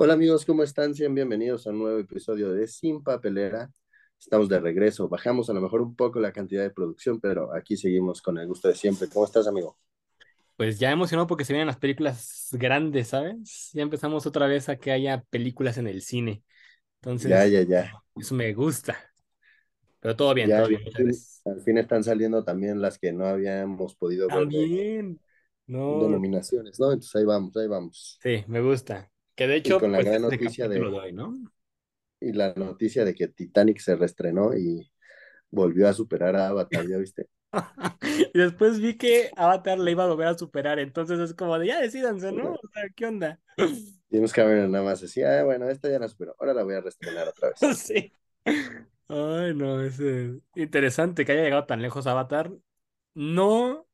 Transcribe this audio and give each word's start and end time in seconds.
Hola 0.00 0.12
amigos, 0.14 0.44
¿cómo 0.46 0.62
están? 0.62 0.94
Sean 0.94 1.12
bienvenidos 1.12 1.66
a 1.66 1.70
un 1.70 1.80
nuevo 1.80 1.98
episodio 1.98 2.52
de 2.52 2.68
Sin 2.68 3.02
Papelera. 3.02 3.68
Estamos 4.18 4.48
de 4.48 4.60
regreso. 4.60 5.08
Bajamos 5.08 5.50
a 5.50 5.52
lo 5.52 5.60
mejor 5.60 5.80
un 5.82 5.96
poco 5.96 6.20
la 6.20 6.30
cantidad 6.32 6.62
de 6.62 6.70
producción, 6.70 7.20
pero 7.20 7.52
aquí 7.52 7.76
seguimos 7.76 8.22
con 8.22 8.38
el 8.38 8.46
gusto 8.46 8.68
de 8.68 8.76
siempre. 8.76 9.08
¿Cómo 9.08 9.24
estás, 9.24 9.48
amigo? 9.48 9.76
Pues 10.56 10.78
ya 10.78 10.90
emocionado 10.90 11.26
porque 11.26 11.44
se 11.44 11.52
vienen 11.52 11.68
las 11.68 11.78
películas 11.78 12.48
grandes, 12.52 13.08
¿sabes? 13.08 13.70
Ya 13.72 13.82
empezamos 13.82 14.26
otra 14.26 14.46
vez 14.46 14.68
a 14.68 14.76
que 14.76 14.90
haya 14.92 15.22
películas 15.30 15.78
en 15.78 15.86
el 15.86 16.02
cine. 16.02 16.42
Entonces, 17.00 17.30
Ya, 17.30 17.46
ya, 17.46 17.62
ya. 17.62 18.02
eso 18.16 18.34
me 18.34 18.52
gusta. 18.54 18.96
Pero 20.00 20.16
todo 20.16 20.34
bien, 20.34 20.48
Ya, 20.48 20.56
todo 20.56 20.68
bien. 20.68 20.82
al 20.86 20.92
fin, 20.92 20.94
gracias. 21.06 21.42
al 21.44 21.60
fin 21.62 21.78
están 21.78 22.04
saliendo 22.04 22.44
también 22.44 22.80
las 22.80 22.98
que 22.98 23.12
no 23.12 23.26
habíamos 23.26 23.94
podido 23.96 24.28
ver 24.28 24.36
También. 24.38 25.20
de 25.86 26.08
No, 26.08 26.08
nominaciones, 26.08 26.78
¿no? 26.80 26.92
Entonces 26.92 27.16
ahí 27.16 27.24
vamos, 27.24 27.56
ahí 27.56 27.66
vamos. 27.66 28.22
sí, 28.22 28.44
me 28.48 28.60
gusta. 28.60 29.10
Que 29.38 29.46
de 29.46 29.56
Y 29.62 29.74
hecho, 29.74 29.76
con 29.76 29.92
la 29.92 30.00
pues 30.00 30.02
gran 30.02 30.22
este 30.30 30.38
noticia 30.38 30.68
de, 30.68 30.80
de 30.80 30.80
hoy, 30.80 31.12
¿no? 31.14 31.34
y 32.20 32.32
la 32.32 32.54
noticia 32.54 33.04
de 33.04 33.14
que 33.14 33.28
Titanic 33.28 33.78
se 33.80 33.96
reestrenó 33.96 34.54
y 34.56 34.90
volvió 35.50 35.88
a 35.88 35.94
superar 35.94 36.36
a 36.36 36.48
Avatar, 36.48 36.86
¿ya 36.88 36.98
viste? 36.98 37.28
Y 38.34 38.38
después 38.38 38.80
vi 38.80 38.96
que 38.96 39.30
Avatar 39.36 39.78
le 39.78 39.90
iba 39.92 40.04
a 40.04 40.06
volver 40.08 40.28
a 40.28 40.38
superar, 40.38 40.78
entonces 40.78 41.18
es 41.20 41.34
como 41.34 41.58
de 41.58 41.68
ya 41.68 41.80
decídanse, 41.80 42.32
¿no? 42.32 42.52
O 42.54 42.60
sea, 42.72 42.84
¿qué 42.94 43.06
onda? 43.06 43.40
James 44.10 44.32
Cameron 44.32 44.70
nada 44.72 44.84
más 44.84 45.00
decía, 45.00 45.40
ah, 45.40 45.44
bueno, 45.44 45.68
esta 45.68 45.90
ya 45.90 45.98
la 45.98 46.08
superó, 46.08 46.34
ahora 46.38 46.54
la 46.54 46.62
voy 46.64 46.74
a 46.74 46.80
reestrenar 46.80 47.28
otra 47.28 47.50
vez. 47.50 47.60
Sí. 47.76 48.12
Ay, 49.08 49.54
no, 49.54 49.80
es 49.82 49.98
eh, 50.00 50.40
interesante 50.54 51.24
que 51.24 51.32
haya 51.32 51.42
llegado 51.44 51.66
tan 51.66 51.82
lejos 51.82 52.06
Avatar. 52.06 52.52
No, 53.14 53.88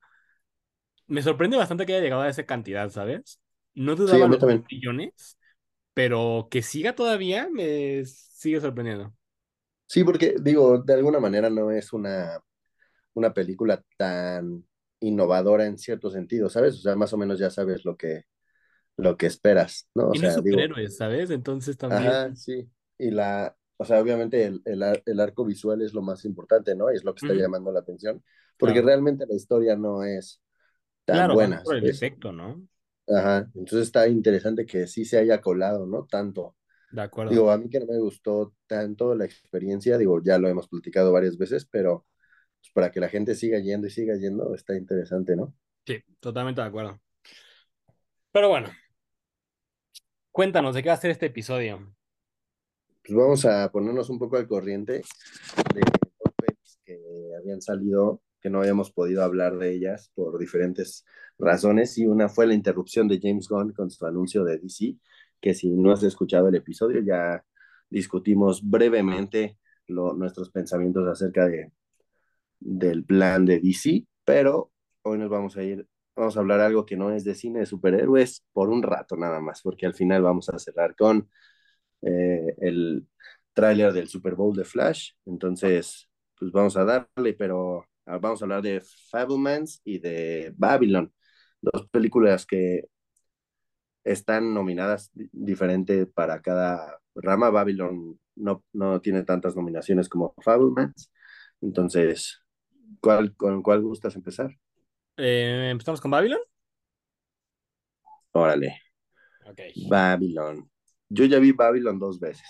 me 1.06 1.22
sorprende 1.22 1.56
bastante 1.56 1.86
que 1.86 1.94
haya 1.94 2.02
llegado 2.02 2.22
a 2.22 2.28
esa 2.28 2.44
cantidad, 2.46 2.90
¿sabes? 2.90 3.40
No 3.74 3.96
Sí, 4.04 4.18
dudaba 4.18 4.28
mí 4.28 4.38
los 4.38 4.38
también. 4.38 4.68
millones, 4.70 5.38
pero 5.94 6.48
que 6.50 6.62
siga 6.62 6.94
todavía 6.94 7.48
me 7.50 8.04
sigue 8.06 8.60
sorprendiendo. 8.60 9.14
Sí, 9.86 10.02
porque 10.04 10.34
digo, 10.40 10.78
de 10.78 10.94
alguna 10.94 11.20
manera 11.20 11.50
no 11.50 11.70
es 11.70 11.92
una, 11.92 12.40
una 13.14 13.34
película 13.34 13.82
tan 13.98 14.66
innovadora 15.00 15.66
en 15.66 15.78
cierto 15.78 16.10
sentido, 16.10 16.50
¿sabes? 16.50 16.76
O 16.76 16.78
sea, 16.82 16.96
más 16.96 17.12
o 17.12 17.18
menos 17.18 17.38
ya 17.38 17.50
sabes 17.50 17.84
lo 17.84 17.96
que, 17.96 18.24
lo 18.96 19.16
que 19.16 19.26
esperas, 19.26 19.88
¿no? 19.94 20.10
O 20.10 20.14
Y 20.14 20.18
no 20.18 20.30
sea, 20.30 20.40
digo, 20.40 20.70
superhéroes, 20.70 20.96
¿sabes? 20.96 21.28
Entonces 21.30 21.76
también, 21.76 22.18
ajá, 22.18 22.34
sí. 22.34 22.68
Y 22.98 23.10
la, 23.10 23.56
o 23.76 23.84
sea, 23.84 24.00
obviamente 24.00 24.44
el, 24.44 24.62
el, 24.64 24.82
ar- 24.82 25.02
el 25.06 25.20
arco 25.20 25.44
visual 25.44 25.82
es 25.82 25.92
lo 25.94 26.02
más 26.02 26.24
importante, 26.24 26.74
¿no? 26.74 26.92
Y 26.92 26.96
es 26.96 27.04
lo 27.04 27.14
que 27.14 27.18
está 27.18 27.34
llamando 27.34 27.72
la 27.72 27.80
atención, 27.80 28.22
porque 28.56 28.82
claro. 28.82 28.82
realmente 28.82 29.26
la 29.26 29.34
historia 29.34 29.76
no 29.76 30.04
es 30.04 30.40
tan 31.06 31.30
Claro, 31.30 31.30
buena, 31.30 31.62
por 31.62 31.76
el 31.76 31.88
efecto, 31.88 32.30
¿no? 32.32 32.66
Ajá, 33.06 33.50
entonces 33.54 33.82
está 33.82 34.08
interesante 34.08 34.64
que 34.64 34.86
sí 34.86 35.04
se 35.04 35.18
haya 35.18 35.40
colado, 35.40 35.86
¿no? 35.86 36.06
Tanto. 36.06 36.56
De 36.90 37.02
acuerdo. 37.02 37.32
Digo, 37.32 37.50
a 37.50 37.58
mí 37.58 37.68
que 37.68 37.80
no 37.80 37.86
me 37.86 37.98
gustó 37.98 38.54
tanto 38.66 39.14
la 39.14 39.24
experiencia, 39.24 39.98
digo, 39.98 40.22
ya 40.22 40.38
lo 40.38 40.48
hemos 40.48 40.68
platicado 40.68 41.12
varias 41.12 41.36
veces, 41.36 41.66
pero 41.66 42.06
pues, 42.60 42.72
para 42.72 42.90
que 42.90 43.00
la 43.00 43.08
gente 43.08 43.34
siga 43.34 43.58
yendo 43.58 43.86
y 43.86 43.90
siga 43.90 44.16
yendo, 44.16 44.54
está 44.54 44.76
interesante, 44.76 45.36
¿no? 45.36 45.54
Sí, 45.86 46.02
totalmente 46.20 46.60
de 46.60 46.66
acuerdo. 46.66 47.00
Pero 48.32 48.48
bueno, 48.48 48.68
cuéntanos 50.32 50.74
de 50.74 50.82
qué 50.82 50.88
va 50.88 50.94
a 50.94 50.98
ser 50.98 51.10
este 51.10 51.26
episodio. 51.26 51.94
Pues 53.04 53.16
vamos 53.16 53.44
a 53.44 53.70
ponernos 53.70 54.08
un 54.08 54.18
poco 54.18 54.38
al 54.38 54.48
corriente 54.48 55.02
de 55.74 55.82
pelis 56.36 56.78
que 56.84 56.98
habían 57.38 57.60
salido, 57.60 58.22
que 58.44 58.50
no 58.50 58.60
habíamos 58.60 58.92
podido 58.92 59.22
hablar 59.24 59.56
de 59.56 59.72
ellas 59.72 60.12
por 60.14 60.38
diferentes 60.38 61.06
razones, 61.38 61.96
y 61.96 62.06
una 62.06 62.28
fue 62.28 62.46
la 62.46 62.52
interrupción 62.52 63.08
de 63.08 63.18
James 63.20 63.48
Gunn 63.48 63.72
con 63.72 63.90
su 63.90 64.04
anuncio 64.04 64.44
de 64.44 64.58
DC, 64.58 64.96
que 65.40 65.54
si 65.54 65.70
no 65.70 65.92
has 65.92 66.02
escuchado 66.02 66.48
el 66.48 66.54
episodio, 66.54 67.00
ya 67.00 67.42
discutimos 67.88 68.62
brevemente 68.68 69.58
nuestros 69.88 70.50
pensamientos 70.50 71.08
acerca 71.08 71.46
de, 71.48 71.72
del 72.60 73.04
plan 73.04 73.46
de 73.46 73.60
DC, 73.60 74.06
pero 74.26 74.72
hoy 75.02 75.18
nos 75.18 75.30
vamos 75.30 75.56
a 75.56 75.62
ir, 75.62 75.88
vamos 76.14 76.36
a 76.36 76.40
hablar 76.40 76.60
algo 76.60 76.84
que 76.84 76.98
no 76.98 77.12
es 77.12 77.24
de 77.24 77.34
cine 77.34 77.60
de 77.60 77.66
superhéroes 77.66 78.44
por 78.52 78.68
un 78.68 78.82
rato 78.82 79.16
nada 79.16 79.40
más, 79.40 79.62
porque 79.62 79.86
al 79.86 79.94
final 79.94 80.22
vamos 80.22 80.50
a 80.50 80.58
cerrar 80.58 80.94
con 80.96 81.30
eh, 82.02 82.54
el 82.58 83.08
tráiler 83.54 83.94
del 83.94 84.08
Super 84.08 84.34
Bowl 84.34 84.54
de 84.54 84.64
Flash. 84.64 85.12
Entonces, 85.24 86.10
pues 86.38 86.52
vamos 86.52 86.76
a 86.76 86.84
darle, 86.84 87.32
pero 87.34 87.86
vamos 88.06 88.42
a 88.42 88.44
hablar 88.44 88.62
de 88.62 88.82
Fablemans 89.10 89.80
y 89.84 89.98
de 89.98 90.52
Babylon, 90.56 91.12
dos 91.60 91.88
películas 91.90 92.46
que 92.46 92.84
están 94.04 94.54
nominadas 94.54 95.10
di- 95.14 95.28
diferente 95.32 96.06
para 96.06 96.40
cada 96.42 97.00
rama. 97.14 97.50
Babylon 97.50 98.18
no, 98.36 98.64
no 98.72 99.00
tiene 99.00 99.22
tantas 99.24 99.56
nominaciones 99.56 100.08
como 100.08 100.34
Fablemans. 100.42 101.10
Entonces, 101.60 102.42
¿cuál, 103.00 103.34
¿con 103.36 103.62
cuál 103.62 103.82
gustas 103.82 104.16
empezar? 104.16 104.52
Eh, 105.16 105.68
¿empezamos 105.70 106.00
con 106.00 106.10
Babylon? 106.10 106.40
Órale, 108.32 108.82
Ok. 109.44 109.60
Babylon. 109.74 110.68
Yo 111.08 111.24
ya 111.26 111.38
vi 111.38 111.52
Babylon 111.52 111.98
dos 111.98 112.18
veces. 112.20 112.46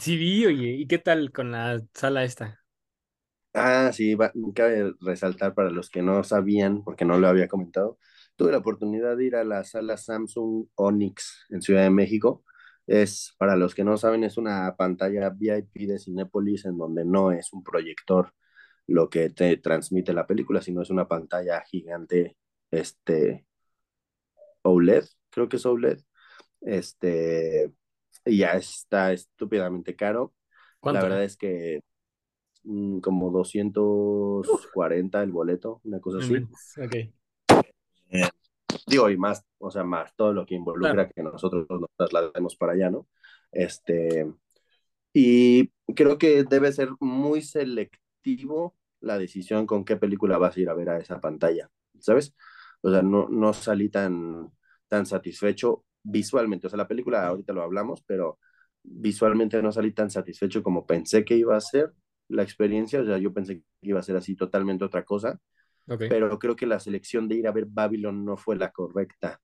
Sí 0.00 0.16
vi, 0.16 0.46
oye, 0.46 0.70
¿y 0.76 0.86
qué 0.86 0.98
tal 0.98 1.30
con 1.32 1.50
la 1.52 1.80
sala 1.94 2.24
esta? 2.24 2.64
Ah, 3.60 3.90
sí, 3.92 4.14
va- 4.14 4.32
cabe 4.54 4.94
resaltar 5.00 5.54
para 5.54 5.70
los 5.70 5.90
que 5.90 6.02
no 6.02 6.22
sabían, 6.22 6.84
porque 6.84 7.04
no 7.04 7.18
lo 7.18 7.28
había 7.28 7.48
comentado, 7.48 7.98
tuve 8.36 8.52
la 8.52 8.58
oportunidad 8.58 9.16
de 9.16 9.24
ir 9.26 9.36
a 9.36 9.44
la 9.44 9.64
sala 9.64 9.96
Samsung 9.96 10.66
Onyx 10.76 11.46
en 11.50 11.62
Ciudad 11.62 11.82
de 11.82 11.90
México. 11.90 12.44
Es, 12.86 13.34
para 13.38 13.56
los 13.56 13.74
que 13.74 13.84
no 13.84 13.96
saben, 13.98 14.22
es 14.24 14.36
una 14.38 14.76
pantalla 14.76 15.30
VIP 15.30 15.86
de 15.88 15.98
Cinépolis 15.98 16.64
en 16.66 16.78
donde 16.78 17.04
no 17.04 17.32
es 17.32 17.52
un 17.52 17.62
proyector 17.64 18.32
lo 18.86 19.10
que 19.10 19.30
te 19.30 19.56
transmite 19.58 20.12
la 20.14 20.26
película, 20.26 20.62
sino 20.62 20.82
es 20.82 20.90
una 20.90 21.08
pantalla 21.08 21.62
gigante, 21.62 22.36
este, 22.70 23.46
OLED, 24.62 25.04
creo 25.30 25.48
que 25.48 25.56
es 25.56 25.66
OLED, 25.66 26.00
este, 26.62 27.72
y 28.24 28.38
ya 28.38 28.52
está 28.52 29.12
estúpidamente 29.12 29.96
caro. 29.96 30.34
La 30.88 31.02
¿Cuánto? 31.02 31.02
verdad 31.02 31.24
es 31.24 31.36
que 31.36 31.80
mm, 32.64 33.00
como 33.00 33.30
Uf, 34.44 34.66
240 34.68 35.22
el 35.22 35.32
boleto, 35.32 35.80
una 35.84 36.00
cosa 36.00 36.18
no 36.18 36.24
así. 36.24 36.26
inventes. 36.26 36.78
Ok, 36.78 36.94
Eh, 38.10 38.28
digo, 38.86 39.10
y 39.10 39.16
más, 39.16 39.44
o 39.58 39.70
sea, 39.70 39.84
más 39.84 40.14
todo 40.16 40.32
lo 40.32 40.46
que 40.46 40.54
involucra 40.54 40.92
claro. 40.92 41.12
que 41.14 41.22
nosotros 41.22 41.66
nos 41.70 41.90
traslademos 41.96 42.56
para 42.56 42.72
allá, 42.72 42.90
¿no? 42.90 43.08
Este, 43.52 44.26
y 45.12 45.68
creo 45.96 46.18
que 46.18 46.44
debe 46.44 46.72
ser 46.72 46.90
muy 47.00 47.42
selectivo 47.42 48.76
la 49.00 49.18
decisión 49.18 49.66
con 49.66 49.84
qué 49.84 49.96
película 49.96 50.38
vas 50.38 50.56
a 50.56 50.60
ir 50.60 50.68
a 50.70 50.74
ver 50.74 50.90
a 50.90 50.98
esa 50.98 51.20
pantalla, 51.20 51.70
¿sabes? 52.00 52.34
O 52.82 52.90
sea, 52.92 53.02
no, 53.02 53.28
no 53.28 53.52
salí 53.54 53.88
tan, 53.90 54.52
tan 54.88 55.06
satisfecho 55.06 55.84
visualmente. 56.02 56.66
O 56.68 56.70
sea, 56.70 56.76
la 56.78 56.88
película 56.88 57.26
ahorita 57.26 57.52
lo 57.52 57.62
hablamos, 57.62 58.02
pero 58.06 58.38
visualmente 58.82 59.62
no 59.62 59.72
salí 59.72 59.92
tan 59.92 60.10
satisfecho 60.10 60.62
como 60.62 60.86
pensé 60.86 61.24
que 61.24 61.36
iba 61.36 61.56
a 61.56 61.60
ser 61.60 61.92
la 62.28 62.42
experiencia. 62.42 63.00
O 63.00 63.04
sea, 63.04 63.18
yo 63.18 63.32
pensé 63.32 63.58
que 63.58 63.64
iba 63.82 64.00
a 64.00 64.02
ser 64.02 64.16
así 64.16 64.36
totalmente 64.36 64.84
otra 64.84 65.04
cosa, 65.04 65.40
pero 65.86 66.38
creo 66.38 66.54
que 66.54 66.66
la 66.66 66.80
selección 66.80 67.28
de 67.28 67.36
ir 67.36 67.48
a 67.48 67.52
ver 67.52 67.66
Babylon 67.66 68.24
no 68.24 68.36
fue 68.36 68.56
la 68.56 68.70
correcta, 68.70 69.40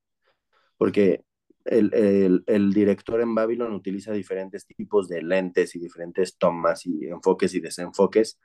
porque 0.76 1.24
el, 1.64 1.92
el, 1.94 2.44
el 2.46 2.72
director 2.72 3.20
en 3.20 3.34
Babylon 3.34 3.72
utiliza 3.72 4.12
diferentes 4.12 4.66
tipos 4.66 5.08
de 5.08 5.22
lentes 5.22 5.74
y 5.74 5.78
diferentes 5.78 6.36
tomas 6.36 6.84
y 6.84 7.06
enfoques 7.06 7.54
y 7.54 7.60
desenfoques 7.60 8.38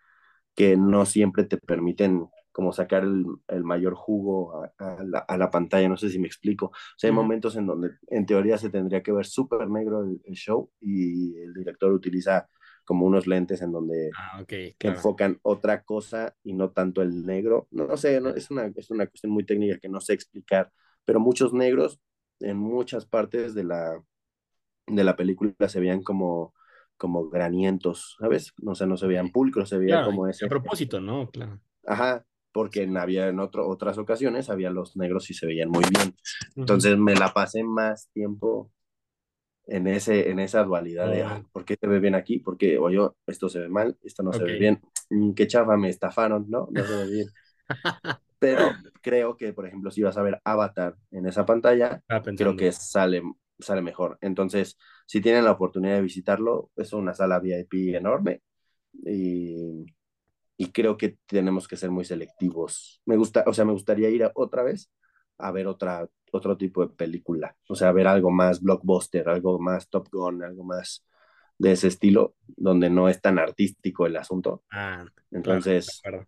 que 0.55 0.77
no 0.77 1.05
siempre 1.05 1.43
te 1.43 1.57
permiten 1.57 2.29
como 2.51 2.73
sacar 2.73 3.03
el, 3.03 3.25
el 3.47 3.63
mayor 3.63 3.93
jugo 3.95 4.63
a, 4.63 4.73
a, 4.77 5.03
la, 5.03 5.19
a, 5.19 5.37
la, 5.37 5.49
pantalla, 5.49 5.87
no 5.87 5.97
sé 5.97 6.09
si 6.09 6.19
me 6.19 6.27
explico. 6.27 6.67
O 6.67 6.97
sea, 6.97 7.09
hay 7.09 7.15
momentos 7.15 7.55
en 7.55 7.65
donde 7.65 7.91
en 8.07 8.25
teoría 8.25 8.57
se 8.57 8.69
tendría 8.69 9.01
que 9.01 9.11
ver 9.11 9.25
súper 9.25 9.69
negro 9.69 10.03
el, 10.03 10.33
show 10.33 10.69
y 10.81 11.37
el 11.37 11.53
director 11.53 11.93
utiliza 11.93 12.49
como 12.89 13.05
unos 13.05 13.27
lentes 13.27 13.61
en 13.61 13.71
donde 13.71 14.09
Ah, 14.17 14.41
ok, 14.41 14.53
claro. 14.79 14.97
enfocan 14.97 15.37
otra 15.43 15.83
cosa 15.83 16.35
y 16.41 16.53
no 16.53 16.71
tanto 16.71 17.03
el 17.03 17.23
negro. 17.23 17.67
No, 17.69 17.85
no 17.85 17.97
sé, 17.97 18.19
no, 18.19 18.29
es, 18.29 18.49
una, 18.49 18.65
es 18.75 18.89
una 18.89 19.05
cuestión 19.05 19.31
muy 19.31 19.45
técnica 19.45 19.77
que 19.77 19.89
no 19.89 20.01
sé 20.01 20.13
explicar, 20.13 20.71
pero 21.05 21.19
muchos 21.19 21.53
negros 21.53 22.01
en 22.39 22.57
muchas 22.57 23.05
partes 23.05 23.53
de 23.53 23.63
la, 23.63 24.03
de 24.87 25.03
la 25.03 25.15
película 25.15 25.53
se 25.67 25.79
veían 25.79 26.01
como 26.01 26.55
como 26.97 27.29
granientos, 27.29 28.17
¿sabes? 28.19 28.53
O 28.65 28.73
sea, 28.73 28.87
no 28.87 28.97
se 28.97 29.05
veían 29.05 29.29
pulcros, 29.31 29.69
se 29.69 29.77
veía 29.77 29.97
Claro, 29.97 30.07
como 30.07 30.25
y 30.25 30.29
a 30.29 30.31
ese, 30.31 30.47
propósito, 30.47 30.99
¿no? 30.99 31.29
Claro. 31.29 31.59
ajá, 31.85 32.25
porque 32.51 32.81
en, 32.81 32.97
había 32.97 33.27
en 33.27 33.39
otro, 33.39 33.69
otras 33.69 33.99
ocasiones 33.99 34.49
había 34.49 34.71
los 34.71 34.97
negros 34.97 35.29
y 35.29 35.35
se 35.35 35.45
veían 35.45 35.69
muy 35.69 35.83
bien. 35.91 36.15
Entonces 36.55 36.97
me 36.97 37.13
la 37.13 37.33
pasé 37.35 37.63
más 37.63 38.09
tiempo 38.13 38.71
en, 39.69 39.87
ese, 39.87 40.29
en 40.29 40.39
esa 40.39 40.63
dualidad 40.63 41.11
de, 41.11 41.23
ah, 41.23 41.41
Oh, 41.43 41.49
¿por 41.51 41.65
qué 41.65 41.77
se 41.79 41.87
ve 41.87 41.99
bien 41.99 42.15
aquí? 42.15 42.39
Porque, 42.39 42.77
o 42.77 42.89
yo, 42.89 43.15
esto 43.27 43.49
se 43.49 43.59
ve 43.59 43.69
mal, 43.69 43.97
esto 44.03 44.23
no 44.23 44.33
se 44.33 44.43
ve 44.43 44.57
bien, 44.57 44.81
Mm, 45.11 45.33
qué 45.33 45.47
chafa, 45.47 45.75
me 45.75 45.89
estafaron, 45.89 46.45
¿no? 46.49 46.67
No 46.71 46.83
se 46.85 46.95
ve 46.95 47.11
bien. 47.11 47.27
Pero 48.39 48.71
creo 49.01 49.35
que, 49.35 49.53
por 49.53 49.65
ejemplo, 49.65 49.91
si 49.91 50.03
vas 50.03 50.17
a 50.17 50.21
ver 50.21 50.39
Avatar 50.43 50.95
en 51.11 51.25
esa 51.25 51.45
pantalla, 51.45 52.01
Estaba 52.07 52.21
creo 52.35 52.55
que 52.55 52.71
sale 52.71 53.21
sale 53.59 53.81
mejor. 53.81 54.17
Entonces, 54.21 54.77
si 55.05 55.21
tienen 55.21 55.43
la 55.43 55.51
oportunidad 55.51 55.95
de 55.95 56.01
visitarlo, 56.01 56.71
es 56.75 56.93
una 56.93 57.13
sala 57.13 57.39
VIP 57.39 57.95
enorme 57.95 58.41
y, 59.05 59.85
y 60.57 60.71
creo 60.71 60.97
que 60.97 61.17
tenemos 61.25 61.67
que 61.67 61.77
ser 61.77 61.91
muy 61.91 62.05
selectivos. 62.05 63.01
Me 63.05 63.17
gusta, 63.17 63.43
o 63.47 63.53
sea, 63.53 63.65
me 63.65 63.73
gustaría 63.73 64.09
ir 64.09 64.29
otra 64.35 64.63
vez 64.63 64.89
a 65.39 65.51
ver 65.51 65.67
otra, 65.67 66.07
otro 66.31 66.57
tipo 66.57 66.85
de 66.85 66.93
película, 66.93 67.55
o 67.67 67.75
sea, 67.75 67.91
ver 67.91 68.07
algo 68.07 68.31
más 68.31 68.61
blockbuster, 68.61 69.27
algo 69.29 69.59
más 69.59 69.89
Top 69.89 70.07
Gun, 70.11 70.43
algo 70.43 70.63
más 70.63 71.05
de 71.57 71.71
ese 71.73 71.87
estilo, 71.87 72.35
donde 72.47 72.89
no 72.89 73.09
es 73.09 73.21
tan 73.21 73.39
artístico 73.39 74.05
el 74.05 74.15
asunto. 74.17 74.63
Ah, 74.71 75.05
Entonces, 75.31 76.01
claro, 76.03 76.27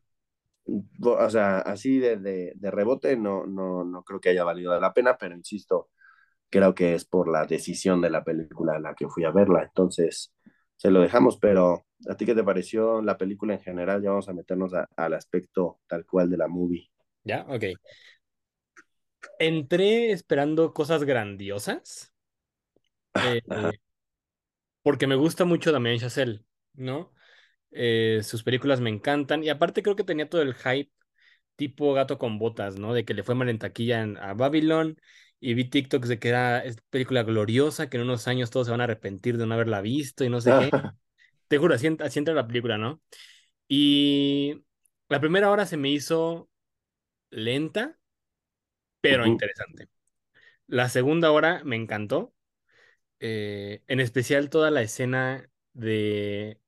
o 1.01 1.29
sea, 1.29 1.59
así 1.59 1.99
de, 1.99 2.17
de, 2.17 2.53
de, 2.55 2.71
rebote 2.71 3.15
no, 3.17 3.45
no, 3.45 3.83
no 3.83 4.03
creo 4.03 4.19
que 4.19 4.29
haya 4.29 4.43
valido 4.43 4.77
la 4.79 4.93
pena, 4.93 5.17
pero 5.17 5.35
insisto, 5.35 5.89
creo 6.49 6.75
que 6.75 6.95
es 6.95 7.05
por 7.05 7.29
la 7.29 7.45
decisión 7.45 8.01
de 8.01 8.09
la 8.09 8.23
película 8.23 8.77
en 8.77 8.83
la 8.83 8.93
que 8.95 9.07
fui 9.07 9.23
a 9.23 9.31
verla. 9.31 9.63
Entonces, 9.63 10.33
se 10.75 10.91
lo 10.91 11.01
dejamos, 11.01 11.37
pero 11.37 11.85
¿a 12.09 12.15
ti 12.15 12.25
qué 12.25 12.35
te 12.35 12.43
pareció 12.43 13.01
la 13.01 13.17
película 13.17 13.53
en 13.53 13.61
general? 13.61 14.01
Ya 14.01 14.09
vamos 14.09 14.29
a 14.29 14.33
meternos 14.33 14.73
a, 14.73 14.87
al 14.95 15.13
aspecto 15.13 15.79
tal 15.87 16.05
cual 16.05 16.29
de 16.29 16.37
la 16.37 16.47
movie. 16.47 16.89
Ya, 17.23 17.45
ok. 17.47 17.63
Entré 19.39 20.11
esperando 20.11 20.73
cosas 20.73 21.03
grandiosas. 21.03 22.13
Eh, 23.15 23.41
porque 24.83 25.07
me 25.07 25.15
gusta 25.15 25.45
mucho 25.45 25.71
Damien 25.71 25.99
Chazelle, 25.99 26.43
¿no? 26.73 27.13
Eh, 27.71 28.21
sus 28.23 28.43
películas 28.43 28.81
me 28.81 28.89
encantan. 28.89 29.43
Y 29.43 29.49
aparte 29.49 29.83
creo 29.83 29.95
que 29.95 30.03
tenía 30.03 30.29
todo 30.29 30.41
el 30.41 30.55
hype 30.55 30.91
tipo 31.55 31.93
gato 31.93 32.17
con 32.17 32.39
botas, 32.39 32.77
¿no? 32.79 32.93
De 32.93 33.05
que 33.05 33.13
le 33.13 33.23
fue 33.23 33.35
mal 33.35 33.49
en 33.49 33.59
taquilla 33.59 34.01
en, 34.01 34.17
a 34.17 34.33
Babylon. 34.33 34.97
Y 35.39 35.55
vi 35.55 35.65
TikToks 35.65 36.07
de 36.07 36.19
que 36.19 36.29
era 36.29 36.63
película 36.89 37.23
gloriosa, 37.23 37.89
que 37.89 37.97
en 37.97 38.03
unos 38.03 38.27
años 38.27 38.51
todos 38.51 38.67
se 38.67 38.71
van 38.71 38.81
a 38.81 38.85
arrepentir 38.85 39.37
de 39.37 39.47
no 39.47 39.55
haberla 39.55 39.81
visto 39.81 40.23
y 40.23 40.29
no 40.29 40.41
sé 40.41 40.51
qué. 40.59 40.71
Te 41.47 41.57
juro, 41.57 41.75
así, 41.75 41.87
así 41.99 42.19
entra 42.19 42.33
la 42.33 42.47
película, 42.47 42.77
¿no? 42.77 43.01
Y 43.67 44.63
la 45.09 45.19
primera 45.19 45.51
hora 45.51 45.65
se 45.65 45.77
me 45.77 45.89
hizo 45.89 46.49
lenta, 47.31 47.99
pero 49.01 49.25
Ujú. 49.25 49.27
interesante. 49.27 49.89
La 50.67 50.89
segunda 50.89 51.31
hora 51.31 51.63
me 51.65 51.75
encantó. 51.75 52.33
eh, 53.19 53.83
en 53.87 53.99
especial 54.01 54.49
toda 54.49 54.71
la 54.71 54.81
escena 54.83 55.49
de 55.73 56.59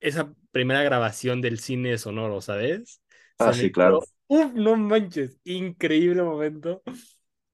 esa 0.00 0.34
primera 0.52 0.82
grabación 0.82 1.40
del 1.42 1.58
cine 1.60 1.98
sonoro, 1.98 2.40
¿sabes? 2.40 3.02
Ah, 3.38 3.52
sí, 3.52 3.70
claro. 3.72 4.00
uf, 4.28 4.52
no 4.54 4.76
manches, 4.76 5.38
increíble 5.44 6.22
momento. 6.22 6.82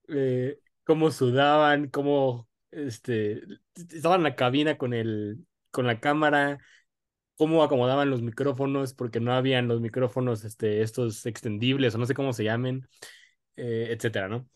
Eh, 0.09 0.59
cómo 0.85 1.11
sudaban, 1.11 1.89
cómo 1.89 2.49
este, 2.71 3.43
estaban 3.77 4.21
en 4.21 4.25
la 4.25 4.37
cabina 4.37 4.79
con 4.79 4.95
el, 4.95 5.47
con 5.71 5.87
la 5.87 6.01
cámara, 6.01 6.59
cómo 7.37 7.63
acomodaban 7.65 8.11
los 8.11 8.23
micrófonos, 8.23 8.95
porque 8.95 9.21
no 9.21 9.33
habían 9.35 9.69
los 9.69 9.81
micrófonos, 9.81 10.45
este, 10.45 10.83
estos 10.83 11.27
extendibles, 11.27 11.95
o 11.95 11.99
no 11.99 12.07
sé 12.07 12.15
cómo 12.15 12.33
se 12.33 12.45
llamen, 12.45 12.89
eh, 13.57 13.89
etcétera, 13.91 14.29
¿no? 14.29 14.49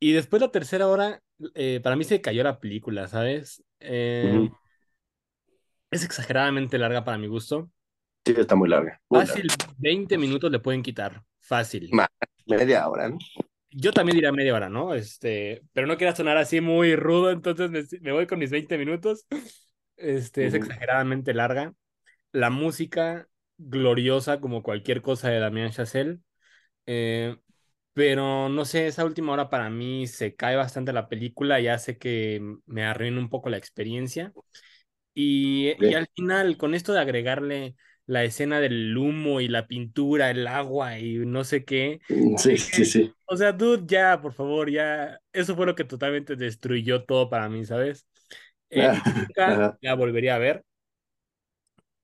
Y 0.00 0.12
después 0.12 0.40
la 0.40 0.50
tercera 0.50 0.88
hora, 0.88 1.20
eh, 1.54 1.80
para 1.82 1.96
mí 1.96 2.04
se 2.04 2.20
cayó 2.20 2.42
la 2.42 2.60
película, 2.60 3.08
¿sabes? 3.08 3.64
Eh, 3.80 4.48
es 5.90 6.04
exageradamente 6.04 6.78
larga 6.78 7.04
para 7.04 7.18
mi 7.18 7.26
gusto. 7.26 7.70
Sí, 8.24 8.34
está 8.36 8.54
muy 8.54 8.68
larga, 8.68 9.00
muy 9.08 9.20
larga. 9.20 9.34
Fácil, 9.34 9.50
20 9.78 10.18
minutos 10.18 10.50
le 10.50 10.60
pueden 10.60 10.82
quitar. 10.82 11.22
Fácil. 11.40 11.88
Más, 11.92 12.08
media 12.46 12.88
hora, 12.88 13.08
¿no? 13.08 13.18
Yo 13.70 13.92
también 13.92 14.16
diría 14.16 14.32
media 14.32 14.54
hora, 14.54 14.68
¿no? 14.68 14.94
Este, 14.94 15.62
pero 15.72 15.86
no 15.86 15.96
quiero 15.96 16.14
sonar 16.14 16.36
así 16.36 16.60
muy 16.60 16.96
rudo, 16.96 17.30
entonces 17.30 17.70
me, 17.70 17.82
me 18.00 18.12
voy 18.12 18.26
con 18.26 18.38
mis 18.38 18.50
20 18.50 18.78
minutos. 18.78 19.26
Este, 19.96 20.46
es 20.46 20.54
exageradamente 20.54 21.34
larga. 21.34 21.74
La 22.32 22.50
música, 22.50 23.26
gloriosa 23.58 24.40
como 24.40 24.62
cualquier 24.62 25.02
cosa 25.02 25.28
de 25.28 25.40
Damien 25.40 25.70
Chazelle. 25.70 26.18
Eh, 26.86 27.36
pero 27.94 28.48
no 28.48 28.64
sé, 28.64 28.86
esa 28.86 29.04
última 29.04 29.32
hora 29.32 29.50
para 29.50 29.70
mí 29.70 30.06
se 30.06 30.34
cae 30.36 30.56
bastante 30.56 30.92
la 30.92 31.08
película 31.08 31.60
y 31.60 31.68
hace 31.68 31.98
que 31.98 32.40
me 32.66 32.84
arruine 32.84 33.18
un 33.18 33.28
poco 33.30 33.48
la 33.50 33.56
experiencia. 33.58 34.34
Y, 35.14 35.74
y 35.88 35.94
al 35.94 36.08
final, 36.14 36.56
con 36.56 36.74
esto 36.74 36.92
de 36.92 37.00
agregarle 37.00 37.76
la 38.06 38.24
escena 38.24 38.60
del 38.60 38.96
humo 38.96 39.40
y 39.40 39.48
la 39.48 39.66
pintura, 39.66 40.30
el 40.30 40.46
agua 40.46 40.98
y 40.98 41.16
no 41.26 41.44
sé 41.44 41.64
qué, 41.64 42.00
Sí, 42.36 42.56
sí, 42.56 42.56
dije, 42.56 42.84
sí. 42.84 43.14
o 43.26 43.36
sea, 43.36 43.52
dude, 43.52 43.84
ya, 43.86 44.20
por 44.22 44.32
favor, 44.32 44.70
ya, 44.70 45.20
eso 45.32 45.56
fue 45.56 45.66
lo 45.66 45.74
que 45.74 45.84
totalmente 45.84 46.36
destruyó 46.36 47.04
todo 47.04 47.28
para 47.30 47.48
mí, 47.48 47.64
¿sabes? 47.64 48.06
Eh, 48.70 48.90
nunca 49.14 49.56
Ajá, 49.56 49.78
la 49.80 49.94
volvería 49.94 50.36
a 50.36 50.38
ver. 50.38 50.64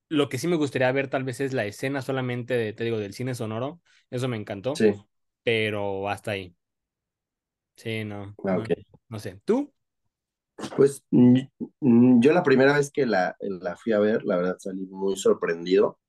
Lo 0.09 0.29
que 0.29 0.37
sí 0.37 0.47
me 0.47 0.55
gustaría 0.55 0.91
ver 0.91 1.09
tal 1.09 1.23
vez 1.23 1.39
es 1.41 1.53
la 1.53 1.65
escena 1.65 2.01
solamente 2.01 2.53
de, 2.55 2.73
te 2.73 2.83
digo, 2.83 2.99
del 2.99 3.13
cine 3.13 3.33
sonoro, 3.35 3.81
eso 4.11 4.27
me 4.27 4.37
encantó, 4.37 4.83
sí. 4.83 5.05
Pero 5.45 6.09
hasta 6.09 6.33
ahí. 6.33 6.55
Sí, 7.77 8.03
no, 8.05 8.37
Ah, 8.45 8.57
no, 9.09 9.19
sé. 9.19 9.41
¿Tú? 9.45 9.73
Pues 10.75 11.03
mm, 11.11 11.39
mm, 11.81 12.21
yo 12.21 12.33
la 12.33 12.43
primera 12.43 12.73
vez 12.77 12.91
que 12.91 13.05
la, 13.05 13.35
la 13.41 13.75
fui 13.75 13.93
a 13.93 13.99
ver, 13.99 14.23
la 14.25 14.37
verdad 14.37 14.57
salí 14.59 14.85
muy 14.87 15.15
sorprendido. 15.17 15.99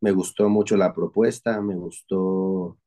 Me 0.00 0.12
gustó 0.12 0.48
mucho 0.50 0.76
la 0.76 0.94
propuesta, 0.94 1.60
me 1.62 1.76
gustó 1.76 2.78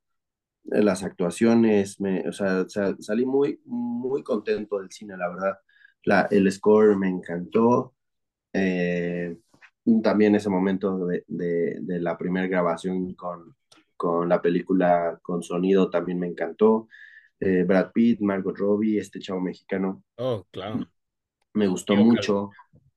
eh, 0.72 0.82
las 0.82 1.02
actuaciones, 1.04 2.00
me, 2.00 2.28
o 2.28 2.32
sea, 2.32 2.68
sa- 2.68 2.96
salí 3.00 3.26
muy, 3.26 3.60
muy 3.66 4.22
contento 4.22 4.80
del 4.80 4.90
cine, 4.92 5.16
la 5.16 5.28
verdad. 5.30 5.58
La, 6.04 6.22
el 6.30 6.50
score 6.52 6.96
me 6.96 7.08
encantó. 7.10 7.94
eh, 8.52 9.38
también 10.02 10.34
ese 10.34 10.50
momento 10.50 11.06
de, 11.06 11.24
de, 11.28 11.78
de 11.80 12.00
la 12.00 12.18
primera 12.18 12.46
grabación 12.46 13.14
con, 13.14 13.56
con 13.98 14.30
la 14.30 14.40
película 14.40 15.18
con 15.22 15.42
sonido 15.42 15.90
también 15.90 16.18
me 16.18 16.28
encantó. 16.28 16.88
Eh, 17.40 17.64
Brad 17.64 17.92
Pitt, 17.92 18.20
Margot 18.20 18.56
Robbie, 18.56 18.98
este 18.98 19.20
chavo 19.20 19.40
mexicano, 19.40 20.02
Oh, 20.16 20.44
claro. 20.50 20.86
me 21.54 21.66
gustó 21.66 21.94
mucho. 21.96 22.50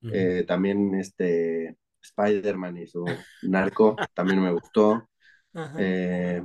Eh, 0.04 0.46
también 0.48 0.96
este 0.96 1.78
Spider-Man 2.02 2.78
y 2.78 2.88
su 2.88 3.06
Narco, 3.44 3.96
también 4.14 4.42
me 4.42 4.54
gustó. 4.54 5.10
Eh, 5.78 6.42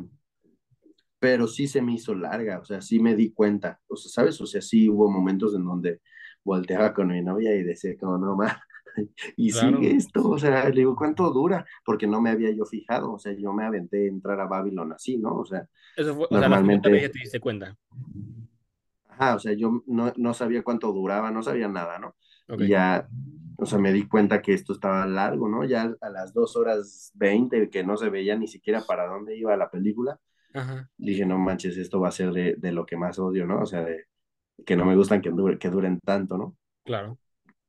pero 1.19 1.47
sí 1.47 1.67
se 1.67 1.81
me 1.82 1.94
hizo 1.94 2.14
larga, 2.14 2.58
o 2.61 2.64
sea, 2.64 2.81
sí 2.81 3.00
me 3.00 3.14
di 3.17 3.32
cuenta, 3.32 3.81
o 3.88 3.97
sea, 3.97 4.11
¿sabes? 4.11 4.41
O 4.41 4.47
sea, 4.47 4.61
sí 4.61 4.88
hubo 4.88 5.11
momentos 5.11 5.55
en 5.55 5.64
donde 5.64 6.00
volteaba 6.44 6.93
con 6.94 7.08
mi 7.08 7.22
novia 7.22 7.55
y 7.55 7.63
decía 7.63 7.96
como, 7.98 8.19
no, 8.19 8.36
ma, 8.36 8.63
y 9.36 9.50
sigue 9.53 9.93
esto, 9.96 10.29
o 10.29 10.38
sea, 10.38 10.69
le 10.69 10.76
digo, 10.81 10.96
¿cuánto 10.96 11.31
dura? 11.32 11.67
Porque 11.84 12.06
no 12.06 12.20
me 12.20 12.31
había 12.31 12.50
yo 12.53 12.65
fijado, 12.67 13.12
o 13.15 13.19
sea, 13.19 13.32
yo 13.34 13.53
me 13.53 13.65
aventé 13.65 14.05
a 14.06 14.08
entrar 14.08 14.41
a 14.41 14.46
Babylon 14.46 14.93
así, 14.93 15.19
¿no? 15.19 15.36
O 15.38 15.46
sea, 15.46 15.67
Eso 15.96 16.15
fue, 16.15 16.26
o 16.31 16.38
sea, 16.38 16.48
la 16.48 16.60
normalmente, 16.60 16.91
te 17.10 17.19
diste 17.19 17.41
cuenta. 17.41 17.76
ajá, 19.08 19.34
o 19.36 19.38
sea, 19.38 19.53
yo 19.55 19.82
no, 19.86 20.12
no 20.17 20.34
sabía 20.34 20.62
cuánto 20.62 20.93
duraba, 20.93 21.31
no 21.31 21.43
sabía 21.43 21.69
nada, 21.69 21.98
¿no? 21.98 22.17
Y 22.56 22.69
ya, 22.69 23.08
o 23.56 23.67
sea, 23.67 23.79
me 23.79 23.93
di 23.93 24.06
cuenta 24.08 24.43
que 24.43 24.55
esto 24.55 24.72
estaba 24.72 25.06
largo, 25.06 25.48
¿no? 25.48 25.65
Ya 25.65 25.94
a 26.00 26.10
las 26.10 26.32
dos 26.34 26.56
horas 26.56 27.10
veinte, 27.15 27.70
que 27.70 27.84
no 27.84 27.96
se 27.96 28.10
veía 28.10 28.36
ni 28.36 28.48
siquiera 28.48 28.82
para 28.86 29.06
dónde 29.06 29.36
iba 29.36 29.56
la 29.56 29.70
película, 29.70 30.19
Ajá. 30.55 30.88
dije, 30.98 31.26
no 31.26 31.38
manches, 31.38 31.76
esto 31.79 32.00
va 32.00 32.08
a 32.10 32.12
ser 32.12 32.32
de, 32.32 32.56
de 32.56 32.72
lo 32.72 32.86
que 32.86 32.96
más 32.96 33.19
odio, 33.19 33.46
¿no? 33.46 33.60
O 33.62 33.67
sea, 33.67 33.82
de 33.84 34.06
que 34.67 34.76
no 34.76 34.84
me 34.86 34.96
gustan 34.96 35.20
que, 35.22 35.31
dure- 35.32 35.58
que 35.58 35.70
duren 35.70 36.00
tanto, 36.05 36.38
¿no? 36.38 36.56
Claro. 36.84 37.19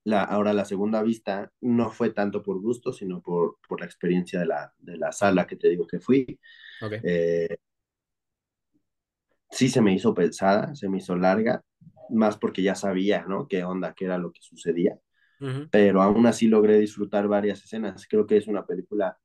La, 0.07 0.23
ahora 0.23 0.53
la 0.53 0.63
segunda 0.63 1.03
vista 1.03 1.51
no 1.59 1.91
fue 1.91 2.11
tanto 2.11 2.41
por 2.41 2.61
gusto, 2.61 2.93
sino 2.93 3.21
por, 3.21 3.57
por 3.67 3.81
la 3.81 3.85
experiencia 3.85 4.39
de 4.39 4.45
la, 4.45 4.73
de 4.77 4.95
la 4.95 5.11
sala 5.11 5.45
que 5.45 5.57
te 5.57 5.67
digo 5.67 5.85
que 5.85 5.99
fui. 5.99 6.39
Eh, 7.03 7.57
sí 9.51 9.67
se 9.67 9.81
me 9.81 9.93
hizo 9.93 10.13
pesada, 10.13 10.73
se 10.75 10.87
me 10.87 10.99
hizo 10.99 11.17
larga, 11.17 11.61
más 12.09 12.37
porque 12.37 12.63
ya 12.63 12.73
sabía, 12.73 13.25
¿no? 13.27 13.49
Qué 13.49 13.65
onda, 13.65 13.93
qué 13.93 14.05
era 14.05 14.17
lo 14.17 14.31
que 14.31 14.41
sucedía, 14.41 14.97
pero 15.71 16.01
aún 16.01 16.25
así 16.25 16.47
logré 16.47 16.79
disfrutar 16.79 17.27
varias 17.27 17.61
escenas. 17.61 18.07
Creo 18.07 18.25
que 18.25 18.37
es 18.37 18.47
una 18.47 18.65
película 18.65 19.17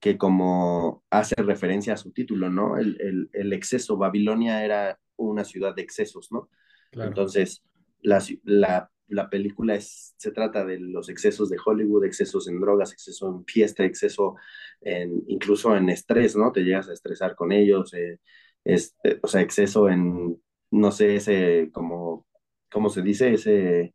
que 0.00 0.16
como 0.16 1.04
hace 1.10 1.34
referencia 1.36 1.92
a 1.92 1.98
su 1.98 2.12
título, 2.12 2.48
¿no? 2.48 2.78
El, 2.78 2.98
el, 3.00 3.28
el 3.34 3.52
exceso, 3.52 3.98
Babilonia 3.98 4.64
era 4.64 4.98
una 5.16 5.44
ciudad 5.44 5.74
de 5.74 5.82
excesos, 5.82 6.32
¿no? 6.32 6.48
Claro. 6.90 7.10
Entonces, 7.10 7.62
la, 8.00 8.22
la, 8.44 8.90
la 9.08 9.30
película 9.30 9.74
es, 9.76 10.14
se 10.16 10.32
trata 10.32 10.64
de 10.64 10.78
los 10.80 11.08
excesos 11.08 11.48
de 11.50 11.58
Hollywood, 11.64 12.04
excesos 12.04 12.48
en 12.48 12.60
drogas, 12.60 12.92
exceso 12.92 13.28
en 13.28 13.44
fiesta, 13.44 13.84
exceso 13.84 14.36
en, 14.80 15.22
incluso 15.28 15.76
en 15.76 15.88
estrés, 15.90 16.36
¿no? 16.36 16.52
Te 16.52 16.62
llegas 16.62 16.88
a 16.88 16.92
estresar 16.92 17.34
con 17.36 17.52
ellos, 17.52 17.94
eh, 17.94 18.20
este, 18.64 19.20
o 19.22 19.28
sea, 19.28 19.40
exceso 19.42 19.88
en, 19.88 20.40
no 20.70 20.92
sé, 20.92 21.16
ese, 21.16 21.70
como, 21.72 22.26
¿cómo 22.70 22.90
se 22.90 23.02
dice? 23.02 23.34
Ese, 23.34 23.94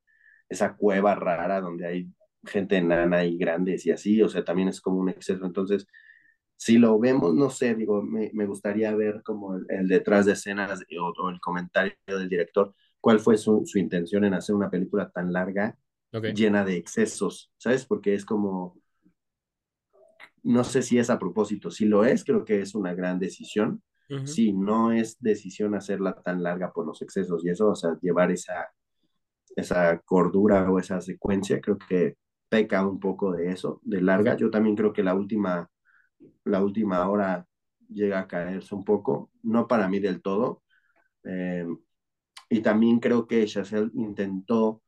esa 0.49 0.75
cueva 0.75 1.15
rara 1.15 1.61
donde 1.61 1.87
hay 1.87 2.07
gente 2.45 2.77
enana 2.77 3.23
y 3.25 3.37
grandes 3.37 3.85
y 3.85 3.91
así, 3.91 4.21
o 4.21 4.29
sea, 4.29 4.43
también 4.43 4.69
es 4.69 4.81
como 4.81 4.97
un 4.99 5.09
exceso. 5.09 5.45
Entonces, 5.45 5.87
si 6.55 6.77
lo 6.77 6.99
vemos, 6.99 7.33
no 7.35 7.49
sé, 7.49 7.75
digo, 7.75 8.01
me, 8.03 8.31
me 8.33 8.45
gustaría 8.45 8.95
ver 8.95 9.23
como 9.23 9.55
el, 9.69 9.87
detrás 9.87 10.25
de 10.25 10.33
escenas 10.33 10.81
o, 10.99 11.13
o, 11.17 11.29
el 11.29 11.39
comentario 11.39 11.95
del 12.07 12.29
director, 12.29 12.75
cuál 13.01 13.19
fue 13.19 13.37
su, 13.37 13.63
su 13.65 13.79
intención 13.79 14.25
en 14.25 14.33
hacer 14.35 14.55
una 14.55 14.69
película 14.71 15.09
tan 15.11 15.33
larga, 15.33 15.77
Ok. 16.13 16.25
llena 16.25 16.65
de 16.65 16.77
excesos, 16.77 17.51
¿sabes? 17.57 17.85
Porque 17.85 18.15
es 18.15 18.25
como, 18.25 18.77
no 20.43 20.63
sé 20.63 20.81
si 20.81 20.97
es 20.97 21.09
a 21.09 21.19
propósito, 21.19 21.69
si 21.71 21.85
lo 21.85 22.05
es, 22.05 22.23
creo 22.23 22.45
que 22.45 22.61
es 22.61 22.75
una 22.75 22.93
gran 22.93 23.19
decisión. 23.19 23.83
Ujú. 24.09 24.21
Si 24.23 24.53
no 24.53 24.91
es 24.91 25.17
decisión 25.19 25.75
hacerla 25.75 26.13
tan 26.21 26.43
larga 26.43 26.71
por 26.71 26.85
los 26.85 27.01
excesos 27.01 27.43
y 27.45 27.49
eso, 27.49 27.69
o 27.69 27.75
sea, 27.75 27.97
llevar 28.01 28.31
esa, 28.31 28.67
esa 29.55 29.99
cordura 30.01 30.69
o 30.71 30.79
esa 30.79 31.01
secuencia, 31.01 31.61
creo 31.61 31.77
que 31.79 32.17
peca 32.49 32.87
un 32.87 32.99
poco 32.99 33.33
de 33.33 33.51
eso, 33.51 33.81
de 33.83 34.01
larga. 34.01 34.37
Yo 34.37 34.51
también 34.51 34.75
creo 34.75 34.93
que 34.93 35.03
la 35.03 35.15
última, 35.15 35.69
la 36.45 36.63
última 36.63 37.09
hora 37.09 37.47
llega 37.89 38.19
a 38.19 38.27
caerse 38.27 38.75
un 38.75 38.83
poco, 38.85 39.31
no 39.43 39.67
para 39.67 39.87
mí 39.89 39.99
del 39.99 40.21
todo. 40.21 40.63
eh, 41.25 41.65
y 42.51 42.61
también 42.61 42.99
creo 42.99 43.27
que 43.27 43.45
Chazelle 43.45 43.89
intentó 43.93 44.81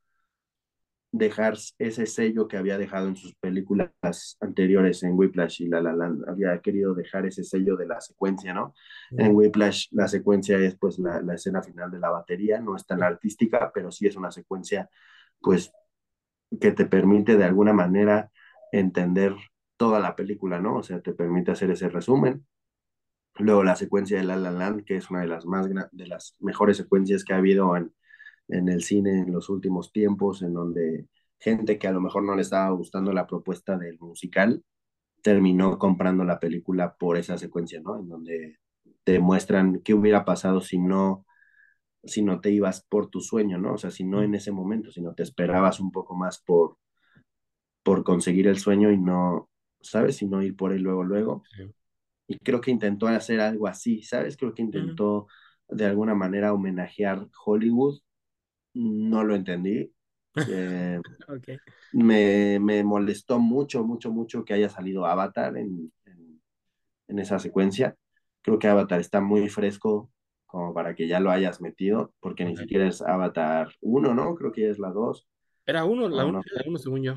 dejar 1.14 1.56
ese 1.78 2.06
sello 2.06 2.48
que 2.50 2.58
había 2.58 2.78
dejado 2.78 3.08
en 3.08 3.16
sus 3.16 3.34
películas 3.36 4.36
anteriores 4.42 5.02
en 5.04 5.14
Whiplash 5.18 5.62
y 5.62 5.68
La 5.70 5.80
La 5.80 5.94
Land. 5.94 6.28
Había 6.28 6.60
querido 6.60 6.94
dejar 6.94 7.26
ese 7.26 7.44
sello 7.46 7.78
de 7.78 7.88
la 7.88 8.02
secuencia, 8.02 8.54
¿no? 8.54 8.74
En. 9.12 9.34
Whiplash 9.34 9.88
la 9.92 10.10
secuencia 10.10 10.58
es 10.58 10.76
pues 10.76 11.00
la, 11.00 11.22
la 11.22 11.36
escena 11.36 11.64
final 11.64 11.90
de 11.90 12.00
la 12.00 12.10
batería, 12.10 12.60
no 12.60 12.76
es 12.76 12.86
tan 12.86 13.02
artística, 13.02 13.72
pero 13.74 13.92
sí 13.92 14.08
es 14.08 14.18
una 14.18 14.32
secuencia 14.32 14.90
pues 15.40 15.72
que 16.60 16.74
te 16.74 16.86
permite 16.86 17.38
de 17.38 17.46
alguna 17.46 17.72
manera 17.72 18.30
entender 18.74 19.36
toda 19.78 20.02
la 20.02 20.18
película, 20.18 20.60
¿no? 20.60 20.78
O 20.78 20.84
sea, 20.84 21.00
te 21.00 21.14
permite 21.14 21.52
hacer 21.52 21.72
ese 21.72 21.88
resumen. 21.88 22.46
Luego 23.40 23.64
la 23.64 23.76
secuencia 23.76 24.18
de 24.18 24.24
La 24.24 24.36
La 24.36 24.52
Land, 24.52 24.84
que 24.86 24.98
es 24.98 25.10
una 25.10 25.22
de 25.22 25.28
las 25.28 25.46
más 25.46 25.68
de 25.92 26.08
las 26.08 26.36
mejores 26.40 26.78
secuencias 26.78 27.24
que 27.24 27.34
ha 27.34 27.38
habido 27.38 27.76
en, 27.76 27.94
en 28.48 28.70
el 28.70 28.84
cine 28.84 29.22
en 29.22 29.32
los 29.34 29.50
últimos 29.50 29.92
tiempos, 29.92 30.42
en 30.42 30.54
donde 30.54 31.08
gente 31.40 31.78
que 31.78 31.88
a 31.88 31.92
lo 31.92 32.02
mejor 32.02 32.24
no 32.24 32.36
le 32.36 32.42
estaba 32.42 32.70
gustando 32.72 33.12
la 33.14 33.28
propuesta 33.28 33.78
del 33.78 34.00
musical, 34.00 34.64
terminó 35.22 35.80
comprando 35.80 36.24
la 36.24 36.40
película 36.40 36.96
por 36.96 37.18
esa 37.18 37.38
secuencia, 37.38 37.82
¿no? 37.82 38.00
En 38.00 38.10
donde 38.10 38.60
te 39.04 39.20
muestran 39.20 39.82
qué 39.84 39.94
hubiera 39.94 40.26
pasado 40.26 40.62
si 40.62 40.78
no, 40.80 41.26
si 42.04 42.22
no 42.22 42.42
te 42.42 42.52
ibas 42.52 42.86
por 42.90 43.10
tu 43.10 43.22
sueño, 43.22 43.58
¿no? 43.58 43.74
O 43.74 43.78
sea, 43.78 43.92
si 43.92 44.04
no 44.04 44.22
en 44.24 44.36
ese 44.36 44.52
momento, 44.52 44.92
sino 44.92 45.14
te 45.16 45.24
esperabas 45.24 45.80
un 45.80 45.92
poco 45.92 46.16
más 46.16 46.40
por, 46.42 46.78
por 47.84 48.04
conseguir 48.04 48.48
el 48.48 48.58
sueño 48.60 48.92
y 48.92 48.98
no, 48.98 49.50
¿sabes? 49.82 50.22
Y 50.22 50.28
no 50.28 50.42
ir 50.44 50.56
por 50.56 50.74
él 50.74 50.82
luego, 50.82 51.04
luego. 51.04 51.44
Y 52.28 52.38
creo 52.40 52.62
que 52.62 52.72
intentó 52.72 53.08
hacer 53.08 53.40
algo 53.42 53.68
así, 53.68 54.02
¿sabes? 54.04 54.38
Creo 54.38 54.54
que 54.54 54.62
intentó 54.62 55.28
de 55.68 55.86
alguna 55.86 56.16
manera 56.16 56.54
homenajear 56.54 57.28
Hollywood. 57.46 58.00
No 58.74 59.24
lo 59.24 59.36
entendí. 59.36 59.94
Eh, 60.46 61.02
Ok. 61.28 61.74
me, 61.92 62.60
me 62.60 62.84
molestó 62.84 63.40
mucho, 63.40 63.84
mucho, 63.84 64.12
mucho 64.12 64.44
que 64.46 64.54
haya 64.54 64.70
salido 64.70 65.06
Avatar 65.06 65.58
en, 65.58 65.92
en, 66.06 66.42
en 67.10 67.20
esa 67.20 67.40
secuencia. 67.40 67.96
Creo 68.42 68.60
que 68.60 68.68
Avatar 68.68 69.00
está 69.00 69.22
muy 69.22 69.50
fresco 69.50 70.12
como 70.48 70.74
para 70.74 70.96
que 70.96 71.08
ya 71.08 71.20
lo 71.20 71.32
hayas 71.32 71.62
metido, 71.62 72.14
porque 72.22 72.46
ni 72.46 72.58
siquiera 72.58 72.88
es 72.88 73.02
Avatar 73.02 73.74
1, 73.82 74.14
¿no? 74.16 74.36
Creo 74.36 74.52
que 74.52 74.62
ya 74.64 74.70
es 74.70 74.80
la 74.80 74.92
2, 74.92 75.28
Era 75.66 75.84
uno, 75.84 76.08
la 76.08 76.26
o 76.26 76.30
uno, 76.30 76.40
no 76.40 76.44
la 76.52 76.64
sé. 76.64 76.66
uno 76.66 76.78
según 76.78 77.04
yo. 77.04 77.16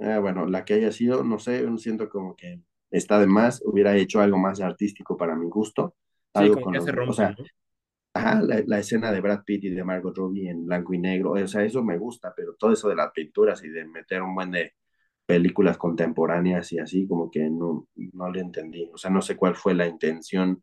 Eh, 0.00 0.18
bueno, 0.18 0.46
la 0.46 0.64
que 0.64 0.74
haya 0.74 0.90
sido, 0.92 1.22
no 1.24 1.38
sé, 1.38 1.66
siento 1.78 2.08
como 2.08 2.34
que 2.36 2.60
está 2.96 3.18
de 3.20 3.26
más, 3.26 3.62
hubiera 3.66 3.96
hecho 3.96 4.20
algo 4.20 4.38
más 4.38 4.60
artístico 4.60 5.16
para 5.16 5.36
mi 5.36 5.48
gusto, 5.48 5.96
Sí, 6.34 6.48
algo 6.48 6.60
como 6.60 6.66
con 6.66 6.78
los, 6.78 6.82
se 6.82 6.92
o 7.06 7.12
rompe, 7.12 7.14
sea, 7.14 7.36
¿no? 7.38 7.50
ajá, 8.14 8.40
la, 8.42 8.62
la 8.66 8.78
escena 8.80 9.12
de 9.12 9.20
Brad 9.20 9.44
Pitt 9.44 9.64
y 9.64 9.70
de 9.70 9.84
Margot 9.84 10.16
Robbie 10.16 10.50
en 10.50 10.66
blanco 10.66 10.94
y 10.94 10.98
negro, 10.98 11.32
o 11.32 11.46
sea, 11.48 11.64
eso 11.64 11.82
me 11.82 11.98
gusta, 11.98 12.32
pero 12.36 12.54
todo 12.56 12.72
eso 12.72 12.88
de 12.88 12.96
las 12.96 13.12
pinturas 13.12 13.62
y 13.64 13.68
de 13.70 13.84
meter 13.86 14.22
un 14.22 14.34
buen 14.34 14.50
de 14.50 14.74
películas 15.26 15.78
contemporáneas 15.78 16.72
y 16.72 16.78
así, 16.78 17.06
como 17.08 17.30
que 17.30 17.50
no, 17.50 17.88
no 18.14 18.30
le 18.32 18.40
entendí, 18.40 18.90
o 18.92 18.98
sea, 18.98 19.10
no 19.10 19.22
sé 19.22 19.36
cuál 19.36 19.56
fue 19.56 19.74
la 19.74 19.86
intención, 19.86 20.62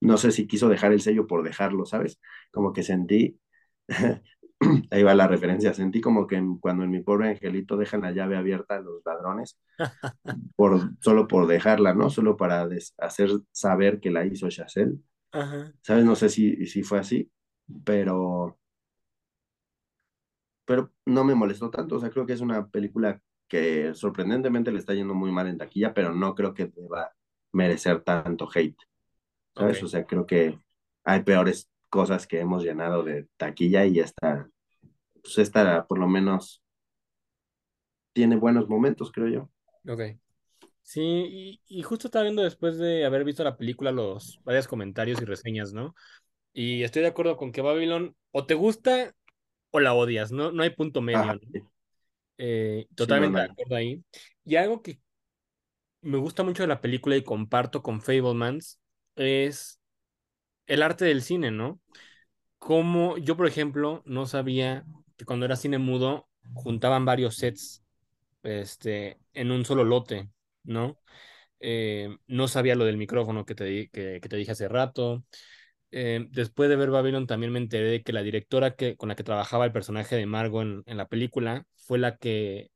no 0.00 0.16
sé 0.18 0.32
si 0.32 0.46
quiso 0.46 0.68
dejar 0.68 0.92
el 0.92 1.00
sello 1.00 1.26
por 1.26 1.42
dejarlo, 1.44 1.86
¿sabes? 1.86 2.20
Como 2.52 2.72
que 2.72 2.82
sentí, 2.82 3.38
ahí 4.90 5.02
va 5.02 5.14
la 5.14 5.28
referencia, 5.28 5.74
sentí 5.74 6.00
como 6.00 6.26
que 6.26 6.42
cuando 6.60 6.84
en 6.84 6.90
mi 6.90 7.00
pobre 7.00 7.30
angelito 7.30 7.76
dejan 7.76 8.02
la 8.02 8.12
llave 8.12 8.36
abierta 8.36 8.76
a 8.76 8.80
los 8.80 9.02
ladrones, 9.04 9.58
por, 10.56 10.80
solo 11.00 11.28
por 11.28 11.46
dejarla, 11.46 11.94
¿no? 11.94 12.10
Solo 12.10 12.36
para 12.36 12.68
hacer 12.98 13.30
saber 13.50 14.00
que 14.00 14.10
la 14.10 14.24
hizo 14.24 14.48
Chazelle, 14.48 14.98
Ajá. 15.32 15.72
¿sabes? 15.82 16.04
No 16.04 16.14
sé 16.14 16.28
si, 16.28 16.66
si 16.66 16.82
fue 16.82 16.98
así, 16.98 17.30
pero, 17.84 18.58
pero 20.64 20.92
no 21.06 21.24
me 21.24 21.34
molestó 21.34 21.70
tanto, 21.70 21.96
o 21.96 22.00
sea, 22.00 22.10
creo 22.10 22.26
que 22.26 22.32
es 22.32 22.40
una 22.40 22.68
película 22.68 23.20
que 23.48 23.94
sorprendentemente 23.94 24.72
le 24.72 24.78
está 24.78 24.94
yendo 24.94 25.14
muy 25.14 25.30
mal 25.30 25.46
en 25.46 25.58
taquilla, 25.58 25.92
pero 25.92 26.14
no 26.14 26.34
creo 26.34 26.54
que 26.54 26.66
deba 26.66 27.12
merecer 27.52 28.02
tanto 28.02 28.48
hate. 28.54 28.78
¿sabes? 29.54 29.82
O 29.82 29.88
sea, 29.88 30.04
creo 30.06 30.26
que 30.26 30.58
hay 31.04 31.22
peores 31.22 31.70
cosas 31.88 32.26
que 32.26 32.40
hemos 32.40 32.64
llenado 32.64 33.02
de 33.02 33.28
taquilla 33.36 33.84
y 33.84 34.00
esta, 34.00 34.48
pues 35.22 35.38
esta 35.38 35.86
por 35.86 35.98
lo 35.98 36.08
menos 36.08 36.62
tiene 38.14 38.36
buenos 38.36 38.68
momentos, 38.70 39.12
creo 39.12 39.28
yo. 39.28 39.50
Ok. 39.88 40.00
Sí, 40.82 41.00
y, 41.02 41.62
y 41.68 41.82
justo 41.82 42.08
estaba 42.08 42.24
viendo 42.24 42.42
después 42.42 42.78
de 42.78 43.04
haber 43.06 43.24
visto 43.24 43.44
la 43.44 43.56
película 43.56 43.92
los 43.92 44.40
varios 44.44 44.68
comentarios 44.68 45.20
y 45.22 45.24
reseñas, 45.24 45.72
¿no? 45.72 45.94
Y 46.52 46.84
estoy 46.84 47.02
de 47.02 47.08
acuerdo 47.08 47.36
con 47.36 47.52
que 47.52 47.62
Babylon 47.62 48.16
o 48.32 48.46
te 48.46 48.54
gusta 48.54 49.14
o 49.70 49.80
la 49.80 49.94
odias, 49.94 50.32
¿no? 50.32 50.52
No 50.52 50.62
hay 50.64 50.70
punto 50.70 51.02
medio, 51.02 51.30
Ajá, 51.30 51.38
¿no? 51.42 51.72
Eh, 52.38 52.88
sí, 52.96 53.14
no, 53.14 53.30
no 53.30 53.38
totalmente 53.38 53.40
de 53.40 53.46
acuerdo 53.46 53.76
ahí. 53.76 54.04
Y 54.44 54.56
algo 54.56 54.82
que 54.82 55.00
me 56.00 56.18
gusta 56.18 56.42
mucho 56.42 56.62
de 56.62 56.68
la 56.68 56.80
película 56.80 57.16
y 57.16 57.24
comparto 57.24 57.82
con 57.82 58.00
Fablemans 58.02 58.80
es 59.16 59.80
el 60.66 60.82
arte 60.82 61.04
del 61.06 61.22
cine, 61.22 61.50
¿no? 61.50 61.80
Como 62.58 63.18
yo, 63.18 63.36
por 63.36 63.46
ejemplo, 63.48 64.02
no 64.06 64.26
sabía 64.26 64.86
cuando 65.24 65.46
era 65.46 65.56
cine 65.56 65.78
mudo 65.78 66.28
juntaban 66.54 67.04
varios 67.04 67.36
sets 67.36 67.82
este, 68.42 69.18
en 69.34 69.50
un 69.50 69.64
solo 69.64 69.84
lote, 69.84 70.28
¿no? 70.64 70.98
Eh, 71.60 72.08
no 72.26 72.48
sabía 72.48 72.74
lo 72.74 72.84
del 72.84 72.96
micrófono 72.96 73.44
que 73.46 73.54
te, 73.54 73.64
dije 73.64 74.52
hace 74.52 74.68
rato. 74.68 75.24
Eh, 75.90 76.26
después 76.30 76.68
de 76.70 76.76
ver 76.76 76.90
Babylon 76.90 77.26
también 77.26 77.52
me 77.52 77.58
enteré 77.58 77.90
de 77.90 78.02
que 78.02 78.12
la 78.12 78.22
directora 78.22 78.74
que, 78.74 78.96
con 78.96 79.08
la 79.08 79.14
que 79.14 79.24
trabajaba 79.24 79.66
el 79.66 79.72
personaje 79.72 80.16
de 80.16 80.26
Margot 80.26 80.82
en, 80.86 80.96
la 80.96 81.08
película 81.08 81.66
fue 81.76 81.98
la 81.98 82.16
que 82.16 82.70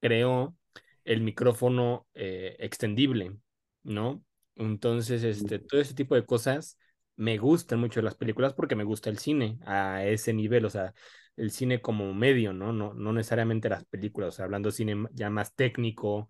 creó 0.00 0.56
el 1.04 1.20
micrófono 1.20 2.06
eh, 2.14 2.56
extendible, 2.60 3.36
¿no? 3.82 4.24
Entonces, 4.56 5.24
este, 5.24 5.58
todo 5.58 5.80
ese 5.80 5.94
tipo 5.94 6.14
de 6.14 6.24
cosas 6.24 6.78
me 7.16 7.38
gustan 7.38 7.80
mucho 7.80 8.02
las 8.02 8.14
películas 8.14 8.54
porque 8.54 8.76
me 8.76 8.84
gusta 8.84 9.10
el 9.10 9.18
cine 9.18 9.58
a 9.66 10.04
ese 10.04 10.32
nivel, 10.32 10.64
o 10.64 10.70
sea, 10.70 10.94
el 11.36 11.50
cine 11.50 11.80
como 11.80 12.12
medio, 12.14 12.52
¿no? 12.52 12.72
No, 12.72 12.94
no 12.94 13.12
necesariamente 13.12 13.68
las 13.68 13.84
películas, 13.84 14.28
o 14.28 14.32
sea, 14.32 14.44
hablando 14.44 14.68
de 14.68 14.76
cine 14.76 15.06
ya 15.12 15.30
más 15.30 15.54
técnico 15.54 16.28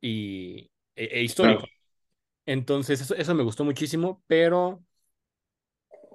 y, 0.00 0.70
e, 0.94 1.04
e 1.04 1.22
histórico. 1.22 1.60
Claro. 1.60 1.72
Entonces, 2.46 3.00
eso, 3.00 3.14
eso 3.14 3.34
me 3.34 3.42
gustó 3.42 3.64
muchísimo, 3.64 4.22
pero, 4.26 4.82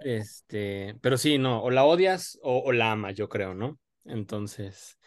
este, 0.02 0.96
pero 1.02 1.18
sí, 1.18 1.38
no, 1.38 1.62
o 1.62 1.70
la 1.70 1.86
odias 1.86 2.40
o, 2.42 2.60
o 2.66 2.72
la 2.72 2.92
amas, 2.92 3.16
yo 3.16 3.30
creo, 3.30 3.54
¿no? 3.54 3.80
Entonces, 4.06 4.98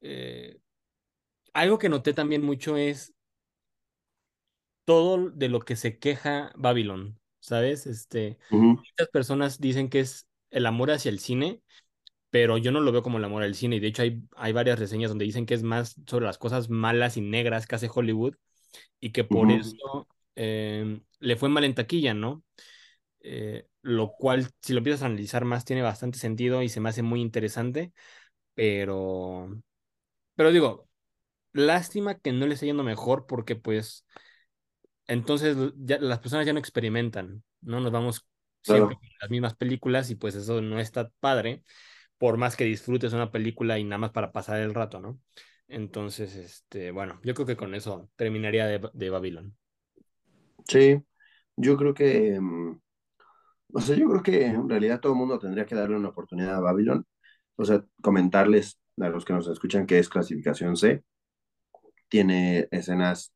eh, 0.00 0.58
algo 1.52 1.78
que 1.78 1.88
noté 1.88 2.12
también 2.14 2.42
mucho 2.42 2.76
es 2.76 3.14
todo 4.84 5.30
de 5.30 5.48
lo 5.48 5.60
que 5.60 5.76
se 5.76 5.98
queja 5.98 6.52
Babylon, 6.56 7.18
¿sabes? 7.40 7.86
Este, 7.86 8.38
muchas 8.50 9.08
personas 9.12 9.60
dicen 9.60 9.88
que 9.88 10.00
es 10.00 10.26
el 10.50 10.66
amor 10.66 10.90
hacia 10.90 11.10
el 11.10 11.20
cine, 11.20 11.62
pero 12.30 12.58
yo 12.58 12.72
no 12.72 12.80
lo 12.80 12.92
veo 12.92 13.02
como 13.02 13.18
el 13.18 13.24
amor 13.24 13.42
al 13.42 13.54
cine, 13.54 13.76
y 13.76 13.80
de 13.80 13.88
hecho 13.88 14.02
hay, 14.02 14.22
hay 14.36 14.52
varias 14.52 14.78
reseñas 14.78 15.10
donde 15.10 15.24
dicen 15.24 15.46
que 15.46 15.54
es 15.54 15.62
más 15.62 15.96
sobre 16.06 16.26
las 16.26 16.38
cosas 16.38 16.70
malas 16.70 17.16
y 17.16 17.20
negras 17.22 17.66
que 17.66 17.74
hace 17.76 17.90
Hollywood, 17.92 18.36
y 19.00 19.12
que 19.12 19.24
por 19.24 19.50
ujú. 19.50 19.52
eso 19.52 20.08
eh, 20.36 21.00
le 21.20 21.36
fue 21.36 21.48
mal 21.48 21.64
en 21.64 21.74
taquilla, 21.74 22.14
¿no? 22.14 22.44
Eh, 23.20 23.66
lo 23.82 24.12
cual, 24.12 24.48
si 24.62 24.72
lo 24.72 24.78
empiezas 24.78 25.02
a 25.02 25.06
analizar 25.06 25.44
más, 25.44 25.64
tiene 25.64 25.82
bastante 25.82 26.18
sentido 26.18 26.62
y 26.62 26.68
se 26.68 26.80
me 26.80 26.88
hace 26.90 27.02
muy 27.02 27.20
interesante, 27.20 27.92
pero, 28.54 29.48
pero 30.36 30.52
digo, 30.52 30.88
lástima 31.52 32.16
que 32.18 32.32
no 32.32 32.46
le 32.46 32.54
esté 32.54 32.66
yendo 32.66 32.84
mejor 32.84 33.26
porque 33.26 33.56
pues 33.56 34.06
entonces 35.06 35.56
ya, 35.76 35.98
las 35.98 36.20
personas 36.20 36.46
ya 36.46 36.52
no 36.52 36.58
experimentan, 36.58 37.42
¿no? 37.60 37.80
Nos 37.80 37.92
vamos 37.92 38.26
siempre 38.62 38.96
Claro. 38.96 38.98
con 38.98 39.08
las 39.20 39.30
mismas 39.30 39.54
películas 39.56 40.10
y 40.10 40.14
pues 40.16 40.34
eso 40.34 40.60
no 40.60 40.78
está 40.80 41.10
padre, 41.20 41.64
por 42.20 42.38
más 42.38 42.56
que 42.56 42.66
disfrutes 42.66 43.14
una 43.14 43.32
película 43.32 43.80
y 43.80 43.84
nada 43.84 43.98
más 44.00 44.12
para 44.12 44.32
pasar 44.32 44.60
el 44.60 44.74
rato, 44.74 45.00
¿no? 45.00 45.20
Entonces, 45.68 46.36
este, 46.36 46.92
bueno, 46.92 47.20
yo 47.24 47.34
creo 47.34 47.48
que 47.48 47.56
con 47.58 47.74
eso 47.74 48.10
terminaría 48.16 48.66
de, 48.68 48.90
de 48.94 49.10
Babylon. 49.10 49.56
Sí, 50.68 51.02
yo 51.56 51.76
creo 51.76 51.94
que, 51.94 52.40
mm, 52.40 52.80
O 53.74 53.80
sea, 53.80 53.96
yo 53.96 54.08
creo 54.10 54.22
que 54.22 54.46
en 54.46 54.68
realidad 54.68 55.00
todo 55.00 55.12
el 55.12 55.18
mundo 55.18 55.38
tendría 55.38 55.66
que 55.66 55.74
darle 55.74 55.96
una 55.96 56.10
oportunidad 56.10 56.56
a 56.56 56.60
Babylon. 56.60 57.06
O 57.56 57.64
sea, 57.64 57.84
comentarles 58.02 58.80
a 59.00 59.08
los 59.10 59.24
que 59.24 59.32
nos 59.34 59.48
escuchan 59.48 59.86
que 59.86 59.98
es 59.98 60.08
clasificación 60.08 60.76
C. 60.76 61.04
Tiene 62.08 62.68
escenas 62.70 63.32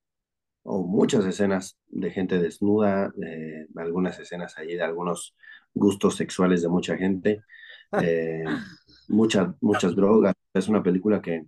o 0.64 0.84
muchas 0.86 1.26
escenas 1.26 1.78
de 1.88 2.10
gente 2.10 2.38
desnuda, 2.40 3.12
eh, 3.26 3.66
algunas 3.76 4.18
escenas 4.20 4.58
ahí 4.58 4.76
de 4.76 4.82
algunos 4.84 5.36
gustos 5.74 6.16
sexuales 6.16 6.62
de 6.62 6.68
mucha 6.68 6.96
gente, 6.96 7.42
eh, 8.02 8.44
muchas, 9.08 9.54
muchas 9.60 9.94
drogas. 9.94 10.34
Es 10.52 10.68
una 10.68 10.82
película 10.82 11.20
que, 11.20 11.46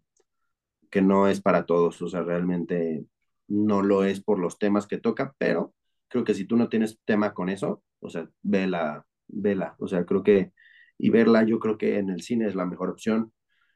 que 0.91 1.03
no 1.03 1.29
es 1.29 1.41
para 1.41 1.67
todos, 1.67 2.01
o 2.03 2.09
sea, 2.09 2.23
realmente 2.23 3.07
no 3.49 3.83
lo 3.83 4.05
es 4.05 4.21
por 4.21 4.39
los 4.39 4.59
temas 4.59 4.87
que 4.87 4.99
toca, 4.99 5.35
pero 5.39 5.75
creo 6.09 6.25
que 6.25 6.35
si 6.35 6.47
tú 6.47 6.57
no 6.57 6.69
tienes 6.69 7.01
tema 7.05 7.35
con 7.35 7.49
eso, 7.49 7.83
o 8.01 8.11
sea, 8.11 8.29
vela, 8.43 9.07
vela, 9.29 9.77
o 9.79 9.89
sea, 9.89 10.05
creo 10.05 10.23
que, 10.23 10.53
y 10.99 11.11
verla, 11.11 11.45
yo 11.45 11.59
creo 11.59 11.79
que 11.79 11.99
en 11.99 12.11
el 12.11 12.23
cine 12.23 12.47
es 12.47 12.55
la 12.55 12.67
mejor 12.67 12.91
opción. 12.91 13.33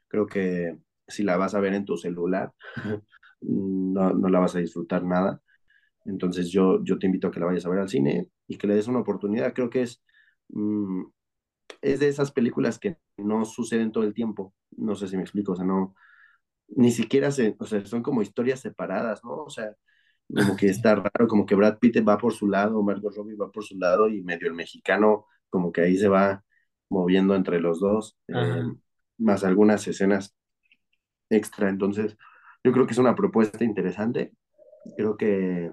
Creo 0.07 0.27
que 0.27 0.77
si 1.07 1.23
la 1.23 1.37
vas 1.37 1.55
a 1.55 1.59
ver 1.59 1.73
en 1.73 1.85
tu 1.85 1.97
celular, 1.97 2.51
no, 3.41 4.13
no 4.13 4.29
la 4.29 4.39
vas 4.39 4.55
a 4.55 4.59
disfrutar 4.59 5.03
nada. 5.03 5.41
Entonces 6.05 6.49
yo, 6.51 6.83
yo 6.83 6.97
te 6.99 7.05
invito 7.07 7.27
a 7.27 7.31
que 7.31 7.39
la 7.39 7.45
vayas 7.47 7.65
a 7.65 7.69
ver 7.69 7.79
al 7.79 7.89
cine 7.89 8.29
y 8.47 8.57
que 8.57 8.67
le 8.67 8.75
des 8.75 8.87
una 8.87 8.99
oportunidad. 8.99 9.53
Creo 9.53 9.69
que 9.69 9.83
es, 9.83 10.03
mm, 10.49 11.03
es 11.81 11.99
de 11.99 12.07
esas 12.07 12.31
películas 12.31 12.79
que 12.79 12.97
no 13.17 13.45
suceden 13.45 13.91
todo 13.91 14.03
el 14.03 14.13
tiempo. 14.13 14.53
No 14.71 14.95
sé 14.95 15.07
si 15.07 15.15
me 15.17 15.23
explico, 15.23 15.53
o 15.53 15.55
sea, 15.55 15.65
no, 15.65 15.95
ni 16.69 16.91
siquiera 16.91 17.31
se, 17.31 17.55
o 17.59 17.65
sea, 17.65 17.85
son 17.85 18.03
como 18.03 18.21
historias 18.21 18.59
separadas, 18.59 19.23
¿no? 19.23 19.43
O 19.43 19.49
sea, 19.49 19.75
como 20.33 20.55
que 20.55 20.67
está 20.67 20.95
raro, 20.95 21.27
como 21.27 21.45
que 21.45 21.55
Brad 21.55 21.79
Pitt 21.79 21.97
va 22.07 22.17
por 22.17 22.33
su 22.33 22.47
lado, 22.47 22.81
Margot 22.83 23.15
Robbie 23.15 23.35
va 23.35 23.51
por 23.51 23.63
su 23.63 23.77
lado 23.77 24.07
y 24.07 24.21
medio 24.23 24.47
el 24.47 24.53
mexicano, 24.53 25.25
como 25.49 25.71
que 25.71 25.81
ahí 25.81 25.97
se 25.97 26.07
va 26.07 26.43
moviendo 26.89 27.35
entre 27.35 27.59
los 27.59 27.79
dos, 27.79 28.17
eh, 28.27 28.63
más 29.17 29.43
algunas 29.43 29.87
escenas 29.87 30.35
extra. 31.29 31.69
Entonces, 31.69 32.17
yo 32.63 32.71
creo 32.71 32.85
que 32.85 32.93
es 32.93 32.97
una 32.97 33.15
propuesta 33.15 33.63
interesante. 33.63 34.33
Creo 34.95 35.17
que, 35.17 35.71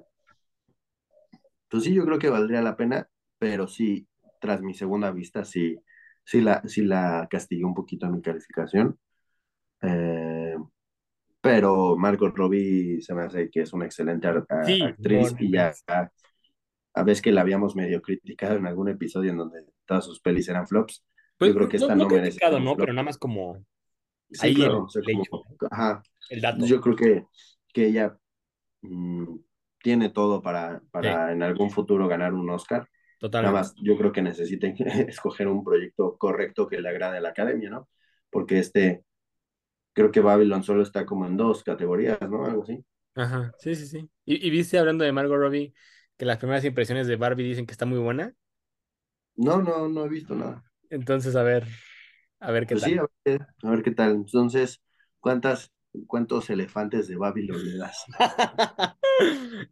pues 1.68 1.84
sí, 1.84 1.94
yo 1.94 2.04
creo 2.04 2.18
que 2.18 2.30
valdría 2.30 2.62
la 2.62 2.76
pena, 2.76 3.08
pero 3.38 3.68
sí, 3.68 4.08
tras 4.40 4.62
mi 4.62 4.74
segunda 4.74 5.10
vista, 5.10 5.44
sí, 5.44 5.78
sí 6.28 6.42
la, 6.42 6.60
sí 6.66 6.82
la 6.84 7.26
castigué 7.30 7.64
un 7.64 7.72
poquito 7.72 8.04
en 8.04 8.12
mi 8.12 8.20
calificación. 8.20 8.98
Eh, 9.80 10.56
pero 11.40 11.96
Margot 11.96 12.36
Robbie 12.36 13.00
se 13.00 13.14
me 13.14 13.22
hace 13.22 13.48
que 13.48 13.62
es 13.62 13.72
una 13.72 13.86
excelente 13.86 14.28
actriz 14.28 15.34
y 15.38 15.50
ya 15.50 15.72
a 16.92 17.02
veces 17.02 17.22
que 17.22 17.32
la 17.32 17.40
habíamos 17.40 17.74
medio 17.74 18.02
criticado 18.02 18.56
en 18.56 18.66
algún 18.66 18.90
episodio 18.90 19.30
en 19.30 19.38
donde 19.38 19.64
todas 19.86 20.04
sus 20.04 20.20
pelis 20.20 20.46
eran 20.50 20.66
flops. 20.66 21.02
Pues, 21.38 21.48
yo 21.48 21.54
creo 21.54 21.68
que 21.70 21.76
esta 21.78 21.94
no, 21.94 22.04
no, 22.04 22.10
merece. 22.10 22.38
¿no? 22.60 22.76
Pero 22.76 22.92
nada 22.92 23.04
más 23.04 23.16
como. 23.16 23.64
Sí, 24.30 24.54
claro, 24.54 24.86
ajá. 25.70 26.02
El 26.28 26.42
dato. 26.42 26.66
Yo 26.66 26.82
creo 26.82 26.96
que, 26.96 27.24
que 27.72 27.86
ella 27.86 28.18
mmm, 28.82 29.34
tiene 29.82 30.10
todo 30.10 30.42
para, 30.42 30.82
para 30.90 31.32
en 31.32 31.42
algún 31.42 31.70
futuro 31.70 32.06
ganar 32.06 32.34
un 32.34 32.50
Oscar. 32.50 32.86
Totalmente. 33.18 33.52
Nada 33.52 33.62
más, 33.62 33.74
yo 33.82 33.96
creo 33.96 34.12
que 34.12 34.22
necesiten 34.22 34.74
escoger 35.08 35.48
un 35.48 35.64
proyecto 35.64 36.16
correcto 36.18 36.66
que 36.68 36.80
le 36.80 36.88
agrade 36.88 37.18
a 37.18 37.20
la 37.20 37.30
academia, 37.30 37.70
¿no? 37.70 37.88
Porque 38.30 38.58
este, 38.58 39.04
creo 39.92 40.10
que 40.12 40.20
Babylon 40.20 40.62
solo 40.64 40.82
está 40.82 41.06
como 41.06 41.26
en 41.26 41.36
dos 41.36 41.64
categorías, 41.64 42.20
¿no? 42.30 42.44
Algo 42.46 42.62
así. 42.64 42.84
Ajá, 43.14 43.52
sí, 43.58 43.74
sí, 43.74 43.86
sí. 43.86 44.10
¿Y, 44.24 44.46
y 44.46 44.50
viste 44.50 44.78
hablando 44.78 45.04
de 45.04 45.12
Margot 45.12 45.38
Robbie 45.38 45.74
que 46.16 46.24
las 46.24 46.38
primeras 46.38 46.64
impresiones 46.64 47.06
de 47.06 47.16
Barbie 47.16 47.44
dicen 47.44 47.66
que 47.66 47.72
está 47.72 47.86
muy 47.86 47.98
buena? 47.98 48.34
No, 49.36 49.56
no, 49.62 49.88
no 49.88 50.04
he 50.04 50.08
visto 50.08 50.34
nada. 50.34 50.62
Entonces, 50.90 51.36
a 51.36 51.42
ver, 51.42 51.66
a 52.40 52.50
ver 52.50 52.66
qué 52.66 52.74
pues 52.74 52.82
tal. 52.82 52.90
Sí, 52.90 52.98
a 52.98 53.06
ver, 53.24 53.46
a 53.62 53.70
ver, 53.70 53.82
qué 53.82 53.90
tal. 53.92 54.12
Entonces, 54.12 54.80
¿cuántas, 55.20 55.72
¿cuántos 56.06 56.50
elefantes 56.50 57.08
de 57.08 57.16
Babylon 57.16 57.64
le 57.64 57.76
das? 57.78 58.04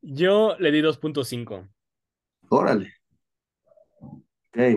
Yo 0.02 0.56
le 0.58 0.70
di 0.72 0.80
2.5. 0.80 1.68
Órale. 2.50 2.95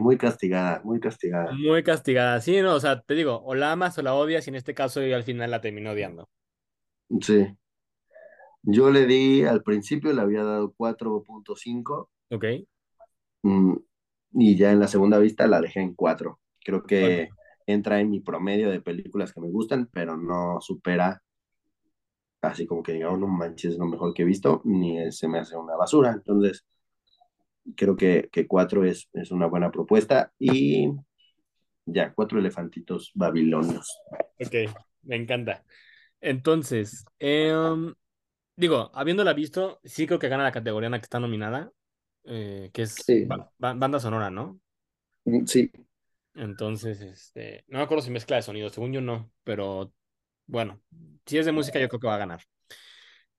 Muy 0.01 0.17
castigada, 0.17 0.81
muy 0.83 0.99
castigada. 0.99 1.53
Muy 1.53 1.83
castigada, 1.83 2.41
sí, 2.41 2.61
no, 2.61 2.75
o 2.75 2.79
sea, 2.79 3.01
te 3.01 3.13
digo, 3.15 3.41
o 3.43 3.55
la 3.55 3.71
amas 3.71 3.97
o 3.97 4.01
la 4.01 4.13
odias, 4.13 4.45
y 4.45 4.49
en 4.49 4.55
este 4.55 4.73
caso 4.73 5.01
yo 5.01 5.15
al 5.15 5.23
final 5.23 5.51
la 5.51 5.61
termino 5.61 5.91
odiando. 5.91 6.27
Sí. 7.21 7.47
Yo 8.61 8.91
le 8.91 9.05
di, 9.05 9.43
al 9.43 9.63
principio 9.63 10.11
le 10.11 10.21
había 10.21 10.43
dado 10.43 10.73
4.5. 10.77 12.09
Ok. 12.31 12.45
Mm, 13.43 13.75
y 14.33 14.57
ya 14.57 14.71
en 14.71 14.79
la 14.79 14.87
segunda 14.87 15.17
vista 15.17 15.47
la 15.47 15.61
dejé 15.61 15.79
en 15.79 15.95
4. 15.95 16.39
Creo 16.63 16.83
que 16.83 17.29
entra 17.65 18.01
en 18.01 18.09
mi 18.09 18.19
promedio 18.19 18.69
de 18.69 18.81
películas 18.81 19.31
que 19.31 19.39
me 19.39 19.49
gustan, 19.49 19.89
pero 19.93 20.17
no 20.17 20.59
supera, 20.59 21.23
así 22.41 22.65
como 22.65 22.83
que 22.83 22.93
digamos, 22.93 23.19
no 23.19 23.27
manches, 23.27 23.73
es 23.73 23.79
lo 23.79 23.85
mejor 23.85 24.13
que 24.13 24.23
he 24.23 24.25
visto, 24.25 24.61
ni 24.65 25.11
se 25.11 25.27
me 25.27 25.39
hace 25.39 25.55
una 25.55 25.75
basura. 25.75 26.11
Entonces, 26.11 26.65
creo 27.75 27.95
que, 27.95 28.29
que 28.31 28.47
4 28.47 28.85
es, 28.85 29.09
es 29.13 29.31
una 29.31 29.47
buena 29.47 29.71
propuesta. 29.71 30.31
Y 30.39 30.89
ya, 31.85 32.13
cuatro 32.13 32.39
elefantitos 32.39 33.11
babilonios. 33.13 33.99
Ok, 34.39 34.71
me 35.03 35.15
encanta. 35.15 35.63
Entonces, 36.21 37.05
eh, 37.19 37.53
digo, 38.55 38.91
habiéndola 38.93 39.33
visto, 39.33 39.79
sí 39.83 40.05
creo 40.05 40.19
que 40.19 40.29
gana 40.29 40.43
la 40.43 40.51
categoría 40.51 40.87
en 40.87 40.91
la 40.91 40.99
que 40.99 41.05
está 41.05 41.19
nominada, 41.19 41.71
eh, 42.25 42.69
que 42.73 42.83
es 42.83 43.05
banda 43.57 43.99
sonora, 43.99 44.29
¿no? 44.29 44.59
Mm, 45.25 45.45
sí. 45.45 45.71
Entonces, 46.35 47.01
este, 47.01 47.63
no 47.67 47.79
me 47.79 47.83
acuerdo 47.83 48.03
si 48.03 48.11
mezcla 48.11 48.35
de 48.35 48.43
sonido, 48.43 48.69
según 48.69 48.93
yo 48.93 49.01
no, 49.01 49.31
pero 49.43 49.93
bueno, 50.45 50.81
si 51.25 51.37
es 51.37 51.45
de 51.45 51.51
música 51.51 51.79
yo 51.79 51.89
creo 51.89 51.99
que 51.99 52.07
va 52.07 52.15
a 52.15 52.19
ganar. 52.19 52.41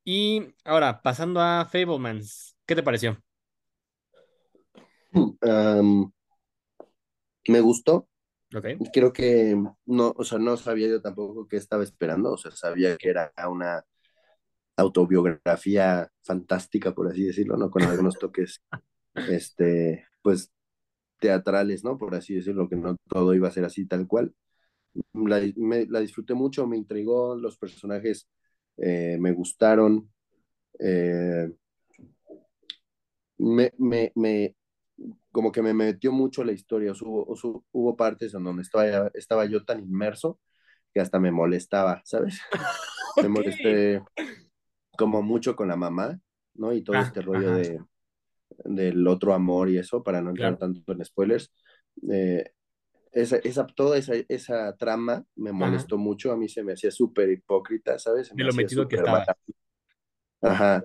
Y 0.04 0.54
ahora, 0.64 1.02
pasando 1.02 1.40
a 1.40 1.66
Fablemans, 1.70 2.56
¿qué 2.66 2.74
te 2.74 2.82
pareció? 2.82 3.22
me 7.48 7.60
gustó. 7.60 8.08
Okay. 8.52 8.76
Creo 8.92 9.12
que 9.12 9.56
no, 9.86 10.12
o 10.16 10.24
sea, 10.24 10.38
no 10.38 10.56
sabía 10.56 10.88
yo 10.88 11.00
tampoco 11.00 11.46
qué 11.46 11.56
estaba 11.56 11.84
esperando, 11.84 12.32
o 12.32 12.36
sea, 12.36 12.50
sabía 12.50 12.96
que 12.96 13.10
era 13.10 13.32
una 13.48 13.84
autobiografía 14.76 16.08
fantástica, 16.22 16.92
por 16.94 17.08
así 17.08 17.24
decirlo, 17.24 17.56
¿no? 17.56 17.70
Con 17.70 17.82
algunos 17.82 18.14
toques, 18.18 18.60
este, 19.14 20.06
pues, 20.22 20.50
teatrales, 21.20 21.84
¿no? 21.84 21.98
Por 21.98 22.14
así 22.14 22.34
decirlo, 22.34 22.68
que 22.68 22.76
no 22.76 22.96
todo 23.08 23.34
iba 23.34 23.48
a 23.48 23.52
ser 23.52 23.64
así 23.64 23.86
tal 23.86 24.06
cual. 24.06 24.34
La, 25.12 25.40
me, 25.56 25.86
la 25.86 26.00
disfruté 26.00 26.34
mucho, 26.34 26.66
me 26.66 26.76
intrigó, 26.76 27.36
los 27.36 27.56
personajes 27.58 28.28
eh, 28.76 29.16
me 29.20 29.32
gustaron. 29.32 30.10
Eh, 30.78 31.50
me, 33.38 33.72
me, 33.78 34.12
me, 34.14 34.54
como 35.32 35.52
que 35.52 35.62
me 35.62 35.74
metió 35.74 36.12
mucho 36.12 36.44
la 36.44 36.52
historia. 36.52 36.92
Hubo, 36.92 37.62
hubo 37.72 37.96
partes 37.96 38.34
en 38.34 38.44
donde 38.44 38.62
estaba, 38.62 39.10
estaba 39.14 39.44
yo 39.46 39.64
tan 39.64 39.80
inmerso 39.80 40.38
que 40.92 41.00
hasta 41.00 41.20
me 41.20 41.30
molestaba, 41.30 42.02
¿sabes? 42.04 42.40
Me 43.16 43.28
molesté 43.28 44.02
como 44.96 45.20
mucho 45.20 45.56
con 45.56 45.66
la 45.66 45.76
mamá, 45.76 46.18
¿no? 46.54 46.72
Y 46.72 46.82
todo 46.82 46.96
ah, 46.96 47.02
este 47.02 47.20
rollo 47.20 47.56
de, 47.56 47.80
del 48.64 49.06
otro 49.08 49.34
amor 49.34 49.68
y 49.68 49.78
eso, 49.78 50.02
para 50.02 50.22
no 50.22 50.30
entrar 50.30 50.56
tanto 50.56 50.92
en 50.92 51.04
spoilers. 51.04 51.52
Eh, 52.10 52.52
esa, 53.12 53.36
esa, 53.38 53.66
toda 53.66 53.98
esa, 53.98 54.14
esa 54.28 54.76
trama 54.76 55.24
me 55.34 55.50
molestó 55.50 55.98
mucho, 55.98 56.30
a 56.30 56.36
mí 56.36 56.48
se 56.48 56.62
me 56.62 56.74
hacía 56.74 56.92
súper 56.92 57.30
hipócrita, 57.30 57.98
¿sabes? 57.98 58.32
de 58.32 58.44
lo 58.44 58.52
metido 58.52 58.86
que 58.86 58.96
estaba. 58.96 59.26
Ajá. 60.40 60.82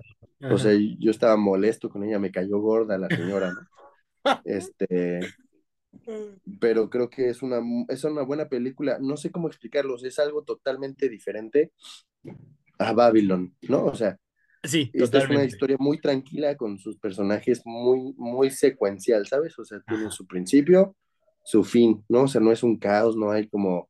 O 0.50 0.58
sea, 0.58 0.72
yo 0.98 1.10
estaba 1.12 1.36
molesto 1.36 1.88
con 1.88 2.02
ella, 2.02 2.18
me 2.18 2.32
cayó 2.32 2.58
gorda 2.58 2.98
la 2.98 3.08
señora, 3.08 3.52
¿no? 3.52 3.75
Este, 4.44 5.20
pero 6.60 6.90
creo 6.90 7.08
que 7.10 7.28
es 7.28 7.42
una, 7.42 7.60
es 7.88 8.04
una 8.04 8.22
buena 8.22 8.48
película, 8.48 8.98
no 9.00 9.16
sé 9.16 9.30
cómo 9.30 9.48
explicarlos, 9.48 10.04
es 10.04 10.18
algo 10.18 10.42
totalmente 10.44 11.08
diferente 11.08 11.72
a 12.78 12.92
Babylon, 12.92 13.54
¿no? 13.62 13.86
O 13.86 13.94
sea, 13.94 14.18
sí, 14.62 14.90
esta 14.92 15.18
es 15.18 15.28
una 15.28 15.44
historia 15.44 15.76
muy 15.78 15.98
tranquila 15.98 16.56
con 16.56 16.78
sus 16.78 16.96
personajes 16.98 17.62
muy, 17.64 18.14
muy 18.16 18.50
secuencial, 18.50 19.26
¿sabes? 19.26 19.58
O 19.58 19.64
sea, 19.64 19.80
tiene 19.86 20.10
su 20.10 20.26
principio, 20.26 20.96
su 21.44 21.64
fin, 21.64 22.04
¿no? 22.08 22.22
O 22.22 22.28
sea, 22.28 22.40
no 22.40 22.52
es 22.52 22.62
un 22.62 22.78
caos, 22.78 23.16
no 23.16 23.30
hay 23.30 23.48
como 23.48 23.88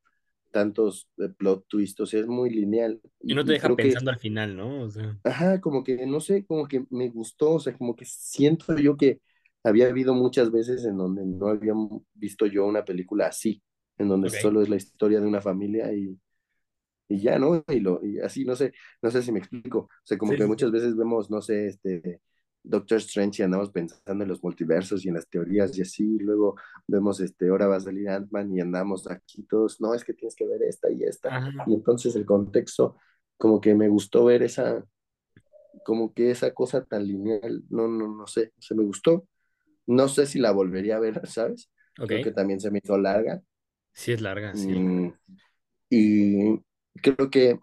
tantos 0.53 1.07
eh, 1.19 1.29
plot 1.37 1.67
twists, 1.69 2.01
o 2.01 2.07
sea, 2.07 2.21
es 2.21 2.27
muy 2.27 2.49
lineal. 2.49 3.01
Y 3.21 3.35
no 3.35 3.45
te 3.45 3.53
deja 3.53 3.75
pensando 3.75 4.11
al 4.11 4.19
final, 4.19 4.57
¿no? 4.57 4.85
O 4.85 4.91
sea... 4.91 5.19
Ajá, 5.25 5.61
como 5.61 5.85
que, 5.85 6.07
no 6.07 6.21
sé, 6.21 6.47
como 6.47 6.67
que 6.67 6.85
me 6.89 7.11
gustó, 7.11 7.53
o 7.53 7.61
sea, 7.61 7.77
como 7.77 7.95
que 7.95 8.07
siento 8.07 8.75
yo 8.79 8.97
que 8.97 9.21
había 9.67 9.89
habido 9.89 10.15
muchas 10.15 10.53
veces 10.53 10.85
en 10.85 10.97
donde 10.97 11.25
no 11.27 11.49
había 11.49 11.75
visto 12.15 12.47
yo 12.47 12.67
una 12.67 12.85
película 12.85 13.27
así, 13.27 13.61
en 13.99 14.09
donde 14.09 14.31
solo 14.31 14.63
es 14.63 14.69
la 14.69 14.77
historia 14.77 15.21
de 15.21 15.27
una 15.27 15.41
familia 15.41 15.93
y, 15.93 16.17
y 17.09 17.21
ya, 17.21 17.39
¿no? 17.39 17.65
Y, 17.69 17.81
lo, 17.81 18.01
y 18.05 18.21
así, 18.21 18.45
no 18.45 18.55
sé, 18.55 18.73
no 19.03 19.11
sé 19.11 19.23
si 19.23 19.33
me 19.33 19.41
explico. 19.41 19.79
O 19.79 19.91
sea, 20.05 20.17
como 20.19 20.33
que 20.33 20.47
muchas 20.47 20.71
veces 20.71 20.97
vemos, 20.97 21.31
no 21.31 21.43
sé, 21.43 21.67
este, 21.67 22.21
Doctor 22.63 22.99
Strange 22.99 23.43
y 23.43 23.45
andamos 23.45 23.71
pensando 23.71 24.23
en 24.23 24.29
los 24.29 24.41
multiversos 24.41 25.05
y 25.05 25.09
en 25.09 25.15
las 25.15 25.29
teorías 25.29 25.77
y 25.77 25.83
así, 25.83 26.19
luego 26.21 26.55
vemos, 26.87 27.19
este, 27.21 27.49
ahora 27.49 27.67
va 27.67 27.77
a 27.77 27.81
salir 27.81 28.09
Ant-Man 28.09 28.55
y 28.55 28.61
andamos 28.61 29.11
aquí 29.11 29.43
todos, 29.45 29.81
no, 29.81 29.95
es 29.95 30.05
que 30.05 30.15
tienes 30.15 30.37
que 30.37 30.47
ver 30.47 30.63
esta 30.63 30.91
y 30.93 31.03
esta, 31.03 31.53
y 31.67 31.75
entonces 31.75 32.15
el 32.15 32.25
contexto, 32.25 32.97
como 33.37 33.61
que 33.61 33.75
me 33.75 33.89
gustó 33.89 34.25
ver 34.25 34.43
esa, 34.43 34.85
como 35.85 36.13
que 36.13 36.31
esa 36.31 36.53
cosa 36.55 36.85
tan 36.85 37.07
lineal, 37.07 37.65
no, 37.69 37.89
no, 37.89 38.09
no 38.15 38.27
sé, 38.27 38.53
se 38.59 38.75
me 38.77 38.85
gustó, 38.85 39.27
no 39.87 40.09
sé 40.09 40.27
si 40.27 40.39
la 40.39 40.53
volvería 40.53 40.97
a 40.97 41.01
ver, 41.01 41.21
¿sabes? 41.27 41.71
Creo 41.95 42.23
que 42.23 42.33
también 42.33 42.61
se 42.61 42.71
me 42.71 42.81
hizo 42.83 42.99
larga. 42.99 43.41
Sí, 43.93 44.13
es 44.13 44.21
larga, 44.21 44.55
sí. 44.55 44.69
Mm, 44.69 45.13
y 45.91 46.61
creo 47.03 47.31
que, 47.31 47.59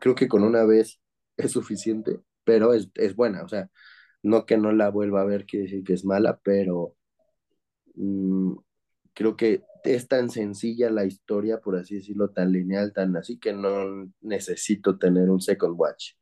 creo 0.00 0.14
que 0.14 0.28
con 0.28 0.42
una 0.42 0.64
vez 0.64 1.00
es 1.36 1.52
suficiente, 1.52 2.20
pero 2.44 2.74
es, 2.74 2.90
es 2.94 3.16
buena, 3.16 3.42
o 3.42 3.48
sea, 3.48 3.70
no 4.22 4.46
que 4.46 4.56
no 4.58 4.72
la 4.72 4.90
vuelva 4.90 5.22
a 5.22 5.24
ver 5.24 5.46
que, 5.46 5.82
que 5.84 5.92
es 5.94 6.04
mala, 6.04 6.38
pero 6.42 6.94
mm, 7.94 8.54
creo 9.14 9.36
que 9.36 9.62
es 9.84 10.08
tan 10.08 10.30
sencilla 10.30 10.90
la 10.90 11.04
historia, 11.04 11.60
por 11.60 11.76
así 11.76 11.96
decirlo, 11.96 12.30
tan 12.30 12.52
lineal, 12.52 12.92
tan 12.92 13.16
así, 13.16 13.38
que 13.38 13.52
no 13.52 14.10
necesito 14.20 14.98
tener 14.98 15.30
un 15.30 15.40
second 15.40 15.74
watch, 15.78 16.12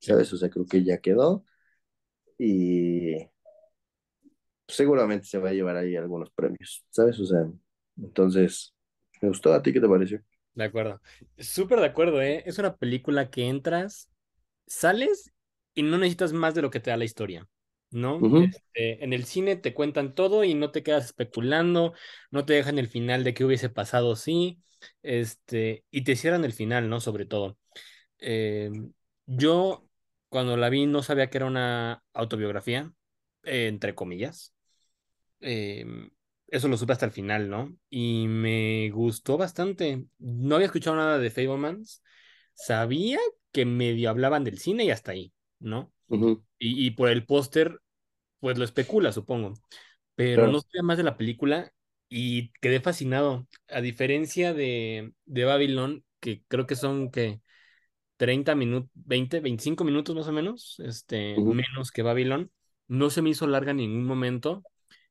¿sabes? 0.00 0.32
O 0.32 0.36
sea, 0.36 0.50
creo 0.50 0.66
que 0.66 0.84
ya 0.84 0.98
quedó 0.98 1.44
y 2.38 3.16
seguramente 4.66 5.26
se 5.26 5.38
va 5.38 5.50
a 5.50 5.52
llevar 5.52 5.76
ahí 5.76 5.96
algunos 5.96 6.30
premios, 6.30 6.84
¿sabes? 6.90 7.18
O 7.20 7.26
sea, 7.26 7.46
entonces, 7.96 8.74
me 9.20 9.28
gustó. 9.28 9.52
¿A 9.52 9.62
ti 9.62 9.72
qué 9.72 9.80
te 9.80 9.88
pareció? 9.88 10.22
De 10.54 10.64
acuerdo. 10.64 11.00
Súper 11.38 11.80
de 11.80 11.86
acuerdo, 11.86 12.22
¿eh? 12.22 12.42
Es 12.46 12.58
una 12.58 12.76
película 12.76 13.30
que 13.30 13.48
entras, 13.48 14.10
sales 14.66 15.32
y 15.74 15.82
no 15.82 15.98
necesitas 15.98 16.32
más 16.32 16.54
de 16.54 16.62
lo 16.62 16.70
que 16.70 16.80
te 16.80 16.90
da 16.90 16.96
la 16.96 17.04
historia, 17.04 17.48
¿no? 17.90 18.20
Este, 18.44 19.04
en 19.04 19.12
el 19.12 19.24
cine 19.24 19.56
te 19.56 19.74
cuentan 19.74 20.14
todo 20.14 20.44
y 20.44 20.54
no 20.54 20.70
te 20.70 20.82
quedas 20.82 21.06
especulando, 21.06 21.94
no 22.30 22.44
te 22.44 22.52
dejan 22.54 22.78
el 22.78 22.88
final 22.88 23.24
de 23.24 23.34
qué 23.34 23.44
hubiese 23.44 23.68
pasado 23.68 24.14
sí, 24.14 24.60
este, 25.02 25.84
y 25.90 26.04
te 26.04 26.16
cierran 26.16 26.44
el 26.44 26.52
final, 26.52 26.88
¿no? 26.88 27.00
Sobre 27.00 27.26
todo. 27.26 27.58
Eh, 28.18 28.70
yo, 29.26 29.88
cuando 30.28 30.56
la 30.56 30.68
vi, 30.68 30.86
no 30.86 31.02
sabía 31.02 31.30
que 31.30 31.38
era 31.38 31.46
una 31.46 32.04
autobiografía, 32.12 32.92
eh, 33.42 33.66
entre 33.66 33.94
comillas. 33.94 34.53
Em, 35.46 36.08
eso 36.48 36.68
lo 36.68 36.76
supe 36.78 36.94
hasta 36.94 37.04
el 37.04 37.12
final, 37.12 37.50
¿no? 37.50 37.76
Y 37.90 38.26
me 38.28 38.90
gustó 38.90 39.36
bastante. 39.36 40.06
No 40.18 40.54
había 40.54 40.66
escuchado 40.66 40.96
nada 40.96 41.18
de 41.18 41.30
Fablemans. 41.30 42.02
Sabía 42.54 43.18
que 43.52 43.66
medio 43.66 44.08
hablaban 44.08 44.42
del 44.42 44.58
cine 44.58 44.84
y 44.84 44.90
hasta 44.90 45.12
ahí, 45.12 45.32
¿no? 45.58 45.92
y, 46.58 46.86
y, 46.86 46.90
por 46.92 47.10
el 47.10 47.26
póster, 47.26 47.80
pues 48.40 48.56
lo 48.56 48.64
especula, 48.64 49.12
supongo. 49.12 49.54
Pero 50.14 50.46
no 50.46 50.60
sabía 50.60 50.82
más 50.82 50.96
de 50.96 51.02
la 51.02 51.16
película 51.16 51.72
y 52.08 52.52
quedé 52.60 52.80
fascinado. 52.80 53.46
A 53.68 53.80
diferencia 53.82 54.54
de, 54.54 55.12
de 55.26 55.44
Babylon, 55.44 56.04
que 56.20 56.42
creo 56.48 56.66
que 56.66 56.76
son 56.76 57.10
que 57.10 57.40
30 58.16 58.54
minutos, 58.54 58.90
20, 58.94 59.40
25 59.40 59.84
minutos 59.84 60.16
más 60.16 60.28
o 60.28 60.32
menos, 60.32 60.80
este, 60.80 61.36
menos 61.38 61.90
que 61.90 62.02
Babylon. 62.02 62.50
No 62.86 63.10
se 63.10 63.20
me 63.22 63.30
hizo 63.30 63.46
larga 63.46 63.72
en 63.72 63.78
ningún 63.78 64.04
momento 64.06 64.62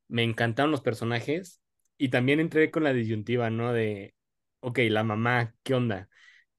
me 0.07 0.23
encantaron 0.23 0.71
los 0.71 0.81
personajes 0.81 1.61
y 1.97 2.09
también 2.09 2.39
entré 2.39 2.71
con 2.71 2.83
la 2.83 2.93
disyuntiva, 2.93 3.49
¿no? 3.49 3.73
De, 3.73 4.15
ok, 4.59 4.79
la 4.89 5.03
mamá, 5.03 5.55
¿qué 5.63 5.73
onda? 5.73 6.09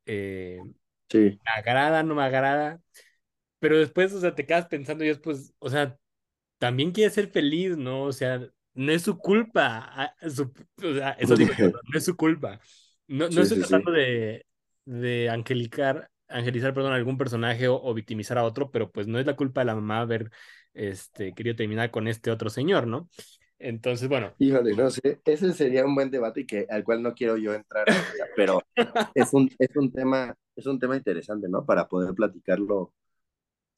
Eh, 0.07 0.61
sí. 1.09 1.18
¿Me 1.18 1.52
agrada, 1.57 2.02
no 2.02 2.14
me 2.14 2.22
agrada? 2.22 2.80
Pero 3.59 3.78
después, 3.78 4.12
o 4.12 4.20
sea, 4.20 4.35
te 4.35 4.46
quedas 4.46 4.66
pensando 4.66 5.04
y 5.04 5.09
después, 5.09 5.54
o 5.59 5.70
sea, 5.70 5.98
también 6.59 6.92
quiere 6.92 7.11
ser 7.11 7.28
feliz, 7.28 7.76
¿no? 7.76 8.02
O 8.02 8.12
sea, 8.12 8.46
no 8.74 8.92
es 8.92 9.02
su 9.02 9.18
culpa. 9.18 10.14
Su, 10.28 10.52
o 10.83 10.94
sea, 10.94 11.11
eso 11.12 11.37
digo 11.37 11.52
no 11.59 11.98
es 11.98 12.04
su 12.04 12.16
culpa. 12.16 12.61
No, 13.07 13.28
no 13.28 13.42
estoy 13.42 13.59
tratando 13.59 13.92
de, 13.92 14.46
de 14.85 15.30
angelicar, 15.30 16.11
angelizar, 16.28 16.74
perdón, 16.74 16.92
a 16.92 16.96
algún 16.96 17.18
personaje 17.18 17.68
o, 17.68 17.80
o, 17.83 17.94
victimizar 17.94 18.38
a 18.38 18.44
otro, 18.44 18.70
pero 18.70 18.90
pues 18.90 19.07
no 19.07 19.18
es 19.18 19.26
la 19.26 19.37
culpa 19.37 19.61
de 19.61 19.66
la 19.66 19.74
mamá 19.74 20.00
haber 20.00 20.30
este, 20.74 21.32
querido 21.32 21.56
terminar 21.56 21.90
con 21.90 22.08
este 22.08 22.30
otro 22.30 22.50
señor, 22.50 22.87
¿no? 22.87 23.08
Entonces, 23.58 24.08
bueno. 24.08 24.34
Híjole, 24.38 24.74
no 24.74 24.90
sé, 24.90 25.20
ese 25.24 25.52
sería 25.52 25.87
un 25.87 25.94
buen 25.94 26.10
debate 26.10 26.40
y 26.40 26.46
que, 26.46 26.66
al 26.68 26.84
cual 26.84 27.02
no 27.02 27.14
quiero 27.14 27.37
yo 27.37 27.54
entrar, 27.54 27.87
pero 28.37 28.62
es 29.14 29.32
un, 29.32 29.48
es 29.58 29.74
un 29.76 29.92
tema, 29.92 30.34
es 30.54 30.66
un 30.66 30.78
tema 30.78 30.96
interesante, 30.96 31.48
¿no? 31.48 31.64
Para 31.64 31.88
poder 31.88 32.14
platicarlo, 32.14 32.92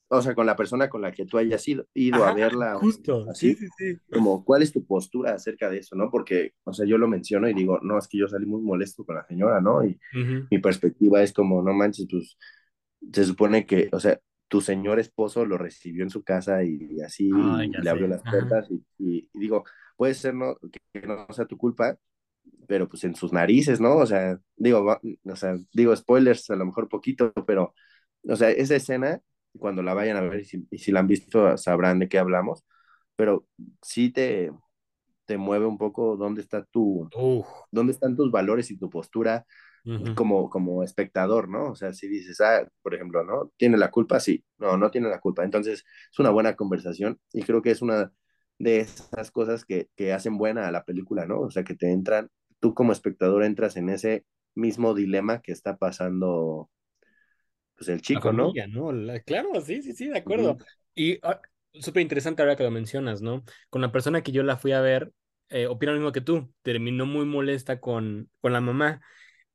o 0.08 0.22
sea, 0.22 0.34
con 0.34 0.46
la 0.46 0.56
persona 0.56 0.88
con 0.88 1.02
la 1.02 1.12
que 1.12 1.26
tú 1.26 1.38
hayas 1.38 1.66
ido, 1.68 1.86
ido 1.94 2.24
a 2.24 2.32
verla. 2.32 2.76
Justo, 2.76 3.26
así, 3.30 3.54
sí, 3.54 3.66
sí, 3.66 3.68
sí. 3.76 3.98
Como, 4.10 4.44
¿cuál 4.44 4.62
es 4.62 4.72
tu 4.72 4.84
postura 4.84 5.34
acerca 5.34 5.68
de 5.68 5.78
eso, 5.78 5.94
no? 5.94 6.10
Porque, 6.10 6.54
o 6.64 6.72
sea, 6.72 6.86
yo 6.86 6.96
lo 6.96 7.06
menciono 7.06 7.48
y 7.48 7.54
digo, 7.54 7.78
no, 7.82 7.98
es 7.98 8.08
que 8.08 8.18
yo 8.18 8.28
salí 8.28 8.46
muy 8.46 8.62
molesto 8.62 9.04
con 9.04 9.16
la 9.16 9.26
señora, 9.26 9.60
¿no? 9.60 9.84
Y 9.84 9.98
mi 10.50 10.58
perspectiva 10.58 11.22
es 11.22 11.32
como, 11.32 11.62
no 11.62 11.74
manches, 11.74 12.06
pues, 12.10 12.38
se 13.12 13.24
supone 13.24 13.66
que, 13.66 13.88
o 13.92 14.00
sea, 14.00 14.18
tu 14.48 14.60
señor 14.60 14.98
esposo 14.98 15.44
lo 15.44 15.58
recibió 15.58 16.02
en 16.04 16.10
su 16.10 16.22
casa 16.22 16.62
y, 16.62 17.00
así 17.00 17.30
le 17.30 17.90
abrió 17.90 18.06
las 18.06 18.22
puertas 18.22 18.68
y, 18.98 19.28
digo, 19.34 19.64
puede 19.96 20.14
ser 20.14 20.34
no, 20.34 20.56
que, 20.92 21.06
no 21.06 21.26
sea 21.30 21.46
tu 21.46 21.56
culpa, 21.56 21.96
pero 22.68 22.88
pues 22.88 23.04
en 23.04 23.14
sus 23.14 23.32
narices, 23.32 23.80
¿no? 23.80 23.96
O 23.96 24.06
sea, 24.06 24.38
digo, 24.56 24.98
o 25.24 25.36
sea, 25.36 25.56
digo 25.72 25.94
spoilers 25.96 26.50
a 26.50 26.56
lo 26.56 26.66
mejor 26.66 26.88
poquito, 26.88 27.32
pero, 27.46 27.74
o 28.28 28.36
sea, 28.36 28.50
esa 28.50 28.76
escena, 28.76 29.20
cuando 29.58 29.82
la 29.82 29.94
vayan 29.94 30.16
a 30.16 30.20
ver 30.20 30.40
y 30.70 30.78
si, 30.78 30.92
la 30.92 31.00
han 31.00 31.06
visto 31.06 31.56
sabrán 31.56 31.98
de 31.98 32.08
qué 32.08 32.18
hablamos, 32.18 32.64
pero 33.16 33.46
sí 33.82 34.10
te, 34.10 34.52
te 35.24 35.38
mueve 35.38 35.66
un 35.66 35.78
poco 35.78 36.16
dónde 36.16 36.42
está 36.42 36.64
tu, 36.64 37.08
dónde 37.70 37.92
están 37.92 38.16
tus 38.16 38.30
valores 38.30 38.70
y 38.70 38.78
tu 38.78 38.90
postura 38.90 39.46
como, 40.14 40.50
como 40.50 40.82
espectador, 40.82 41.48
¿no? 41.48 41.70
O 41.70 41.74
sea, 41.76 41.92
si 41.92 42.08
dices, 42.08 42.40
ah, 42.40 42.68
por 42.82 42.94
ejemplo, 42.94 43.24
¿no? 43.24 43.52
¿Tiene 43.56 43.76
la 43.76 43.90
culpa? 43.90 44.18
Sí, 44.18 44.44
no, 44.58 44.76
no 44.76 44.90
tiene 44.90 45.08
la 45.08 45.20
culpa. 45.20 45.44
Entonces, 45.44 45.84
es 46.10 46.18
una 46.18 46.30
buena 46.30 46.56
conversación 46.56 47.20
y 47.32 47.42
creo 47.42 47.62
que 47.62 47.70
es 47.70 47.82
una 47.82 48.12
de 48.58 48.80
esas 48.80 49.30
cosas 49.30 49.64
que, 49.64 49.88
que 49.94 50.12
hacen 50.12 50.38
buena 50.38 50.66
a 50.66 50.72
la 50.72 50.84
película, 50.84 51.26
¿no? 51.26 51.40
O 51.40 51.50
sea, 51.50 51.62
que 51.62 51.74
te 51.74 51.92
entran, 51.92 52.30
tú 52.58 52.74
como 52.74 52.92
espectador 52.92 53.44
entras 53.44 53.76
en 53.76 53.88
ese 53.88 54.24
mismo 54.54 54.94
dilema 54.94 55.40
que 55.40 55.52
está 55.52 55.76
pasando 55.76 56.70
pues 57.76 57.88
el 57.88 58.00
chico, 58.00 58.32
¿no? 58.32 58.52
claro, 59.24 59.60
sí, 59.60 59.82
sí, 59.82 59.92
sí, 59.92 60.08
de 60.08 60.18
acuerdo. 60.18 60.56
Y 60.94 61.18
ah, 61.22 61.40
súper 61.74 62.02
interesante 62.02 62.42
ahora 62.42 62.56
que 62.56 62.64
lo 62.64 62.70
mencionas, 62.70 63.20
¿no? 63.20 63.44
Con 63.70 63.82
la 63.82 63.92
persona 63.92 64.22
que 64.22 64.32
yo 64.32 64.42
la 64.42 64.56
fui 64.56 64.72
a 64.72 64.80
ver, 64.80 65.12
eh, 65.50 65.66
opina 65.66 65.92
lo 65.92 65.98
mismo 65.98 66.12
que 66.12 66.22
tú, 66.22 66.50
terminó 66.62 67.06
muy 67.06 67.26
molesta 67.26 67.78
con, 67.78 68.30
con 68.40 68.52
la 68.52 68.60
mamá 68.60 69.00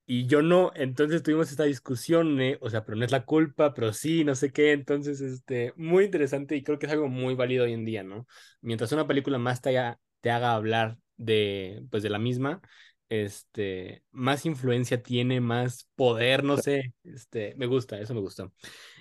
y 0.05 0.25
yo 0.27 0.41
no, 0.41 0.71
entonces 0.75 1.23
tuvimos 1.23 1.51
esta 1.51 1.63
discusión, 1.63 2.41
¿eh? 2.41 2.57
o 2.61 2.69
sea, 2.69 2.83
pero 2.83 2.97
no 2.97 3.05
es 3.05 3.11
la 3.11 3.25
culpa, 3.25 3.73
pero 3.73 3.93
sí, 3.93 4.23
no 4.23 4.35
sé 4.35 4.51
qué, 4.51 4.71
entonces, 4.73 5.21
este, 5.21 5.73
muy 5.77 6.05
interesante 6.05 6.55
y 6.55 6.63
creo 6.63 6.79
que 6.79 6.87
es 6.87 6.91
algo 6.91 7.07
muy 7.07 7.35
válido 7.35 7.65
hoy 7.65 7.73
en 7.73 7.85
día, 7.85 8.03
¿no? 8.03 8.27
Mientras 8.61 8.91
una 8.91 9.07
película 9.07 9.37
más 9.37 9.61
te 9.61 9.69
haga, 9.69 9.99
te 10.21 10.31
haga 10.31 10.53
hablar 10.53 10.97
de, 11.17 11.83
pues, 11.91 12.03
de 12.03 12.09
la 12.09 12.19
misma, 12.19 12.61
este, 13.09 14.03
más 14.11 14.45
influencia 14.45 15.03
tiene, 15.03 15.41
más 15.41 15.89
poder, 15.95 16.43
no 16.43 16.57
sé, 16.57 16.93
este, 17.03 17.55
me 17.55 17.65
gusta, 17.67 17.99
eso 17.99 18.13
me 18.13 18.21
gustó. 18.21 18.53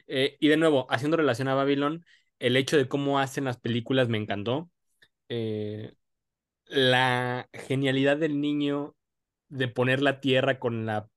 Eh, 0.07 0.37
y 0.41 0.49
de 0.49 0.57
nuevo, 0.57 0.87
haciendo 0.91 1.17
relación 1.17 1.49
a 1.49 1.55
Babylon, 1.55 2.05
el 2.39 2.57
hecho 2.57 2.77
de 2.77 2.89
cómo 2.89 3.21
hacen 3.21 3.45
las 3.45 3.59
películas 3.59 4.09
me 4.09 4.19
encantó. 4.19 4.71
Eh, 5.29 5.93
la 6.67 7.49
genialidad 7.53 8.17
del 8.17 8.41
niño 8.41 8.97
de 9.51 9.69
poner 9.69 10.01
la 10.01 10.21
tierra 10.21 10.59
con 10.59 10.87
la 10.87 11.09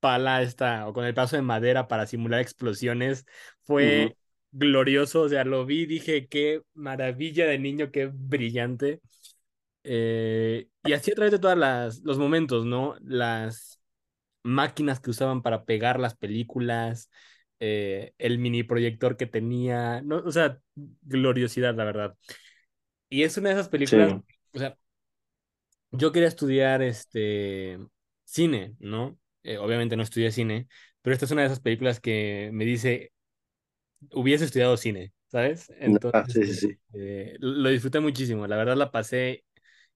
pala 0.00 0.42
esta 0.42 0.86
o 0.88 0.92
con 0.92 1.04
el 1.04 1.14
paso 1.14 1.36
de 1.36 1.42
madera 1.42 1.88
para 1.88 2.06
simular 2.06 2.40
explosiones 2.40 3.24
fue 3.62 4.16
glorioso, 4.54 5.22
o 5.22 5.28
sea, 5.28 5.44
lo 5.44 5.66
vi, 5.66 5.86
dije, 5.86 6.28
qué 6.28 6.62
maravilla 6.74 7.46
de 7.46 7.58
niño, 7.58 7.90
qué 7.90 8.10
brillante. 8.12 9.00
Eh, 9.82 10.68
y 10.84 10.92
así 10.92 11.10
a 11.10 11.14
través 11.14 11.32
de 11.32 11.38
todos 11.38 11.58
los 12.02 12.18
momentos, 12.18 12.64
¿no? 12.64 12.96
Las 13.00 13.80
máquinas 14.42 15.00
que 15.00 15.10
usaban 15.10 15.42
para 15.42 15.64
pegar 15.64 15.98
las 15.98 16.16
películas, 16.16 17.10
eh, 17.58 18.12
el 18.18 18.38
mini 18.38 18.62
proyector 18.62 19.16
que 19.16 19.26
tenía, 19.26 20.02
¿no? 20.02 20.18
O 20.18 20.30
sea, 20.30 20.58
gloriosidad, 21.02 21.74
la 21.74 21.84
verdad. 21.84 22.16
Y 23.08 23.22
es 23.24 23.36
una 23.36 23.48
de 23.48 23.54
esas 23.54 23.68
películas, 23.68 24.14
o 24.52 24.58
sea, 24.58 24.76
yo 25.96 26.12
quería 26.12 26.28
estudiar 26.28 26.82
este 26.82 27.78
cine, 28.24 28.76
¿no? 28.80 29.18
Eh, 29.42 29.58
obviamente 29.58 29.96
no 29.96 30.02
estudié 30.02 30.30
cine, 30.32 30.68
pero 31.02 31.14
esta 31.14 31.26
es 31.26 31.30
una 31.32 31.42
de 31.42 31.48
esas 31.48 31.60
películas 31.60 32.00
que 32.00 32.50
me 32.52 32.64
dice, 32.64 33.12
hubiese 34.12 34.44
estudiado 34.44 34.76
cine, 34.76 35.12
¿sabes? 35.28 35.72
Ah, 36.12 36.24
Entonces, 36.24 36.28
sí, 36.28 36.44
sí, 36.54 36.78
eh, 36.94 37.36
lo 37.40 37.68
disfruté 37.70 38.00
muchísimo, 38.00 38.46
la 38.46 38.56
verdad 38.56 38.76
la 38.76 38.90
pasé 38.90 39.44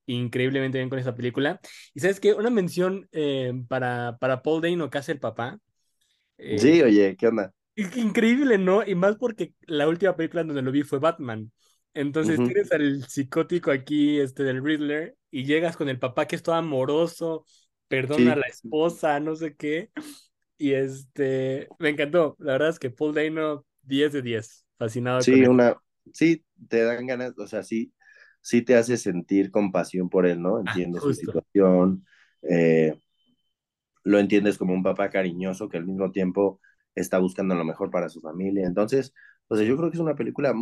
increíblemente 0.07 0.79
bien 0.79 0.91
con 0.91 0.99
esta 0.99 1.15
película. 1.17 1.61
Y 1.95 2.01
sabes 2.01 2.21
qué, 2.21 2.35
una 2.35 2.51
mención 2.51 3.09
eh, 3.13 3.53
para, 3.69 4.19
para 4.21 4.43
Paul 4.43 4.63
Dano, 4.63 4.91
que 4.91 4.99
hace 4.99 5.13
el 5.13 5.21
papá. 5.21 5.59
sí, 6.57 6.83
oye, 6.83 7.17
¿qué 7.17 7.29
onda? 7.29 7.53
Increíble, 7.77 8.59
¿no? 8.59 8.85
Y 8.85 8.95
más 8.97 9.17
porque 9.17 9.55
la 9.63 9.87
última 9.89 10.17
película 10.17 10.43
donde 10.43 10.63
lo 10.63 10.73
vi 10.73 10.83
fue 10.83 10.99
Batman. 10.99 11.53
Entonces 11.99 12.37
tienes 12.37 12.71
al 12.71 13.03
psicótico 13.09 13.73
aquí, 13.73 14.21
este, 14.21 14.45
del 14.45 14.63
Riddler, 14.63 15.17
y 15.33 15.45
llegas 15.45 15.77
con 15.77 15.89
el 15.89 15.99
papá 15.99 16.27
que 16.27 16.37
es 16.37 16.45
todo 16.45 16.55
amoroso, 16.55 17.45
perdona 17.89 18.35
a 18.35 18.37
la 18.37 18.47
esposa, 18.47 19.19
no 19.19 19.35
sé 19.35 19.57
qué. 19.57 19.91
Y 20.57 20.75
este, 20.75 21.67
me 21.81 21.89
encantó. 21.89 22.37
La 22.39 22.53
verdad 22.53 22.69
es 22.69 22.79
que 22.79 22.91
Paul 22.91 23.15
Dano, 23.15 23.65
10 23.83 24.13
de 24.13 24.23
10. 24.23 24.65
Fascinado 24.77 25.23
sí, 25.23 25.43
una, 25.43 25.77
sí, 26.13 26.45
te 26.69 26.85
dan 26.85 27.05
ganas, 27.05 27.37
o 27.37 27.49
sea, 27.49 27.65
sí, 27.65 27.93
sí 28.43 28.63
te 28.63 28.77
hace 28.77 28.97
sentir 28.97 29.51
compasión 29.51 30.09
por 30.09 30.25
él, 30.25 30.41
¿no? 30.41 30.59
Ah, 30.59 30.63
Entiendes 30.69 31.03
su 31.03 31.13
situación, 31.15 32.07
eh, 32.43 32.97
lo 34.05 34.21
entiendes 34.21 34.57
como 34.57 34.73
un 34.73 34.85
papá 34.85 35.11
cariñoso 35.11 35.69
que 35.69 35.79
al 35.79 35.85
mismo 35.85 36.13
tiempo 36.13 36.61
está 36.95 37.19
buscando 37.19 37.57
lo 37.57 37.65
mejor 37.65 37.91
para 37.91 38.09
su 38.09 38.21
familia. 38.21 38.69
Entonces, 38.69 39.13
o 39.49 39.57
sea, 39.57 39.67
yo 39.67 39.77
creo 39.77 39.91
que 39.91 39.97
es 39.97 40.01
una 40.01 40.15
película, 40.15 40.55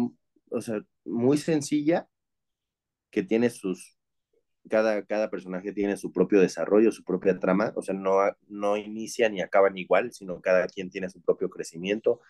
o 0.50 0.60
sea, 0.60 0.80
muy 1.04 1.38
sencilla, 1.38 2.08
que 3.10 3.22
tiene 3.22 3.50
sus, 3.50 3.96
cada, 4.68 5.04
cada 5.04 5.30
personaje 5.30 5.72
tiene 5.72 5.96
su 5.96 6.12
propio 6.12 6.40
desarrollo, 6.40 6.92
su 6.92 7.04
propia 7.04 7.38
trama, 7.38 7.72
o 7.76 7.82
sea, 7.82 7.94
no, 7.94 8.18
no 8.48 8.76
inician 8.76 9.32
ni 9.32 9.40
acaban 9.40 9.76
igual, 9.78 10.12
sino 10.12 10.40
cada 10.40 10.66
quien 10.66 10.90
tiene 10.90 11.08
su 11.08 11.20
propio 11.22 11.48
crecimiento, 11.48 12.20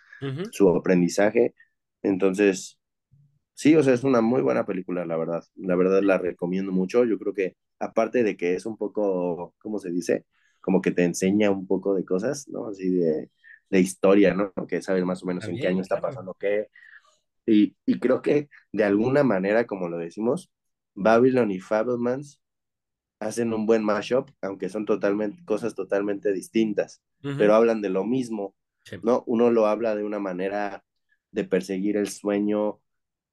su 0.52 0.68
aprendizaje. 0.70 1.54
Entonces, 2.02 2.78
sí, 3.54 3.74
o 3.74 3.82
sea, 3.82 3.94
es 3.94 4.04
una 4.04 4.20
muy 4.20 4.42
buena 4.42 4.66
película, 4.66 5.04
la 5.06 5.16
verdad. 5.16 5.42
La 5.56 5.76
verdad 5.76 6.02
la 6.02 6.18
recomiendo 6.18 6.72
mucho. 6.72 7.04
Yo 7.04 7.18
creo 7.18 7.34
que, 7.34 7.56
aparte 7.78 8.22
de 8.22 8.36
que 8.36 8.54
es 8.54 8.66
un 8.66 8.76
poco, 8.76 9.54
¿cómo 9.58 9.78
se 9.78 9.90
dice? 9.90 10.24
Como 10.60 10.80
que 10.80 10.90
te 10.90 11.04
enseña 11.04 11.50
un 11.50 11.66
poco 11.66 11.94
de 11.94 12.04
cosas, 12.04 12.48
¿no? 12.48 12.68
Así 12.68 12.90
de, 12.90 13.30
de 13.70 13.80
historia, 13.80 14.34
¿no? 14.34 14.52
Que 14.68 14.82
sabes 14.82 15.04
más 15.04 15.22
o 15.22 15.26
menos 15.26 15.44
en 15.44 15.50
qué 15.56 15.62
También, 15.62 15.72
año 15.74 15.82
está 15.82 16.00
pasando 16.00 16.34
qué. 16.38 16.68
Y, 17.46 17.76
y 17.86 17.98
creo 18.00 18.22
que 18.22 18.48
de 18.72 18.84
alguna 18.84 19.22
manera, 19.24 19.66
como 19.66 19.88
lo 19.88 19.98
decimos, 19.98 20.50
Babylon 20.94 21.50
y 21.50 21.60
Fablemans 21.60 22.40
hacen 23.20 23.52
un 23.54 23.66
buen 23.66 23.84
mashup, 23.84 24.30
aunque 24.42 24.68
son 24.68 24.84
totalmente, 24.84 25.42
cosas 25.44 25.74
totalmente 25.74 26.32
distintas, 26.32 27.02
pero 27.22 27.54
hablan 27.54 27.80
de 27.82 27.90
lo 27.90 28.04
mismo, 28.04 28.54
Sí. 28.84 28.98
¿no? 29.02 29.24
Uno 29.26 29.50
lo 29.50 29.66
habla 29.66 29.96
de 29.96 30.04
una 30.04 30.20
manera 30.20 30.84
de 31.32 31.42
perseguir 31.44 31.96
el 31.96 32.08
sueño 32.08 32.80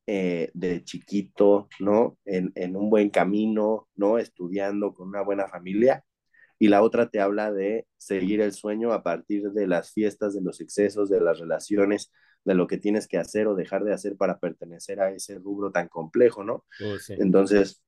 eh, 0.08 0.49
de 0.56 0.84
chiquito, 0.84 1.69
¿no? 1.80 2.17
En, 2.26 2.52
en 2.56 2.76
un 2.76 2.89
buen 2.89 3.10
camino, 3.12 3.88
¿no? 3.95 4.17
Estudiando 4.17 4.93
con 4.95 5.10
una 5.10 5.21
buena 5.21 5.47
familia. 5.47 6.04
Y 6.60 6.69
la 6.69 6.82
otra 6.82 7.10
te 7.10 7.19
habla 7.19 7.52
de 7.52 7.86
seguir 7.97 8.41
el 8.41 8.52
sueño 8.54 8.93
a 8.93 9.04
partir 9.04 9.52
de 9.52 9.67
las 9.67 9.91
fiestas, 9.93 10.34
de 10.34 10.41
los 10.41 10.60
excesos, 10.60 11.10
de 11.10 11.21
las 11.21 11.39
relaciones, 11.39 12.12
de 12.46 12.56
lo 12.56 12.68
que 12.68 12.78
tienes 12.78 13.08
que 13.08 13.18
hacer 13.18 13.48
o 13.48 13.56
dejar 13.56 13.84
de 13.84 13.94
hacer 13.94 14.18
para 14.18 14.40
pertenecer 14.40 15.00
a 15.02 15.12
ese 15.12 15.40
rubro 15.40 15.72
tan 15.72 15.88
complejo, 15.90 16.44
¿no? 16.44 16.66
Oh, 16.80 16.98
sí. 17.00 17.16
Entonces, 17.18 17.84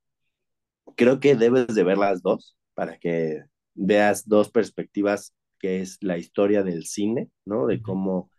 creo 0.95 1.19
que 1.19 1.35
debes 1.35 1.67
de 1.75 1.83
ver 1.83 1.97
las 1.97 2.21
dos 2.21 2.57
para 2.73 2.97
que 2.99 3.43
veas 3.73 4.27
dos 4.27 4.49
perspectivas, 4.51 5.33
que 5.59 5.81
es 5.81 5.97
la 6.01 6.17
historia 6.17 6.63
del 6.63 6.85
cine, 6.85 7.29
¿no? 7.45 7.67
De 7.67 7.81
cómo 7.81 8.31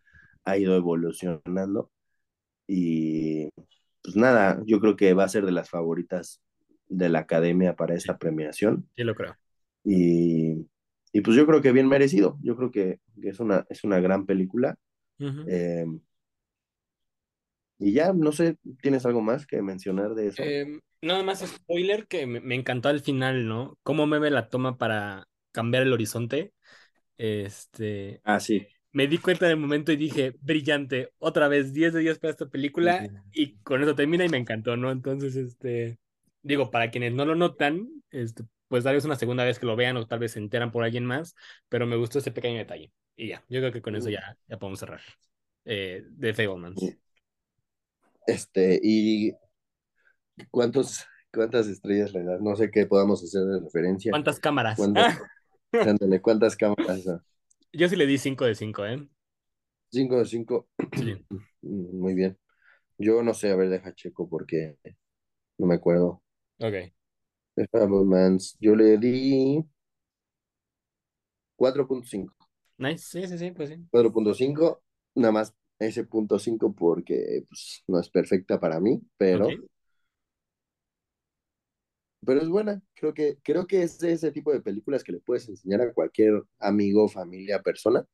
ha 0.45 0.59
ido 0.59 0.77
evolucionando. 0.77 1.91
Y 2.69 3.51
pues 4.03 4.17
nada, 4.17 4.63
yo 4.67 4.81
creo 4.81 4.97
que 4.97 5.15
va 5.15 5.25
a 5.25 5.29
ser 5.29 5.47
de 5.47 5.53
las 5.53 5.71
favoritas 5.71 6.43
de 6.89 7.09
la 7.09 7.21
academia 7.21 7.77
para 7.77 7.97
Sí, 7.97 7.97
esta 7.97 8.19
premiación. 8.19 8.89
sí 8.97 9.05
lo 9.05 9.15
creo. 9.15 9.37
Y, 9.85 10.67
y 11.13 11.21
pues 11.23 11.37
yo 11.37 11.47
creo 11.47 11.63
que 11.63 11.73
bien 11.73 11.89
merecido. 11.89 12.39
Yo 12.43 12.57
creo 12.57 12.71
que, 12.71 13.01
que 13.21 13.29
es, 13.31 13.41
una, 13.41 13.67
es 13.71 13.85
una 13.85 14.01
gran 14.01 14.27
película. 14.27 14.77
Eh, 15.45 15.87
y 17.79 17.93
ya, 17.93 18.13
no 18.13 18.33
sé, 18.33 18.59
¿tienes 18.83 19.05
algo 19.07 19.21
más 19.23 19.47
que 19.47 19.63
mencionar 19.63 20.15
de 20.15 20.29
eso? 20.29 20.43
Em, 20.43 20.81
nada 21.03 21.23
más 21.23 21.41
spoiler 21.41 22.07
que 22.07 22.27
me, 22.27 22.41
me 22.41 22.55
encantó 22.55 22.89
al 22.89 23.01
final, 23.01 23.47
¿no? 23.49 23.79
Cómo 23.83 24.07
Meme 24.07 24.31
la 24.31 24.49
toma 24.49 24.77
para 24.79 25.29
cambiar 25.53 25.83
el 25.85 25.93
horizonte. 25.93 26.53
Este, 27.19 28.23
Ah, 28.25 28.41
sí. 28.41 28.67
me 28.93 29.09
di 29.09 29.19
cuenta 29.19 29.47
en 29.47 29.53
el 29.53 29.59
momento 29.59 29.93
y 29.93 29.97
dije, 29.97 30.37
brillante, 30.41 31.13
otra 31.19 31.49
vez 31.49 31.73
10 31.73 31.93
de 31.95 32.01
10 32.01 32.19
para 32.19 32.33
esta 32.33 32.49
película 32.49 33.09
y 33.33 33.57
con 33.59 33.83
eso 33.83 33.95
termina 33.95 34.25
y 34.25 34.29
me 34.29 34.39
encantó, 34.39 34.77
¿no? 34.77 34.91
Entonces, 34.93 35.37
este, 35.37 35.99
digo, 36.43 36.71
para 36.71 36.91
quienes 36.91 37.15
no 37.15 37.25
lo 37.27 37.35
notan, 37.37 37.89
este, 38.11 38.45
pues 38.69 38.85
tal 38.85 38.95
vez 38.95 39.05
una 39.05 39.17
segunda 39.17 39.45
vez 39.45 39.59
que 39.59 39.67
lo 39.67 39.77
vean 39.77 39.97
o 39.97 40.07
tal 40.07 40.19
vez 40.19 40.33
se 40.33 40.39
enteran 40.39 40.73
por 40.73 40.85
alguien 40.85 41.05
más, 41.05 41.35
pero 41.69 41.87
me 41.87 41.97
gustó 41.97 42.19
ese 42.19 42.31
pequeño 42.33 42.59
detalle. 42.59 42.93
Y 43.17 43.29
ya, 43.29 43.45
yo 43.49 43.61
creo 43.61 43.73
que 43.73 43.83
con 43.83 43.97
eso 43.97 44.11
ya, 44.11 44.37
ya 44.49 44.59
podemos 44.59 44.79
cerrar. 44.79 45.01
Eh, 45.65 46.05
de 46.07 46.35
Fablemans. 46.35 46.97
Este, 48.27 48.81
y 48.83 49.33
¿Cuántos, 50.51 51.05
¿Cuántas 51.33 51.67
estrellas 51.67 52.13
le 52.13 52.25
das? 52.25 52.41
No 52.41 52.57
sé 52.57 52.71
qué 52.71 52.87
podamos 52.87 53.23
hacer 53.23 53.43
de 53.43 53.61
referencia. 53.61 54.13
¿Cuántas 54.13 54.39
cámaras? 54.39 54.77
¿Cuántas, 54.77 55.19
ándale, 55.73 56.21
¿cuántas 56.21 56.57
cámaras? 56.57 57.07
Ah, 57.09 57.23
Yo 57.73 57.89
sí 57.89 57.97
le 57.97 58.07
di 58.07 58.19
5 58.19 58.45
de 58.45 58.55
5, 58.55 58.87
¿eh? 58.87 59.07
Cinco 59.91 60.19
de 60.19 60.25
cinco. 60.25 60.69
Sí, 60.97 61.25
Muy 61.63 62.15
bien. 62.15 62.39
Yo 62.99 63.23
no 63.23 63.35
sé, 63.35 63.51
a 63.51 63.57
ver, 63.57 63.69
deja 63.69 63.95
checo 63.95 64.29
porque 64.29 64.77
no 65.59 65.67
me 65.67 65.75
acuerdo. 65.75 66.23
ok. 66.59 66.96
The 67.57 67.67
Fablemans, 67.69 68.57
yo 68.61 68.77
le 68.77 68.97
di 68.99 69.65
cuatro 71.57 71.89
punto 71.89 72.07
cinco 72.07 72.35
Nice, 72.79 73.05
sí, 73.05 73.27
sí, 73.27 73.39
sí, 73.39 73.51
pues 73.51 73.71
sí. 73.71 73.77
cuatro 73.91 74.13
punto 74.13 74.35
cinco 74.35 74.83
nada 75.15 75.33
más 75.33 75.55
ese 75.79 76.05
punto 76.05 76.39
5 76.39 76.75
porque 76.75 77.45
pues, 77.49 77.85
no 77.87 78.01
es 78.01 78.09
perfecta 78.09 78.59
para 78.59 78.81
mí, 78.81 79.01
pero, 79.17 79.49
pero 82.25 82.41
es 82.41 82.49
buena. 82.49 82.83
Creo 82.95 83.15
que, 83.15 83.39
creo 83.43 83.67
que 83.67 83.83
es 83.83 83.99
de 83.99 84.13
ese 84.13 84.31
tipo 84.33 84.53
de 84.53 84.61
películas 84.61 85.05
que 85.05 85.13
le 85.13 85.21
puedes 85.21 85.49
enseñar 85.49 85.83
a 85.83 85.93
cualquier 85.93 86.43
amigo, 86.59 87.09
familia, 87.09 87.63
persona 87.63 88.07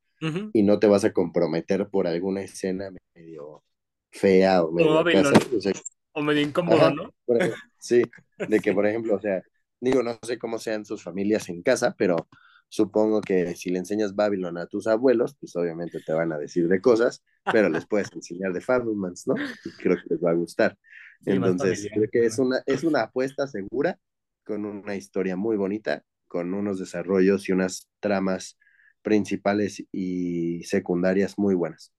y 0.53 0.63
no 0.63 0.79
te 0.79 0.87
vas 0.87 1.05
a 1.05 1.13
comprometer 1.13 1.89
por 1.89 2.07
alguna 2.07 2.43
escena 2.43 2.93
medio 3.15 3.65
fea 4.11 4.63
o 4.63 4.71
medio 4.71 4.93
acá, 4.93 5.05
Babylon, 5.05 5.25
¿sabes? 5.25 5.53
O 5.53 5.61
sea, 5.61 5.73
o 6.13 6.23
medio 6.23 6.43
incómodo, 6.43 6.79
ajá, 6.79 6.91
¿no? 6.95 7.15
ejemplo, 7.37 7.57
sí, 7.79 8.03
de 8.49 8.61
que 8.61 8.73
por 8.73 8.87
ejemplo, 8.87 9.17
o 9.17 9.21
sea, 9.21 9.43
digo, 9.81 10.03
no 10.03 10.19
sé 10.23 10.39
cómo 10.39 10.59
sean 10.59 10.85
sus 10.85 11.03
familias 11.03 11.49
en 11.49 11.63
casa, 11.63 11.95
pero 11.99 12.29
supongo 12.69 13.21
que 13.21 13.55
si 13.55 13.71
le 13.71 13.79
enseñas 13.79 14.15
Babylon 14.15 14.57
a 14.59 14.67
tus 14.67 14.87
abuelos, 14.87 15.37
pues 15.39 15.55
obviamente 15.57 16.01
te 16.01 16.13
van 16.13 16.33
a 16.33 16.39
decir 16.39 16.69
de 16.69 16.81
cosas, 16.81 17.23
pero 17.53 17.69
les 17.69 17.87
puedes 17.87 18.11
enseñar 18.13 18.53
de 18.53 18.61
Fablemans, 18.61 19.27
¿no? 19.27 19.35
Y 19.65 19.71
creo 19.83 19.97
que 19.97 20.15
les 20.15 20.25
va 20.25 20.31
a 20.31 20.35
gustar. 20.35 20.79
Sí, 21.23 21.33
Entonces, 21.33 21.89
creo 21.93 22.09
que 22.11 22.25
es 22.25 22.39
una, 22.39 22.63
es 22.65 22.83
una 22.83 23.03
apuesta 23.03 23.47
segura, 23.47 23.99
con 24.45 24.65
una 24.65 24.97
historia 24.97 25.37
muy 25.37 25.57
bonita, 25.57 26.03
con 26.27 26.55
unos 26.55 26.79
desarrollos 26.79 27.49
y 27.49 27.53
unas 27.53 27.89
tramas 28.01 28.59
principales 29.03 29.85
y 29.93 30.63
secundarias 30.65 31.35
muy 31.37 31.55
buenas. 31.55 31.93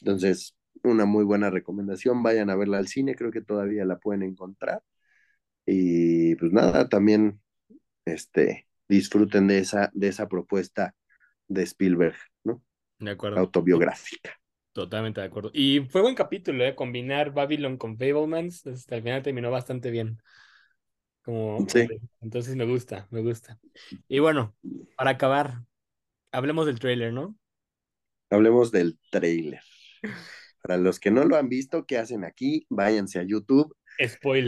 Entonces, 0.00 0.57
una 0.84 1.04
muy 1.06 1.24
buena 1.24 1.50
recomendación, 1.50 2.22
vayan 2.22 2.50
a 2.50 2.56
verla 2.56 2.78
al 2.78 2.88
cine, 2.88 3.14
creo 3.14 3.30
que 3.32 3.42
todavía 3.42 3.84
la 3.84 3.98
pueden 3.98 4.22
encontrar. 4.22 4.82
Y 5.66 6.36
pues 6.36 6.52
nada, 6.52 6.88
también 6.88 7.40
este, 8.06 8.68
disfruten 8.88 9.48
de 9.48 9.58
esa, 9.60 9.90
de 9.94 10.08
esa 10.08 10.28
propuesta 10.28 10.94
de 11.48 11.62
Spielberg, 11.64 12.16
¿no? 12.44 12.62
De 13.00 13.10
acuerdo. 13.10 13.44
Autobiográfica. 13.44 14.32
Totalmente 14.72 15.20
de 15.20 15.26
acuerdo. 15.26 15.50
Y 15.52 15.80
fue 15.90 16.02
buen 16.02 16.14
capítulo, 16.14 16.64
¿eh? 16.64 16.74
Combinar 16.76 17.32
Babylon 17.32 17.76
con 17.78 17.98
Fablemans, 17.98 18.66
hasta 18.66 18.94
al 18.94 19.02
final 19.02 19.22
terminó 19.22 19.50
bastante 19.50 19.90
bien. 19.90 20.20
Como, 21.22 21.68
Sí, 21.68 21.88
le- 21.88 22.00
entonces 22.20 22.56
me 22.56 22.64
gusta, 22.64 23.06
me 23.10 23.22
gusta. 23.22 23.58
Y 24.08 24.18
bueno, 24.20 24.56
para 24.96 25.10
acabar, 25.12 25.64
hablemos 26.32 26.66
del 26.66 26.80
trailer, 26.80 27.12
¿no? 27.12 27.36
hablemos 28.30 28.70
del 28.72 28.98
trailer. 29.10 29.60
Para 30.62 30.76
los 30.76 31.00
que 31.00 31.10
no 31.10 31.24
lo 31.24 31.36
han 31.36 31.48
visto, 31.48 31.86
¿qué 31.86 31.98
hacen 31.98 32.24
aquí? 32.24 32.66
Váyanse 32.70 33.20
a 33.20 33.22
YouTube 33.22 33.74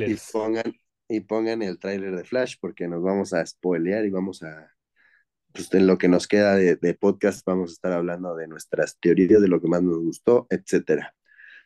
y 0.05 0.21
Spoilers. 0.21 0.31
pongan, 0.31 0.73
y 1.09 1.21
pongan 1.21 1.63
el 1.63 1.79
trailer 1.79 2.17
de 2.17 2.25
Flash 2.25 2.57
porque 2.61 2.89
nos 2.89 3.03
vamos 3.03 3.33
a 3.33 3.45
spoilear 3.45 4.05
y 4.05 4.11
vamos 4.11 4.43
a, 4.43 4.73
pues 5.53 5.73
en 5.75 5.87
lo 5.87 5.99
que 5.99 6.09
nos 6.09 6.29
queda 6.29 6.55
de, 6.57 6.77
de 6.77 6.95
podcast 6.95 7.45
vamos 7.47 7.71
a 7.71 7.75
estar 7.75 7.93
hablando 7.93 8.35
de 8.37 8.49
nuestras 8.49 8.99
teorías, 8.99 9.41
de 9.41 9.49
lo 9.49 9.61
que 9.61 9.69
más 9.69 9.83
nos 9.83 9.99
gustó, 9.99 10.47
etcétera. 10.51 11.15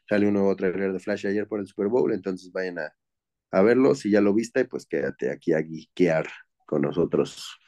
Sale 0.09 0.27
un 0.27 0.35
nuevo 0.35 0.55
trailer 0.57 0.93
de 0.93 1.01
Flash 1.01 1.27
ayer 1.27 1.47
por 1.49 1.61
el 1.61 1.67
Super 1.67 1.89
Bowl, 1.89 2.13
entonces 2.13 2.53
vayan 2.53 2.79
a, 2.79 2.95
a 3.51 3.63
verlo. 3.63 3.95
Si 3.95 4.11
ya 4.11 4.21
lo 4.21 4.35
viste, 4.35 4.67
pues 4.67 4.87
quédate 4.87 5.31
aquí 5.31 5.53
a 5.53 5.63
geekear 5.63 6.29
con 6.67 6.83
nosotros. 6.83 7.59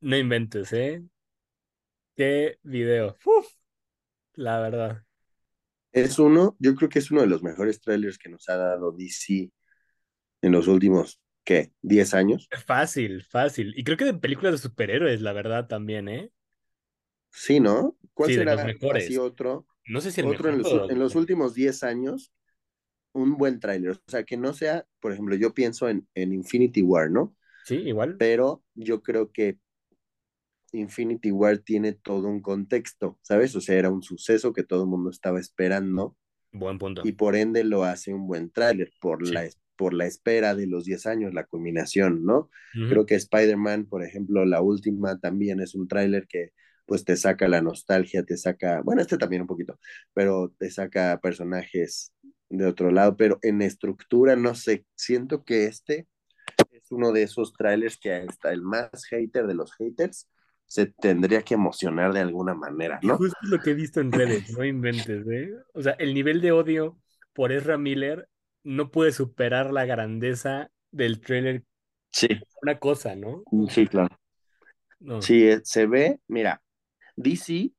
No 0.00 0.16
inventes, 0.16 0.72
¿eh? 0.72 1.02
Qué 2.16 2.58
video. 2.62 3.16
Uf, 3.24 3.48
la 4.34 4.60
verdad. 4.60 5.04
Es 5.92 6.18
uno, 6.18 6.56
yo 6.58 6.74
creo 6.74 6.88
que 6.88 6.98
es 7.00 7.10
uno 7.10 7.20
de 7.22 7.26
los 7.28 7.42
mejores 7.42 7.80
trailers 7.80 8.18
que 8.18 8.28
nos 8.28 8.48
ha 8.48 8.56
dado 8.56 8.92
DC 8.92 9.52
en 10.42 10.52
los 10.52 10.68
últimos, 10.68 11.20
¿qué? 11.44 11.72
¿10 11.82 12.14
años? 12.14 12.52
Fácil, 12.66 13.22
fácil. 13.24 13.74
Y 13.76 13.84
creo 13.84 13.96
que 13.96 14.04
de 14.04 14.14
películas 14.14 14.52
de 14.52 14.58
superhéroes, 14.58 15.20
la 15.20 15.32
verdad, 15.32 15.66
también, 15.68 16.08
¿eh? 16.08 16.30
Sí, 17.30 17.60
¿no? 17.60 17.96
¿Cuál 18.14 18.28
Sí, 18.28 18.36
de 18.36 18.44
los 18.44 18.60
será 18.60 18.64
así 18.96 19.16
otro? 19.18 19.66
No 19.86 20.00
sé 20.00 20.12
si 20.12 20.20
el 20.20 20.28
otro 20.28 20.48
mejor, 20.48 20.54
en 20.54 20.58
los, 20.62 20.90
en 20.90 20.98
los 20.98 21.14
últimos 21.14 21.54
10 21.54 21.82
años, 21.82 22.32
un 23.12 23.36
buen 23.36 23.60
tráiler. 23.60 23.92
O 23.92 24.10
sea, 24.10 24.24
que 24.24 24.36
no 24.36 24.54
sea, 24.54 24.86
por 25.00 25.12
ejemplo, 25.12 25.36
yo 25.36 25.54
pienso 25.54 25.88
en, 25.88 26.08
en 26.14 26.32
Infinity 26.32 26.82
War, 26.82 27.10
¿no? 27.10 27.36
Sí, 27.62 27.76
igual. 27.76 28.16
Pero 28.18 28.64
yo 28.74 29.02
creo 29.02 29.32
que 29.32 29.58
Infinity 30.78 31.30
War 31.30 31.58
tiene 31.58 31.92
todo 31.92 32.28
un 32.28 32.40
contexto, 32.42 33.18
¿sabes? 33.22 33.54
O 33.56 33.60
sea, 33.60 33.76
era 33.76 33.90
un 33.90 34.02
suceso 34.02 34.52
que 34.52 34.62
todo 34.62 34.82
el 34.84 34.88
mundo 34.88 35.10
estaba 35.10 35.40
esperando. 35.40 36.16
Buen 36.52 36.78
punto. 36.78 37.02
Y 37.04 37.12
por 37.12 37.36
ende 37.36 37.64
lo 37.64 37.84
hace 37.84 38.12
un 38.12 38.26
buen 38.26 38.50
tráiler, 38.50 38.92
por, 39.00 39.26
Sí. 39.26 39.32
la, 39.32 39.48
por 39.76 39.94
la 39.94 40.06
espera 40.06 40.54
de 40.54 40.66
los 40.66 40.84
10 40.84 41.06
años, 41.06 41.34
la 41.34 41.44
culminación, 41.44 42.24
¿no? 42.24 42.50
Creo 42.72 43.06
que 43.06 43.14
Spider-Man, 43.14 43.86
por 43.86 44.04
ejemplo, 44.04 44.44
la 44.44 44.60
última 44.60 45.18
también 45.18 45.60
es 45.60 45.74
un 45.74 45.88
tráiler 45.88 46.26
que 46.26 46.50
pues 46.86 47.04
te 47.04 47.16
saca 47.16 47.46
la 47.46 47.62
nostalgia, 47.62 48.24
te 48.24 48.36
saca, 48.36 48.80
bueno, 48.82 49.00
este 49.00 49.16
también 49.16 49.42
un 49.42 49.48
poquito, 49.48 49.78
pero 50.12 50.52
te 50.58 50.70
saca 50.72 51.20
personajes 51.20 52.12
de 52.48 52.66
otro 52.66 52.90
lado, 52.90 53.16
pero 53.16 53.38
en 53.42 53.62
estructura, 53.62 54.34
no 54.34 54.56
sé, 54.56 54.84
siento 54.96 55.44
que 55.44 55.66
este 55.66 56.08
es 56.72 56.90
uno 56.90 57.12
de 57.12 57.22
esos 57.22 57.52
trailers 57.52 57.96
que 57.96 58.12
hasta 58.12 58.52
el 58.52 58.62
más 58.62 59.04
hater 59.08 59.46
de 59.46 59.54
los 59.54 59.72
haters 59.74 60.28
se 60.70 60.86
tendría 60.86 61.42
que 61.42 61.54
emocionar 61.54 62.12
de 62.12 62.20
alguna 62.20 62.54
manera, 62.54 63.00
¿no? 63.02 63.16
Justo 63.16 63.36
es 63.42 63.48
lo 63.48 63.58
que 63.58 63.70
he 63.70 63.74
visto 63.74 64.00
en 64.00 64.12
redes, 64.12 64.52
no 64.56 64.64
inventes, 64.64 65.26
¿eh? 65.26 65.50
O 65.74 65.82
sea, 65.82 65.94
el 65.98 66.14
nivel 66.14 66.40
de 66.40 66.52
odio 66.52 66.96
por 67.32 67.50
Ezra 67.50 67.76
Miller 67.76 68.28
no 68.62 68.92
puede 68.92 69.10
superar 69.10 69.72
la 69.72 69.84
grandeza 69.84 70.70
del 70.92 71.20
trailer. 71.20 71.64
Sí, 72.12 72.28
Una 72.62 72.78
cosa, 72.78 73.16
¿no? 73.16 73.42
sí, 73.68 73.88
claro. 73.88 74.16
No. 75.00 75.20
Sí, 75.20 75.48
eh, 75.48 75.60
se 75.64 75.86
ve, 75.86 76.20
mira, 76.28 76.62
DC 77.16 77.72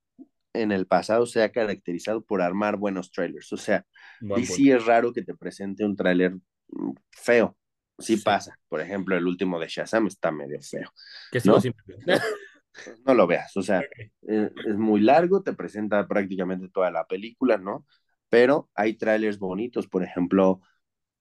en 0.51 0.73
el 0.73 0.85
pasado 0.85 1.25
se 1.25 1.43
ha 1.43 1.51
caracterizado 1.53 2.25
por 2.25 2.41
armar 2.41 2.75
buenos 2.75 3.09
trailers, 3.09 3.53
o 3.53 3.57
sea, 3.57 3.85
Buen 4.19 4.41
DC 4.41 4.69
es 4.69 4.85
raro 4.85 5.13
que 5.13 5.21
te 5.21 5.33
presente 5.33 5.85
un 5.85 5.95
tráiler 5.95 6.33
mm, 6.67 6.91
feo. 7.09 7.57
Sí, 7.97 8.17
Sí. 8.17 8.23
pasa. 8.23 8.59
Por 8.67 8.81
ejemplo, 8.81 9.15
el 9.15 9.25
último 9.25 9.59
de 9.61 9.69
Shazam 9.69 10.07
está 10.07 10.29
medio 10.29 10.59
feo. 10.61 10.91
Que 11.31 11.39
¿no? 11.45 11.57
sin- 12.73 13.03
No 13.05 13.13
lo 13.13 13.27
veas. 13.27 13.55
O 13.57 13.61
sea, 13.61 13.81
eh, 14.27 14.49
es 14.67 14.77
muy 14.77 15.01
largo, 15.01 15.43
te 15.43 15.53
presenta 15.53 16.07
prácticamente 16.07 16.69
toda 16.69 16.91
la 16.91 17.05
película, 17.05 17.57
¿no? 17.57 17.85
Pero 18.29 18.69
hay 18.75 18.95
trailers 18.95 19.39
bonitos. 19.39 19.87
Por 19.87 20.03
ejemplo, 20.03 20.61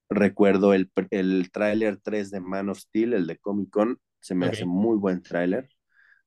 recuerdo 0.08 0.74
el, 0.74 0.90
el 1.10 1.50
tráiler 1.52 1.98
3 2.02 2.30
de 2.30 2.40
Man 2.40 2.68
of 2.68 2.78
Steel, 2.78 3.14
el 3.14 3.26
de 3.26 3.38
Comic 3.38 3.70
Con. 3.70 3.98
Se 4.20 4.34
me 4.34 4.46
hace 4.46 4.64
muy 4.66 4.96
buen 4.98 5.22
tráiler. 5.22 5.68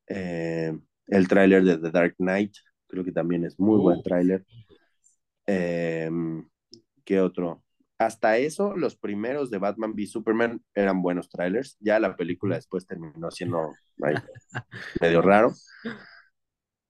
Eh, 0.08 0.78
el 1.08 1.28
tráiler 1.28 1.64
de 1.64 1.78
The 1.78 1.92
Dark 1.92 2.16
Knight, 2.18 2.56
creo 2.88 3.04
que 3.04 3.12
también 3.12 3.46
es 3.46 3.60
muy 3.60 3.80
buen 3.80 4.02
tráiler. 4.04 4.46
Eh, 5.48 6.10
¿Qué 7.04 7.20
otro? 7.20 7.64
Hasta 8.00 8.38
eso, 8.38 8.76
los 8.76 8.96
primeros 8.96 9.50
de 9.50 9.60
Batman 9.60 9.94
v 9.96 10.08
Superman 10.08 10.62
eran 10.74 11.02
buenos 11.02 11.30
trailers. 11.30 11.78
Ya 11.80 12.00
la 12.00 12.16
película 12.16 12.56
después 12.56 12.86
terminó 12.86 13.32
siendo 13.32 13.74
ay, 14.04 14.16
medio 15.00 15.22
raro. 15.22 15.54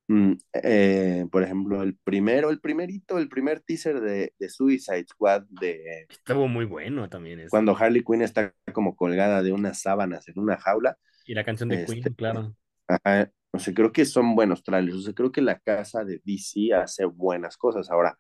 Mm, 0.08 0.34
eh, 0.64 1.26
por 1.32 1.44
ejemplo, 1.44 1.82
el 1.82 1.98
primero, 2.04 2.50
el 2.50 2.60
primerito, 2.60 3.18
el 3.18 3.30
primer 3.30 3.62
teaser 3.62 4.02
de, 4.02 4.34
de 4.38 4.50
Suicide 4.50 5.06
Squad, 5.08 5.44
de 5.50 6.06
Estuvo 6.10 6.48
muy 6.48 6.66
bueno 6.66 7.10
también 7.10 7.40
ese. 7.40 7.50
cuando 7.50 7.76
Harley 7.76 8.04
Quinn 8.04 8.22
está 8.22 8.54
como 8.74 8.96
colgada 8.96 9.42
de 9.42 9.52
unas 9.52 9.82
sábanas 9.82 10.28
en 10.28 10.40
una 10.40 10.58
jaula. 10.58 10.98
Y 11.26 11.34
la 11.34 11.44
canción 11.44 11.70
de 11.70 11.84
Este, 11.84 12.02
Queen, 12.02 12.14
claro. 12.16 12.56
Ajá, 12.88 13.32
o 13.52 13.60
sea, 13.60 13.74
creo 13.74 13.92
que 13.92 14.04
son 14.06 14.36
buenos 14.36 14.64
trailers. 14.64 14.98
O 14.98 15.02
sea, 15.02 15.14
creo 15.14 15.32
que 15.32 15.42
la 15.42 15.60
casa 15.60 16.04
de 16.04 16.22
DC 16.26 16.74
hace 16.74 17.06
buenas 17.06 17.56
cosas. 17.56 17.90
Ahora, 17.90 18.18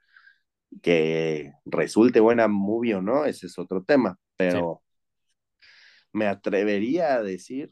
que 0.82 1.54
resulte 1.66 2.20
buena 2.20 2.48
movie 2.48 2.96
o 2.96 3.02
no, 3.02 3.26
ese 3.26 3.48
es 3.48 3.58
otro 3.60 3.84
tema. 3.84 4.18
Pero 4.38 4.82
me 6.12 6.28
atrevería 6.28 7.16
a 7.16 7.24
decir 7.24 7.70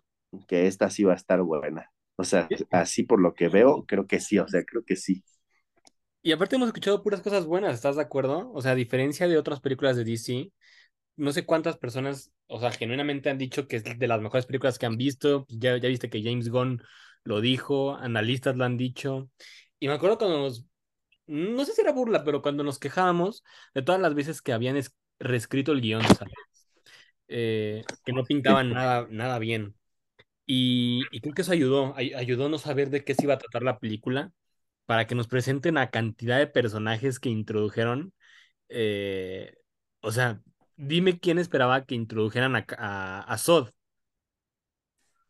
que 0.48 0.68
esta 0.68 0.90
sí 0.90 1.04
va 1.04 1.14
a 1.14 1.18
estar 1.18 1.42
buena. 1.42 1.92
O 2.16 2.24
sea, 2.24 2.48
así 2.70 3.04
por 3.04 3.20
lo 3.20 3.34
que 3.34 3.50
veo, 3.50 3.86
creo 3.86 4.08
que 4.08 4.20
sí. 4.20 4.38
O 4.40 4.48
sea, 4.48 4.64
creo 4.64 4.84
que 4.84 4.96
sí. 4.96 5.24
Y 6.24 6.32
aparte 6.32 6.56
hemos 6.56 6.68
escuchado 6.68 7.02
puras 7.02 7.22
cosas 7.22 7.46
buenas, 7.46 7.74
¿estás 7.74 7.96
de 7.96 8.04
acuerdo? 8.04 8.52
O 8.54 8.62
sea, 8.62 8.74
a 8.74 8.76
diferencia 8.76 9.28
de 9.28 9.38
otras 9.38 9.60
películas 9.60 9.96
de 9.96 10.04
DC, 10.04 10.52
no 11.16 11.32
sé 11.32 11.46
cuántas 11.46 11.78
personas, 11.78 12.32
o 12.48 12.60
sea, 12.60 12.72
genuinamente 12.72 13.30
han 13.30 13.40
dicho 13.40 13.68
que 13.68 13.78
es 13.78 13.84
de 13.84 14.08
las 14.08 14.22
mejores 14.22 14.46
películas 14.46 14.78
que 14.78 14.86
han 14.86 14.98
visto. 14.98 15.46
Ya, 15.50 15.78
ya 15.78 15.90
viste 15.90 16.10
que 16.10 16.22
James 16.22 16.50
Gunn 16.50 16.82
lo 17.24 17.42
dijo, 17.42 17.96
analistas 17.96 18.56
lo 18.56 18.66
han 18.66 18.78
dicho. 18.78 19.30
Y 19.80 19.88
me 19.88 19.94
acuerdo 19.94 20.20
cuando 20.20 20.40
nos, 20.40 20.68
no 21.28 21.66
sé 21.66 21.74
si 21.74 21.82
era 21.82 21.92
burla, 21.92 22.24
pero 22.24 22.42
cuando 22.42 22.64
nos 22.64 22.80
quejábamos 22.80 23.44
de 23.74 23.82
todas 23.82 24.02
las 24.02 24.14
veces 24.16 24.42
que 24.42 24.54
habían 24.54 24.78
es- 24.78 24.96
reescrito 25.20 25.72
el 25.72 25.82
guion, 25.82 26.12
¿sabes? 26.12 26.34
Eh, 27.28 27.90
que 28.06 28.14
no 28.14 28.28
pintaban 28.28 28.72
nada, 28.74 29.08
nada 29.10 29.40
bien. 29.40 29.76
Y, 30.46 31.10
y 31.12 31.22
creo 31.22 31.34
que 31.36 31.44
eso 31.44 31.52
ayudó, 31.54 31.94
ay- 31.98 32.14
ayudó 32.14 32.48
a 32.48 32.50
no 32.50 32.58
saber 32.60 32.90
de 32.90 33.04
qué 33.06 33.16
se 33.16 33.26
iba 33.26 33.36
a 33.36 33.40
tratar 33.40 33.64
la 33.64 33.80
película, 33.80 34.32
para 34.86 35.08
que 35.08 35.16
nos 35.16 35.28
presenten 35.30 35.78
a 35.78 35.92
cantidad 35.92 36.40
de 36.40 36.48
personajes 36.48 37.20
que 37.20 37.30
introdujeron. 37.30 38.14
eh, 38.70 39.56
o 40.02 40.12
sea, 40.12 40.42
dime 40.78 41.20
quién 41.20 41.40
esperaba 41.40 41.86
que 41.86 41.96
introdujeran 41.96 42.56
a, 42.58 42.66
a, 42.80 43.22
a 43.24 43.38
Zod, 43.40 43.72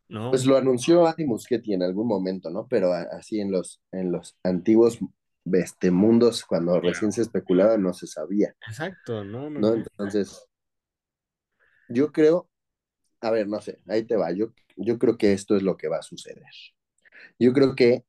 ¿no? 0.10 0.30
Pues 0.30 0.46
lo 0.46 0.58
anunció 0.58 1.06
Andy 1.06 1.26
Muschietti 1.26 1.74
en 1.74 1.84
algún 1.84 2.08
momento, 2.08 2.50
¿no? 2.50 2.66
Pero 2.68 2.94
así 2.94 3.40
en 3.42 3.52
los, 3.52 3.82
en 3.92 4.12
los 4.12 4.38
antiguos 4.44 5.00
este, 5.52 5.92
mundos, 5.92 6.46
cuando 6.46 6.80
recién 6.80 7.12
se 7.12 7.22
especulaba, 7.22 7.78
no 7.78 7.94
se 7.94 8.08
sabía, 8.08 8.56
Exacto, 8.68 9.24
no, 9.24 9.50
no, 9.50 9.60
¿no? 9.60 9.74
Entonces, 9.74 10.48
yo 11.90 12.12
creo, 12.12 12.50
a 13.22 13.32
ver, 13.32 13.48
no 13.48 13.62
sé, 13.62 13.80
ahí 13.88 14.04
te 14.04 14.16
va, 14.16 14.32
yo, 14.32 14.54
yo 14.78 14.98
creo 14.98 15.18
que 15.18 15.34
esto 15.34 15.56
es 15.56 15.64
lo 15.64 15.78
que 15.78 15.88
va 15.88 15.98
a 15.98 16.04
suceder. 16.04 16.44
Yo 17.40 17.54
creo 17.54 17.76
que 17.76 18.06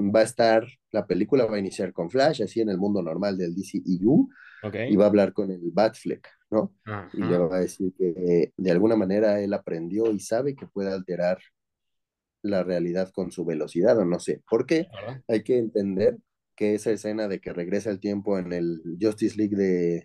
va 0.00 0.20
a 0.20 0.24
estar, 0.24 0.66
la 0.92 1.06
película 1.06 1.46
va 1.46 1.56
a 1.56 1.60
iniciar 1.60 1.92
con 1.92 2.10
Flash, 2.10 2.42
así 2.42 2.60
en 2.60 2.70
el 2.70 2.78
mundo 2.78 3.02
normal 3.02 3.36
del 3.36 3.54
DCEU, 3.54 4.28
Ok. 4.62 4.76
y 4.88 4.96
va 4.96 5.04
a 5.04 5.08
hablar 5.08 5.32
con 5.32 5.50
el 5.50 5.70
Batfleck, 5.72 6.28
¿no? 6.50 6.74
Ajá. 6.84 7.08
Y 7.12 7.22
le 7.22 7.38
va 7.38 7.56
a 7.56 7.60
decir 7.60 7.92
que 7.96 8.08
eh, 8.08 8.52
de 8.56 8.70
alguna 8.70 8.96
manera 8.96 9.40
él 9.40 9.52
aprendió 9.54 10.10
y 10.10 10.20
sabe 10.20 10.54
que 10.54 10.66
puede 10.66 10.92
alterar 10.92 11.38
la 12.42 12.62
realidad 12.62 13.10
con 13.12 13.30
su 13.32 13.44
velocidad, 13.44 13.98
o 13.98 14.04
no 14.04 14.18
sé. 14.18 14.42
¿Por 14.48 14.66
qué? 14.66 14.88
Hay 15.28 15.42
que 15.42 15.58
entender 15.58 16.18
que 16.56 16.74
esa 16.74 16.90
escena 16.90 17.28
de 17.28 17.40
que 17.40 17.52
regresa 17.52 17.90
el 17.90 18.00
tiempo 18.00 18.38
en 18.38 18.52
el 18.52 18.82
Justice 19.00 19.36
League 19.36 19.56
de, 19.56 20.04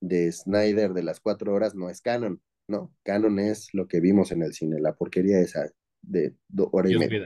de 0.00 0.32
Snyder 0.32 0.92
de 0.92 1.02
las 1.02 1.20
cuatro 1.20 1.54
horas 1.54 1.74
no 1.74 1.88
es 1.88 2.00
canon, 2.00 2.42
¿no? 2.68 2.94
Canon 3.02 3.38
es 3.38 3.68
lo 3.72 3.88
que 3.88 4.00
vimos 4.00 4.32
en 4.32 4.42
el 4.42 4.52
cine, 4.52 4.80
la 4.80 4.94
porquería 4.94 5.40
esa 5.40 5.70
de 6.02 6.34
hora 6.56 6.90
y 6.90 6.96
media. 6.96 7.18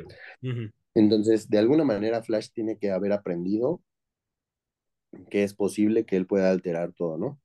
Entonces, 0.95 1.49
de 1.49 1.59
alguna 1.59 1.85
manera, 1.85 2.23
Flash 2.23 2.51
tiene 2.53 2.79
que 2.79 2.91
haber 2.91 3.13
aprendido 3.13 3.83
que 5.31 5.43
es 5.43 5.55
posible 5.55 6.05
que 6.05 6.17
él 6.17 6.27
pueda 6.27 6.51
alterar 6.51 6.93
todo, 6.93 7.19
¿no? 7.19 7.41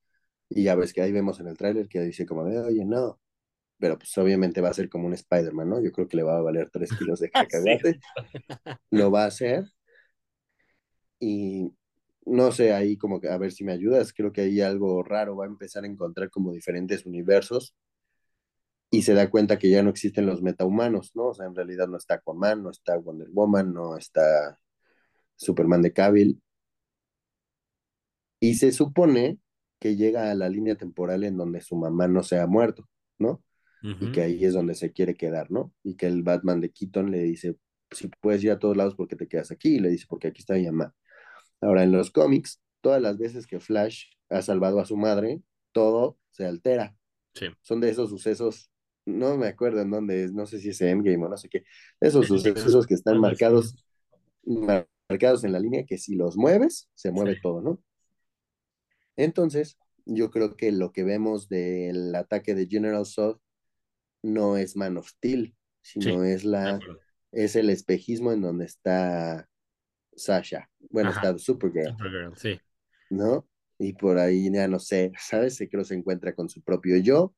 Y 0.50 0.64
ya 0.64 0.76
ves 0.76 0.94
que 0.94 1.02
ahí 1.02 1.12
vemos 1.12 1.40
en 1.40 1.48
el 1.48 1.58
tráiler 1.58 1.88
que 1.88 2.02
dice 2.02 2.26
como 2.26 2.44
de, 2.46 2.60
oye, 2.60 2.86
no. 2.86 3.20
Pero 3.82 3.98
pues 3.98 4.16
obviamente 4.20 4.62
va 4.62 4.70
a 4.70 4.74
ser 4.74 4.90
como 4.90 5.08
un 5.08 5.14
Spider-Man, 5.14 5.68
¿no? 5.68 5.82
Yo 5.84 5.92
creo 5.92 6.08
que 6.08 6.18
le 6.18 6.24
va 6.24 6.38
a 6.38 6.42
valer 6.42 6.70
tres 6.72 6.90
kilos 7.00 7.20
de 7.20 7.32
Ah, 7.34 7.46
cacahuate. 7.46 8.00
Lo 8.92 9.12
va 9.12 9.24
a 9.24 9.28
hacer. 9.28 9.66
Y 11.20 11.74
no 12.26 12.52
sé, 12.52 12.74
ahí 12.74 12.96
como 12.98 13.20
que 13.20 13.30
a 13.30 13.38
ver 13.38 13.52
si 13.52 13.64
me 13.64 13.74
ayudas. 13.74 14.14
Creo 14.14 14.32
que 14.32 14.42
ahí 14.42 14.62
algo 14.62 15.02
raro 15.04 15.36
va 15.36 15.46
a 15.46 15.48
empezar 15.48 15.84
a 15.84 15.88
encontrar 15.88 16.30
como 16.30 16.54
diferentes 16.54 17.06
universos. 17.08 17.76
Y 18.92 19.02
se 19.02 19.16
da 19.16 19.30
cuenta 19.30 19.58
que 19.58 19.70
ya 19.72 19.82
no 19.82 19.90
existen 19.90 20.28
los 20.28 20.44
metahumanos, 20.44 21.16
¿no? 21.16 21.28
O 21.30 21.34
sea, 21.34 21.48
en 21.48 21.56
realidad 21.56 21.88
no 21.88 21.98
está 21.98 22.16
Aquaman, 22.16 22.62
no 22.62 22.70
está 22.70 22.98
Wonder 22.98 23.30
Woman, 23.32 23.74
no 23.74 23.98
está 23.98 24.60
Superman 25.36 25.82
de 25.82 25.94
Cavill. 25.94 26.42
Y 28.40 28.56
se 28.56 28.72
supone 28.72 29.40
que 29.80 29.96
llega 29.96 30.30
a 30.30 30.36
la 30.36 30.50
línea 30.50 30.76
temporal 30.76 31.24
en 31.24 31.38
donde 31.38 31.62
su 31.62 31.76
mamá 31.76 32.08
no 32.08 32.22
se 32.22 32.40
ha 32.40 32.48
muerto, 32.48 32.88
¿no? 33.18 33.42
Y 33.84 34.12
que 34.12 34.22
ahí 34.22 34.46
es 34.46 34.54
donde 34.54 34.76
se 34.76 34.92
quiere 34.92 35.16
quedar, 35.16 35.50
¿no? 35.52 35.74
Y 35.84 35.96
que 35.96 36.08
el 36.08 36.24
Batman 36.24 36.62
de 36.62 36.72
Keaton 36.72 37.10
le 37.12 37.20
dice, 37.24 37.58
si 37.90 38.08
puedes 38.22 38.44
ir 38.44 38.52
a 38.52 38.60
todos 38.60 38.78
lados, 38.78 38.96
¿por 38.96 39.08
qué 39.08 39.16
te 39.16 39.28
quedas 39.28 39.52
aquí? 39.52 39.76
Y 39.76 39.80
le 39.80 39.90
dice, 39.90 40.06
porque 40.08 40.28
aquí 40.28 40.42
está 40.42 40.54
mi 40.56 40.66
mamá. 40.66 40.94
Ahora, 41.62 41.84
en 41.84 41.92
los 41.92 42.12
cómics, 42.12 42.62
todas 42.82 43.02
las 43.02 43.18
veces 43.18 43.48
que 43.48 43.60
Flash 43.60 44.06
ha 44.30 44.42
salvado 44.42 44.80
a 44.80 44.86
su 44.86 44.98
madre, 44.98 45.42
todo 45.72 46.18
se 46.32 46.46
altera. 46.46 46.96
Sí. 47.34 47.48
Son 47.62 47.80
de 47.82 47.90
esos 47.90 48.10
sucesos, 48.10 48.72
no 49.06 49.38
me 49.38 49.48
acuerdo 49.48 49.82
en 49.82 49.90
dónde 49.92 50.24
es, 50.26 50.34
no 50.34 50.46
sé 50.46 50.60
si 50.60 50.70
es 50.70 50.82
Endgame 50.82 51.26
o 51.26 51.30
no 51.30 51.38
sé 51.38 51.50
qué, 51.50 51.64
esos 52.02 52.28
sucesos 52.28 52.86
que 52.86 52.94
están 52.94 53.20
marcados, 53.20 53.76
mar- 54.46 54.88
marcados 55.10 55.44
en 55.44 55.54
la 55.54 55.60
línea 55.60 55.86
que 55.86 55.98
si 55.98 56.16
los 56.16 56.38
mueves, 56.38 56.90
se 56.94 57.12
mueve 57.12 57.36
Sí. 57.36 57.42
todo, 57.42 57.62
¿no? 57.62 57.82
Entonces, 59.16 59.78
yo 60.06 60.32
creo 60.32 60.56
que 60.56 60.72
lo 60.72 60.92
que 60.92 61.04
vemos 61.04 61.50
del 61.50 62.16
ataque 62.16 62.56
de 62.56 62.68
General 62.68 63.06
Zod 63.06 63.38
no 64.24 64.58
es 64.58 64.76
Man 64.76 64.98
of 64.98 65.08
Steel, 65.10 65.56
sino 65.82 66.24
Sí, 66.24 66.24
es 66.24 66.44
la 66.46 66.84
es 67.32 67.56
el 67.56 67.70
espejismo 67.70 68.32
en 68.34 68.42
donde 68.42 68.66
está 68.66 69.48
Sasha. 70.16 70.70
Bueno, 70.92 71.12
Ajá. 71.12 71.12
está 71.12 71.38
Supergirl, 71.38 71.98
Supergirl, 71.98 72.36
sí. 72.38 72.62
¿no? 73.10 73.48
Y 73.78 73.94
por 73.94 74.18
ahí 74.20 74.52
ya 74.52 74.68
no 74.68 74.80
sé, 74.80 75.12
¿sabes? 75.20 75.56
Se 75.56 75.70
creo 75.70 75.84
se 75.84 75.96
encuentra 75.96 76.34
con 76.36 76.50
su 76.50 76.62
propio 76.62 76.98
yo. 76.98 77.34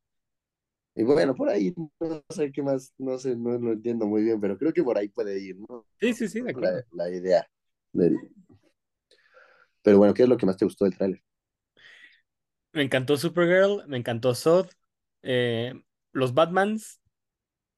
Y 0.95 1.03
bueno, 1.03 1.35
por 1.35 1.49
ahí 1.49 1.73
no 1.99 2.23
sé 2.29 2.51
qué 2.51 2.61
más, 2.63 2.93
no 2.97 3.17
sé, 3.17 3.35
no 3.35 3.57
lo 3.59 3.73
entiendo 3.73 4.05
muy 4.07 4.23
bien, 4.23 4.39
pero 4.39 4.57
creo 4.57 4.73
que 4.73 4.83
por 4.83 4.97
ahí 4.97 5.09
puede 5.09 5.39
ir, 5.39 5.57
¿no? 5.59 5.87
Sí, 5.99 6.13
sí, 6.13 6.27
sí, 6.27 6.41
de 6.41 6.51
La, 6.51 6.71
acuerdo. 6.71 6.83
la 6.93 7.09
idea. 7.11 7.47
del- 7.93 8.17
Pero 9.81 9.97
bueno, 9.97 10.13
¿qué 10.13 10.23
es 10.23 10.29
lo 10.29 10.37
que 10.37 10.45
más 10.45 10.57
te 10.57 10.65
gustó 10.65 10.85
del 10.85 10.95
tráiler? 10.97 11.21
Me 12.71 12.81
encantó 12.83 13.17
Supergirl, 13.17 13.83
me 13.87 13.97
encantó 13.97 14.33
Zod, 14.35 14.69
eh, 15.21 15.73
los 16.13 16.33
Batmans 16.35 17.01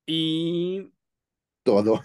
y 0.07 0.91
Todo. 1.63 2.01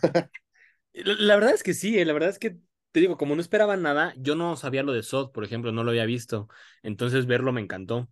la, 0.93 1.37
verdad 1.37 1.53
es 1.55 1.63
que 1.63 1.75
sí, 1.75 1.99
eh, 1.99 2.05
la 2.05 2.13
verdad 2.13 2.31
es 2.31 2.39
que 2.39 2.59
te 2.93 3.01
digo, 3.01 3.17
como 3.17 3.35
no 3.35 3.41
esperaba 3.41 3.77
nada, 3.77 4.15
yo 4.19 4.35
no 4.35 4.57
sabía 4.57 4.83
lo 4.83 4.93
de 4.93 5.03
Zod, 5.03 5.31
por 5.33 5.45
ejemplo, 5.45 5.73
no 5.73 5.85
lo 5.85 5.91
había 5.91 6.05
visto, 6.07 6.49
entonces 6.83 7.27
verlo 7.27 7.53
me 7.53 7.61
encantó. 7.61 8.09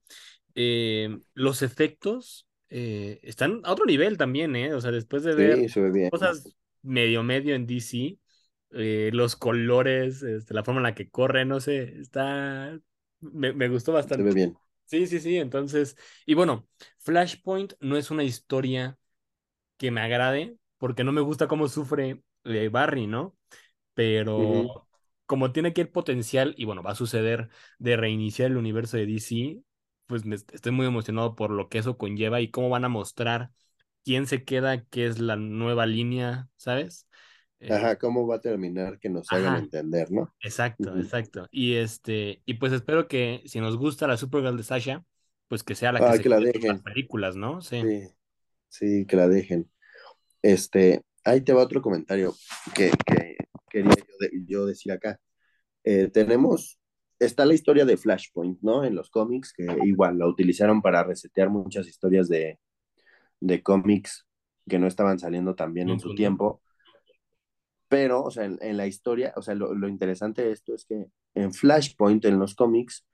Eh, 0.55 1.19
los 1.35 1.63
efectos 1.63 2.49
eh, 2.69 3.21
están 3.23 3.61
a 3.65 3.73
otro 3.73 3.87
nivel 3.87 4.19
también, 4.19 4.57
¿eh? 4.57 4.75
O 4.75 4.81
sea, 4.81 4.91
después 4.93 5.23
de 5.25 5.35
ver 5.35 5.67
Sí, 5.69 5.81
bien. 5.91 6.11
cosas 6.11 6.57
medio 6.83 7.23
medio 7.23 7.55
en 7.55 7.67
DC, 7.67 8.19
eh, 8.73 9.11
los 9.13 9.37
colores, 9.37 10.23
este, 10.23 10.55
la 10.55 10.65
forma 10.65 10.81
en 10.81 10.85
la 10.85 10.95
que 10.95 11.11
corre, 11.11 11.45
no 11.45 11.61
sé, 11.61 11.99
está... 12.01 12.79
Me, 13.21 13.53
me 13.53 13.69
gustó 13.69 13.93
Se 14.07 14.23
ve 14.23 14.33
bastante. 14.33 14.33
bien. 14.33 14.59
Sí, 14.89 15.07
sí, 15.07 15.21
sí, 15.21 15.37
entonces, 15.37 15.97
y 16.25 16.33
bueno, 16.35 16.67
Flashpoint 16.99 17.75
no 17.81 17.99
es 17.99 18.11
una 18.11 18.25
historia 18.25 18.99
que 19.79 19.91
me 19.91 20.01
agrade, 20.03 20.59
porque 20.79 21.05
no 21.05 21.13
me 21.13 21.21
gusta 21.23 21.49
cómo 21.49 21.69
sufre 21.69 22.23
eh, 22.45 22.69
Barry, 22.71 23.07
¿no? 23.07 23.37
Pero 23.95 24.89
como 25.27 25.53
tiene 25.53 25.73
que 25.75 25.83
el 25.83 25.91
potencial, 25.91 26.55
y 26.59 26.65
bueno, 26.67 26.83
va 26.83 26.93
a 26.93 26.95
suceder 26.97 27.51
de 27.79 27.97
reiniciar 27.97 28.51
el 28.51 28.59
universo 28.59 28.97
de 28.99 29.07
DC, 29.07 29.61
pues 30.07 30.25
me, 30.27 30.37
estoy 30.37 30.73
muy 30.73 30.87
emocionado 30.87 31.37
por 31.37 31.51
lo 31.51 31.69
que 31.69 31.79
eso 31.79 31.99
conlleva 31.99 32.41
y 32.41 32.51
cómo 32.51 32.71
van 32.71 32.85
a 32.87 32.89
mostrar 32.91 33.51
quién 34.05 34.27
se 34.27 34.45
queda, 34.45 34.85
qué 34.87 35.07
es 35.07 35.19
la 35.21 35.37
nueva 35.37 35.87
línea, 35.87 36.49
¿sabes? 36.57 37.09
Eh, 37.61 37.77
Ajá, 37.77 37.97
¿cómo 37.99 38.27
va 38.27 38.37
a 38.37 38.41
terminar 38.43 38.99
que 38.99 39.09
nos 39.09 39.33
hagan 39.33 39.57
ajá, 39.57 39.57
entender, 39.57 40.11
¿no? 40.11 40.35
exacto, 40.41 40.99
exacto. 40.99 41.49
Y 41.53 41.75
este, 41.77 42.43
y 42.47 42.57
pues 42.57 42.73
espero 42.73 43.09
que 43.09 43.43
si 43.47 43.61
nos 43.61 43.77
gusta 43.79 44.07
la 44.09 44.17
Supergirl 44.19 44.57
de 44.57 44.65
Sasha, 44.65 45.05
pues 45.49 45.65
que 45.65 45.75
sea 45.75 45.93
la 45.93 46.05
que 46.05 46.13
Ay, 46.13 46.15
se 46.15 46.23
que 46.23 46.29
la 46.29 46.41
por 46.53 46.63
las 46.69 46.77
dejen. 46.77 46.83
películas, 46.83 47.37
¿no? 47.37 47.63
Sí. 47.63 47.91
Sí, 47.91 48.09
sí, 48.69 49.07
que 49.07 49.17
la 49.17 49.29
dejen. 49.29 49.71
Este, 50.43 51.03
ahí 51.25 51.43
te 51.43 51.53
va 51.53 51.63
otro 51.65 51.83
comentario 51.83 52.35
que, 52.75 52.91
que 53.07 53.37
quería 53.71 53.93
yo, 53.97 54.15
de- 54.21 54.45
yo 54.47 54.67
decir 54.67 54.93
acá. 54.93 55.21
Eh, 55.85 56.09
tenemos, 56.13 56.81
está 57.21 57.47
la 57.47 57.55
historia 57.55 57.85
de 57.87 57.97
Flashpoint, 57.97 58.61
¿no? 58.63 58.85
En 58.85 58.95
los 58.97 59.11
cómics, 59.11 59.53
que 59.55 59.67
igual 59.87 60.19
la 60.19 60.29
utilizaron 60.29 60.83
para 60.83 61.05
resetear 61.05 61.51
muchas 61.51 61.89
historias 61.89 62.29
de, 62.29 62.59
de 63.41 63.63
cómics 63.63 64.27
que 64.69 64.79
no 64.79 64.87
estaban 64.87 65.19
saliendo 65.19 65.55
tan 65.55 65.73
bien 65.75 65.91
en 65.91 66.01
su 66.01 66.15
tiempo. 66.15 66.63
Pero, 67.89 68.23
o 68.23 68.31
sea, 68.31 68.45
en, 68.45 68.59
en 68.61 68.77
la 68.77 68.87
historia, 68.87 69.33
o 69.37 69.43
sea, 69.43 69.55
lo, 69.55 69.75
lo 69.75 69.89
interesante 69.89 70.43
de 70.43 70.53
esto 70.53 70.75
es 70.75 70.85
que 70.85 71.07
en 71.35 71.53
Flashpoint, 71.53 72.25
en 72.27 72.39
los 72.39 72.55
cómics, 72.55 73.07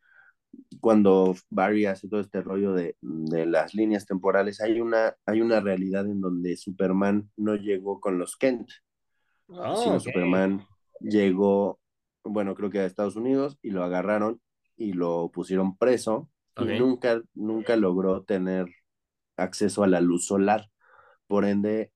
cuando 0.80 1.34
Barry 1.50 1.86
hace 1.86 2.08
todo 2.08 2.20
este 2.20 2.42
rollo 2.42 2.72
de, 2.72 2.96
de, 3.00 3.46
las 3.46 3.74
líneas 3.74 4.06
temporales, 4.06 4.60
hay 4.60 4.80
una, 4.80 5.14
hay 5.26 5.40
una 5.40 5.60
realidad 5.60 6.06
en 6.06 6.20
donde 6.20 6.56
Superman 6.56 7.30
no 7.36 7.56
llegó 7.56 8.00
con 8.00 8.18
los 8.18 8.36
Kent, 8.36 8.68
Oh, 9.48 9.76
sino. 9.76 10.00
Superman 10.00 10.66
llegó, 11.00 11.80
bueno, 12.22 12.54
creo 12.54 12.70
que 12.70 12.80
a 12.80 12.86
Estados 12.86 13.16
Unidos 13.16 13.58
y 13.62 13.70
lo 13.70 13.84
agarraron 13.84 14.40
y 14.76 14.92
lo 14.92 15.30
pusieron 15.32 15.76
preso 15.76 16.30
y 16.56 16.64
nunca, 16.78 17.20
nunca 17.34 17.76
logró 17.76 18.22
tener 18.22 18.66
acceso 19.36 19.82
a 19.84 19.88
la 19.88 20.00
luz 20.00 20.26
solar. 20.26 20.70
Por 21.26 21.44
ende, 21.44 21.92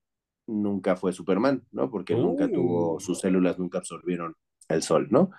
nunca 0.49 0.97
fue 0.97 1.13
Superman, 1.13 1.63
¿no? 1.71 1.91
Porque 1.91 2.15
nunca 2.17 2.51
tuvo, 2.51 2.95
Uh, 2.95 3.01
sus 3.01 3.21
células 3.21 3.59
nunca 3.59 3.79
absorbieron 3.79 4.35
el 4.69 4.83
sol, 4.83 5.09
¿no? 5.11 5.31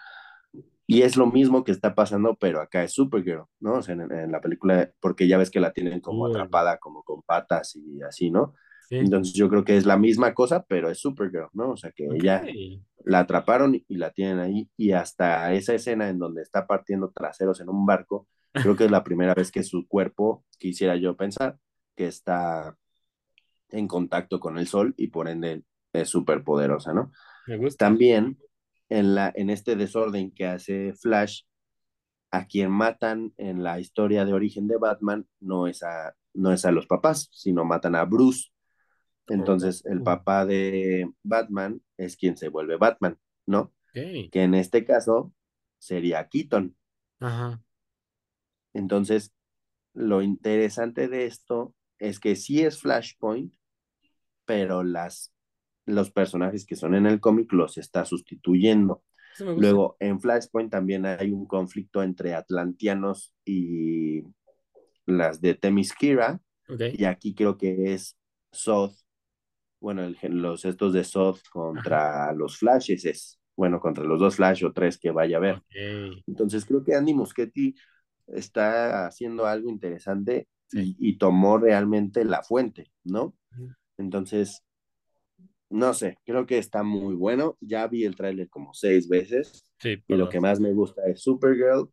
Y 0.87 1.03
es 1.03 1.17
lo 1.17 1.27
mismo 1.27 1.63
que 1.63 1.71
está 1.71 1.93
pasando, 1.93 2.35
pero 2.39 2.61
acá 2.61 2.83
es 2.83 2.93
Supergirl, 2.93 3.43
¿no? 3.59 3.73
O 3.73 3.81
sea, 3.81 3.93
en, 3.93 4.11
en, 4.11 4.31
la 4.31 4.41
película, 4.41 4.91
porque 4.99 5.27
ya 5.27 5.37
ves 5.37 5.51
que 5.51 5.59
la 5.59 5.71
tienen 5.71 5.99
como 5.99 6.21
cool. 6.21 6.31
atrapada, 6.31 6.77
como 6.77 7.03
con 7.03 7.21
patas 7.21 7.75
y 7.75 8.01
así, 8.01 8.31
¿no? 8.31 8.55
Sí. 8.87 8.95
Entonces 8.95 9.35
yo 9.35 9.49
creo 9.49 9.63
que 9.63 9.77
es 9.77 9.85
la 9.85 9.97
misma 9.97 10.33
cosa, 10.33 10.65
pero 10.67 10.89
es 10.89 10.99
Supergirl, 10.99 11.49
¿no? 11.53 11.71
O 11.71 11.77
sea, 11.77 11.91
que 11.91 12.07
ya 12.23 12.43
la 13.05 13.19
atraparon 13.19 13.75
y 13.87 13.97
la 13.97 14.09
tienen 14.11 14.39
ahí. 14.39 14.67
Y 14.77 14.93
hasta 14.93 15.53
esa 15.53 15.75
escena 15.75 16.09
en 16.09 16.17
donde 16.17 16.41
está 16.41 16.65
partiendo 16.65 17.11
traseros 17.11 17.61
en 17.61 17.69
un 17.69 17.85
barco, 17.85 18.27
creo 18.53 18.75
que 18.75 18.85
es 18.85 18.91
la 18.91 19.03
primera 19.03 19.35
vez 19.35 19.51
que 19.51 19.61
su 19.61 19.87
cuerpo, 19.87 20.43
quisiera 20.57 20.95
yo 20.95 21.15
pensar, 21.15 21.59
que 21.95 22.07
está 22.07 22.75
en 23.71 23.87
contacto 23.87 24.39
con 24.39 24.57
el 24.57 24.67
sol 24.67 24.93
y 24.97 25.07
por 25.07 25.27
ende 25.27 25.63
es 25.93 26.09
súper 26.09 26.43
poderosa, 26.43 26.93
¿no? 26.93 27.11
Me 27.47 27.57
gusta. 27.57 27.85
También 27.85 28.37
en, 28.89 29.15
la, 29.15 29.31
en 29.35 29.49
este 29.49 29.75
desorden 29.75 30.31
que 30.31 30.45
hace 30.45 30.93
Flash, 30.93 31.43
a 32.31 32.45
quien 32.45 32.71
matan 32.71 33.33
en 33.37 33.63
la 33.63 33.79
historia 33.79 34.25
de 34.25 34.33
origen 34.33 34.67
de 34.67 34.77
Batman 34.77 35.27
no 35.39 35.67
es 35.67 35.81
a, 35.83 36.13
no 36.33 36.53
es 36.53 36.65
a 36.65 36.71
los 36.71 36.85
papás, 36.85 37.29
sino 37.31 37.65
matan 37.65 37.95
a 37.95 38.05
Bruce. 38.05 38.49
Entonces, 39.27 39.85
el 39.85 40.01
papá 40.01 40.45
de 40.45 41.07
Batman 41.21 41.81
es 41.97 42.17
quien 42.17 42.35
se 42.35 42.49
vuelve 42.49 42.77
Batman, 42.77 43.17
¿no? 43.45 43.73
Que 43.93 44.43
en 44.43 44.55
este 44.55 44.85
caso 44.85 45.33
sería 45.77 46.27
Keaton. 46.27 46.75
Ajá. 47.19 47.61
Entonces, 48.73 49.33
lo 49.93 50.21
interesante 50.21 51.07
de 51.07 51.25
esto 51.25 51.75
es 51.99 52.19
que 52.19 52.35
sí 52.35 52.61
es 52.61 52.79
Flashpoint, 52.79 53.53
pero 54.49 54.83
las, 54.83 55.31
los 55.85 56.09
personajes 56.09 56.65
que 56.65 56.75
son 56.75 56.95
en 56.95 57.05
el 57.05 57.19
cómic 57.19 57.53
los 57.53 57.77
está 57.77 58.03
sustituyendo. 58.03 59.03
Luego, 59.37 59.95
en 59.99 60.19
Flashpoint 60.19 60.71
también 60.71 61.05
hay 61.05 61.31
un 61.31 61.45
conflicto 61.45 62.01
entre 62.01 62.33
atlantianos 62.33 63.31
y 63.45 64.23
las 65.05 65.39
de 65.39 65.53
Themyscira, 65.53 66.41
Ok. 66.67 66.81
y 66.93 67.05
aquí 67.05 67.35
creo 67.35 67.57
que 67.59 67.93
es 67.93 68.17
Zod, 68.51 68.91
bueno, 69.79 70.03
el, 70.03 70.17
los 70.31 70.65
estos 70.65 70.93
de 70.93 71.03
Zod 71.03 71.37
contra 71.53 72.23
Ajá. 72.23 72.33
los 72.33 72.57
Flashes, 72.57 73.05
es, 73.05 73.39
bueno, 73.55 73.79
contra 73.79 74.03
los 74.03 74.19
dos 74.19 74.35
Flash 74.35 74.65
o 74.65 74.73
tres 74.73 74.97
que 74.97 75.11
vaya 75.11 75.37
a 75.37 75.39
haber. 75.39 75.61
Entonces 76.25 76.65
creo 76.65 76.83
que 76.83 76.95
Andy 76.95 77.13
Muschietti 77.13 77.75
está 78.25 79.05
haciendo 79.05 79.45
algo 79.45 79.69
interesante 79.69 80.47
Sí. 80.71 80.95
y, 80.99 81.09
y 81.11 81.17
tomó 81.17 81.57
realmente 81.59 82.23
la 82.25 82.41
fuente, 82.43 82.91
¿no? 83.03 83.35
Entonces, 83.99 84.63
no 85.69 85.93
sé, 85.93 86.17
creo 86.25 86.45
que 86.45 86.57
está 86.57 86.83
muy 86.83 87.15
bueno. 87.15 87.57
Ya 87.61 87.85
vi 87.87 88.05
el 88.05 88.15
tráiler 88.15 88.49
como 88.49 88.73
seis 88.73 89.07
veces 89.07 89.65
Sí, 89.77 90.01
y 90.07 90.15
lo 90.15 90.29
que 90.29 90.39
más 90.39 90.59
me 90.59 90.73
gusta 90.73 91.03
es 91.05 91.21
Supergirl. 91.21 91.89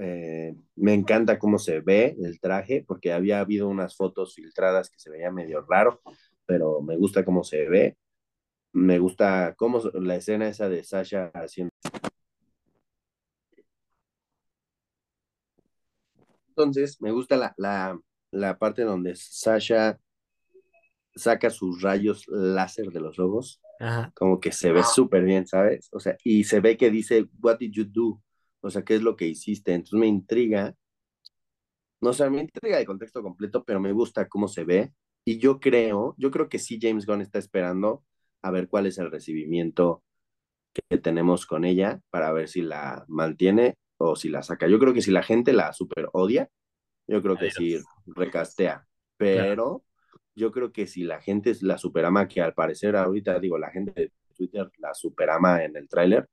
Eh, 0.00 0.54
me 0.76 0.94
encanta 0.94 1.38
cómo 1.38 1.58
se 1.58 1.80
ve 1.80 2.16
el 2.22 2.40
traje, 2.40 2.84
porque 2.86 3.12
había 3.12 3.40
habido 3.40 3.68
unas 3.68 3.96
fotos 3.96 4.34
filtradas 4.34 4.90
que 4.90 4.98
se 4.98 5.10
veía 5.10 5.30
medio 5.30 5.62
raro, 5.62 6.00
pero 6.44 6.80
me 6.82 6.96
gusta 6.96 7.24
cómo 7.24 7.44
se 7.44 7.68
ve. 7.68 7.96
Me 8.72 8.98
gusta 8.98 9.54
cómo 9.56 9.80
la 9.94 10.16
escena 10.16 10.48
esa 10.48 10.68
de 10.68 10.84
Sasha 10.84 11.30
haciendo. 11.34 11.72
Entonces, 16.48 17.00
me 17.00 17.12
gusta 17.12 17.36
la, 17.36 17.54
la, 17.56 17.98
la 18.32 18.58
parte 18.58 18.82
donde 18.82 19.14
Sasha 19.16 19.98
saca 21.14 21.50
sus 21.50 21.82
rayos 21.82 22.24
láser 22.28 22.90
de 22.90 23.00
los 23.00 23.18
ojos, 23.18 23.60
Ajá. 23.80 24.12
como 24.14 24.40
que 24.40 24.52
se 24.52 24.72
ve 24.72 24.82
súper 24.84 25.24
bien, 25.24 25.46
¿sabes? 25.46 25.88
O 25.92 26.00
sea, 26.00 26.16
y 26.24 26.44
se 26.44 26.60
ve 26.60 26.76
que 26.76 26.90
dice, 26.90 27.26
What 27.40 27.58
did 27.58 27.72
you 27.72 27.84
do? 27.84 28.22
O 28.60 28.70
sea, 28.70 28.82
¿qué 28.84 28.96
es 28.96 29.02
lo 29.02 29.16
que 29.16 29.26
hiciste? 29.26 29.72
Entonces 29.74 29.98
me 29.98 30.06
intriga, 30.06 30.74
no 32.00 32.12
sé, 32.12 32.28
me 32.30 32.40
intriga 32.42 32.78
el 32.78 32.86
contexto 32.86 33.22
completo, 33.22 33.64
pero 33.64 33.80
me 33.80 33.92
gusta 33.92 34.28
cómo 34.28 34.48
se 34.48 34.64
ve. 34.64 34.92
Y 35.24 35.38
yo 35.38 35.60
creo, 35.60 36.14
yo 36.16 36.30
creo 36.30 36.48
que 36.48 36.58
sí 36.58 36.78
James 36.80 37.06
Gunn 37.06 37.20
está 37.20 37.38
esperando 37.38 38.04
a 38.42 38.50
ver 38.50 38.68
cuál 38.68 38.86
es 38.86 38.98
el 38.98 39.10
recibimiento 39.10 40.02
que 40.72 40.98
tenemos 40.98 41.44
con 41.46 41.64
ella 41.64 42.00
para 42.10 42.32
ver 42.32 42.48
si 42.48 42.62
la 42.62 43.04
mantiene 43.08 43.74
o 43.98 44.16
si 44.16 44.28
la 44.28 44.42
saca. 44.42 44.68
Yo 44.68 44.78
creo 44.78 44.94
que 44.94 45.02
si 45.02 45.10
la 45.10 45.22
gente 45.22 45.52
la 45.52 45.72
super 45.72 46.08
odia, 46.12 46.48
yo 47.08 47.20
creo 47.20 47.36
que 47.36 47.50
sí 47.50 47.74
Adiós. 47.74 47.84
recastea. 48.06 48.86
Claro. 49.18 49.82
Yo 50.38 50.52
creo 50.52 50.72
que 50.72 50.86
si 50.86 51.04
la 51.04 51.20
gente 51.20 51.52
la 51.62 51.78
superama, 51.78 52.28
que 52.28 52.40
al 52.42 52.54
parecer 52.54 52.96
ahorita 52.96 53.38
digo, 53.40 53.58
la 53.58 53.70
gente 53.70 53.92
de 53.94 54.12
Twitter 54.36 54.70
la 54.78 54.94
superama 54.94 55.64
en 55.64 55.76
el 55.76 55.88
tráiler, 55.88 56.28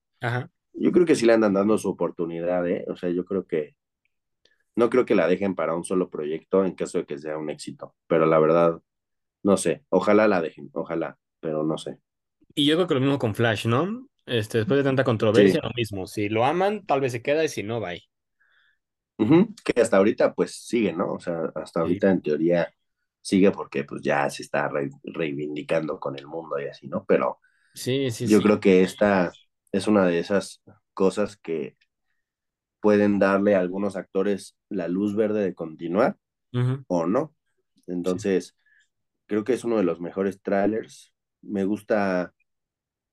yo 0.73 0.91
creo 0.91 1.05
que 1.05 1.15
sí 1.15 1.25
le 1.27 1.33
andan 1.33 1.53
dando 1.53 1.77
su 1.77 1.89
oportunidad, 1.89 2.67
¿eh? 2.67 2.85
O 2.89 2.95
sea, 2.97 3.09
yo 3.11 3.25
creo 3.25 3.45
que 3.47 3.75
no 4.75 4.89
creo 4.89 5.05
que 5.05 5.15
la 5.15 5.27
dejen 5.27 5.55
para 5.55 5.75
un 5.75 5.83
solo 5.83 6.09
proyecto 6.09 6.65
en 6.65 6.75
caso 6.75 6.97
de 6.99 7.05
que 7.05 7.17
sea 7.17 7.37
un 7.37 7.49
éxito, 7.49 7.95
pero 8.07 8.25
la 8.25 8.39
verdad, 8.39 8.81
no 9.43 9.57
sé, 9.57 9.85
ojalá 9.89 10.27
la 10.27 10.41
dejen, 10.41 10.69
ojalá, 10.73 11.17
pero 11.41 11.63
no 11.63 11.77
sé. 11.79 11.99
Y 12.53 12.65
yo 12.65 12.75
creo 12.75 12.87
que 12.87 12.93
lo 12.95 12.99
mismo 13.01 13.19
con 13.19 13.35
Flash, 13.35 13.67
¿no? 13.67 14.07
Este, 14.25 14.57
después 14.59 14.77
de 14.77 14.83
tanta 14.83 15.03
controversia, 15.03 15.59
lo 15.63 15.69
mismo. 15.75 16.07
Si 16.07 16.29
lo 16.29 16.45
aman, 16.45 16.85
tal 16.85 17.01
vez 17.01 17.11
se 17.11 17.21
queda 17.21 17.43
y 17.43 17.49
si 17.49 17.63
no, 17.63 17.79
bye. 17.79 18.03
Ujú, 19.17 19.53
Que 19.63 19.81
hasta 19.81 19.97
ahorita 19.97 20.33
pues 20.33 20.55
sigue, 20.65 20.91
¿no? 20.93 21.13
O 21.13 21.19
sea, 21.19 21.51
hasta 21.55 21.79
Sí, 21.79 21.81
ahorita 21.81 22.11
en 22.11 22.21
teoría 22.21 22.73
sigue 23.25 23.51
porque 23.51 23.83
pues 23.85 24.01
ya 24.03 24.29
se 24.29 24.43
está 24.43 24.67
re- 24.69 24.91
reivindicando 25.03 25.99
con 25.99 26.17
el 26.19 26.27
mundo 26.27 26.59
y 26.59 26.67
así, 26.67 26.87
¿no? 26.87 27.05
Pero 27.07 27.39
sí, 27.73 28.09
sí. 28.11 28.27
yo 28.27 28.41
sí. 28.41 28.43
creo 28.43 28.59
que 28.59 28.83
esta 28.83 29.33
es 29.71 29.87
una 29.87 30.05
de 30.07 30.19
esas 30.19 30.61
cosas 30.93 31.37
que 31.37 31.77
pueden 32.81 33.19
darle 33.19 33.55
a 33.55 33.59
algunos 33.59 33.95
actores 33.95 34.55
la 34.69 34.87
luz 34.87 35.15
verde 35.15 35.43
de 35.43 35.55
continuar 35.55 36.17
o 36.87 37.07
no. 37.07 37.35
Entonces, 37.87 38.57
creo 39.27 39.43
que 39.43 39.53
es 39.53 39.63
uno 39.65 39.77
de 39.77 39.83
los 39.83 40.01
mejores 40.01 40.41
trailers. 40.41 41.13
Me 41.41 41.65
gusta, 41.65 42.33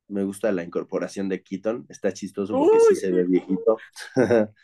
me 0.08 0.24
gusta 0.24 0.52
la 0.52 0.64
incorporación 0.64 1.28
de 1.30 1.42
Keaton. 1.42 1.86
Está 1.88 2.12
chistoso 2.12 2.58
porque 2.58 2.80
Uy, 2.80 2.94
sí 2.94 2.96
se 2.96 3.12
ve 3.12 3.24
viejito. 3.24 3.84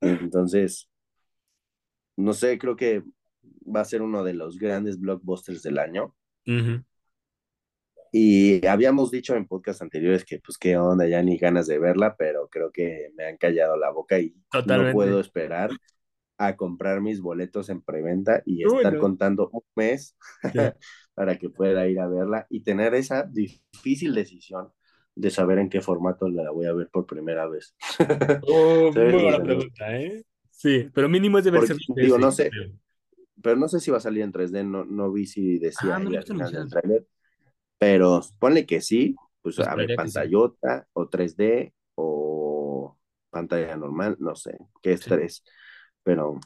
Entonces, 0.00 0.88
no 2.16 2.32
sé, 2.32 2.58
creo 2.58 2.76
que 2.76 3.02
va 3.74 3.80
a 3.80 3.84
ser 3.84 4.02
uno 4.02 4.24
de 4.24 4.34
los 4.34 4.58
grandes 4.58 5.00
blockbusters 5.00 5.62
del 5.62 5.78
año. 5.78 6.14
Ujú, 6.46 6.84
Y 8.14 8.66
habíamos 8.66 9.10
dicho 9.10 9.34
en 9.34 9.46
podcast 9.46 9.80
anteriores 9.82 10.24
que 10.24 10.38
pues 10.40 10.58
qué 10.58 10.76
onda, 10.76 11.06
ya 11.08 11.22
ni 11.22 11.38
ganas 11.38 11.66
de 11.66 11.78
verla, 11.78 12.14
pero 12.16 12.48
creo 12.48 12.70
que 12.70 13.10
me 13.16 13.24
han 13.26 13.38
callado 13.38 13.76
la 13.76 13.90
boca 13.90 14.18
y 14.18 14.34
no 14.64 14.88
puedo 14.90 15.18
Totalmente. 15.18 15.20
esperar 15.20 15.70
a 16.38 16.56
comprar 16.56 17.00
mis 17.02 17.20
boletos 17.20 17.68
en 17.70 17.82
preventa 17.82 18.42
y 18.46 18.64
estar 18.64 18.96
no. 18.96 18.98
contando 18.98 19.50
un 19.52 19.62
mes 19.76 20.16
Sí. 20.52 20.72
para 21.14 21.38
que 21.38 21.50
pueda 21.50 21.88
ir 21.88 22.00
a 22.00 22.08
verla 22.08 22.46
y 22.50 22.62
tener 22.64 22.94
esa 22.94 23.24
difícil 23.24 24.14
decisión 24.14 24.72
de 25.16 25.30
saber 25.30 25.58
en 25.58 25.70
qué 25.70 25.80
formato 25.82 26.28
la 26.28 26.50
voy 26.50 26.66
a 26.66 26.72
ver 26.74 26.88
por 26.90 27.06
primera 27.06 27.48
vez. 27.48 27.74
Oh, 28.40 28.92
muy 28.92 29.18
buena 29.18 29.42
pregunta, 29.42 29.96
¿eh? 29.96 30.24
Sí, 30.50 30.88
pero 30.94 31.08
mínimo 31.08 31.38
es 31.38 31.44
de 31.44 31.50
verse 31.50 31.74
digo, 31.96 32.18
no 32.18 32.30
sé. 32.32 32.50
Pero 33.42 33.56
no 33.56 33.68
sé 33.68 33.80
si 33.80 33.90
va 33.90 33.98
a 33.98 34.00
salir 34.00 34.22
en 34.22 34.32
3D, 34.32 34.64
no, 34.64 34.84
no 34.84 35.12
vi 35.12 35.26
si 35.26 35.58
Ah, 35.76 35.84
decía 35.84 35.96
no 35.98 36.10
lo 36.10 36.18
he 36.18 36.18
al 36.18 36.26
final 36.26 36.52
del 36.52 36.68
tráiler, 36.68 37.06
pero 37.78 38.20
ponle 38.38 38.66
que 38.66 38.80
sí, 38.82 39.16
pues 39.42 39.60
a 39.60 39.76
ver, 39.76 39.92
que 39.98 40.08
sí. 40.08 40.20
pantallota 40.24 40.88
o 40.94 41.08
3D 41.08 41.74
o 41.96 42.98
pantalla 43.30 43.76
normal, 43.76 44.16
no 44.20 44.36
sé, 44.36 44.58
qué 44.82 44.92
Sí. 44.94 45.10
estrés, 45.16 45.44
pero... 46.02 46.40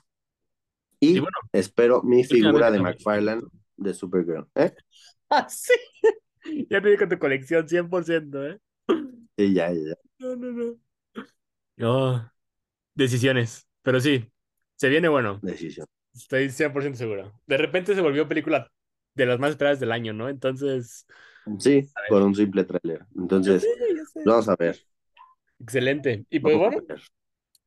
Y 1.13 1.19
Y 1.19 1.21
bueno, 1.21 1.37
espero 1.53 2.03
mi 2.03 2.25
figura 2.25 2.71
de 2.71 2.79
también. 2.79 2.81
McFarlane 2.81 3.43
de 3.77 3.95
Supergirl. 3.95 4.49
¿Eh? 4.55 4.75
Ah, 5.31 5.49
sí. 5.49 5.75
Ya 6.71 6.81
te 6.81 6.97
con 6.97 7.09
tu 7.09 7.19
colección 7.19 7.69
100%, 7.69 8.47
¿eh? 8.47 8.61
Sí, 9.37 9.55
ya, 9.55 9.71
ya. 9.73 9.95
No, 10.19 10.37
no, 10.37 10.53
no. 10.53 10.77
Oh, 11.81 12.21
decisiones. 12.95 13.69
Pero 13.83 14.01
sí, 14.01 14.31
se 14.77 14.89
viene 14.91 15.09
bueno. 15.09 15.45
Decisión. 15.47 15.87
Estoy 16.17 16.51
100% 16.51 16.99
seguro. 16.99 17.33
De 17.47 17.57
repente 17.59 17.95
se 17.95 18.01
volvió 18.01 18.29
película 18.29 18.71
de 19.15 19.27
las 19.27 19.39
más 19.39 19.51
esperadas 19.51 19.81
del 19.81 19.93
año, 19.93 20.13
¿no? 20.13 20.29
Entonces, 20.29 21.07
Sí, 21.59 21.89
por 22.09 22.23
un 22.23 22.35
simple 22.35 22.65
tráiler. 22.65 23.07
Yo 23.41 23.55
sé, 23.55 23.67
Entonces, 23.67 23.67
yo 23.97 24.05
sé. 24.05 24.21
vamos 24.25 24.49
a 24.49 24.57
ver, 24.57 24.77
Excelente. 25.59 26.27
Y 26.31 26.41
pues 26.41 26.55
vamos 26.55 26.59
bueno, 26.59 26.83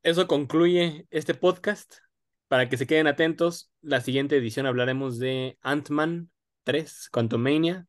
eso 0.02 0.26
concluye 0.26 1.06
este 1.10 1.34
podcast. 1.34 1.96
Para 2.48 2.68
que 2.68 2.76
se 2.76 2.86
queden 2.86 3.06
atentos, 3.06 3.72
la 3.80 4.00
siguiente 4.00 4.36
edición 4.36 4.66
hablaremos 4.66 5.18
de 5.18 5.56
Ant-Man 5.62 6.30
3, 6.64 7.08
Quantumania. 7.10 7.86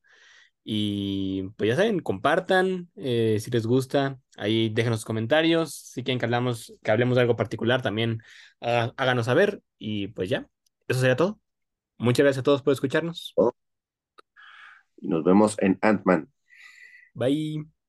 Y 0.64 1.50
pues 1.58 1.70
ya 1.70 1.76
saben, 1.76 2.00
compartan 2.00 2.90
eh, 2.96 3.38
si 3.40 3.50
les 3.52 3.66
gusta. 3.66 4.20
Ahí 4.38 4.70
déjenos 4.70 5.06
comentarios. 5.06 5.74
Si 5.74 6.04
quieren 6.04 6.20
que 6.20 6.26
hablamos, 6.26 6.74
que 6.84 6.92
hablemos 6.92 7.16
de 7.16 7.22
algo 7.22 7.36
particular, 7.36 7.82
también 7.82 8.22
ah, 8.62 8.92
háganos 8.98 9.26
saber. 9.26 9.62
Y 9.78 10.08
pues 10.10 10.30
ya, 10.30 10.48
eso 10.88 11.00
sería 11.00 11.16
todo. 11.16 11.40
Muchas 11.98 12.24
gracias 12.24 12.42
a 12.42 12.44
todos 12.44 12.62
por 12.62 12.74
escucharnos. 12.74 13.34
Y 14.98 15.08
nos 15.08 15.24
vemos 15.24 15.58
en 15.60 15.78
Ant-Man. 15.82 16.30
Bye. 17.14 17.81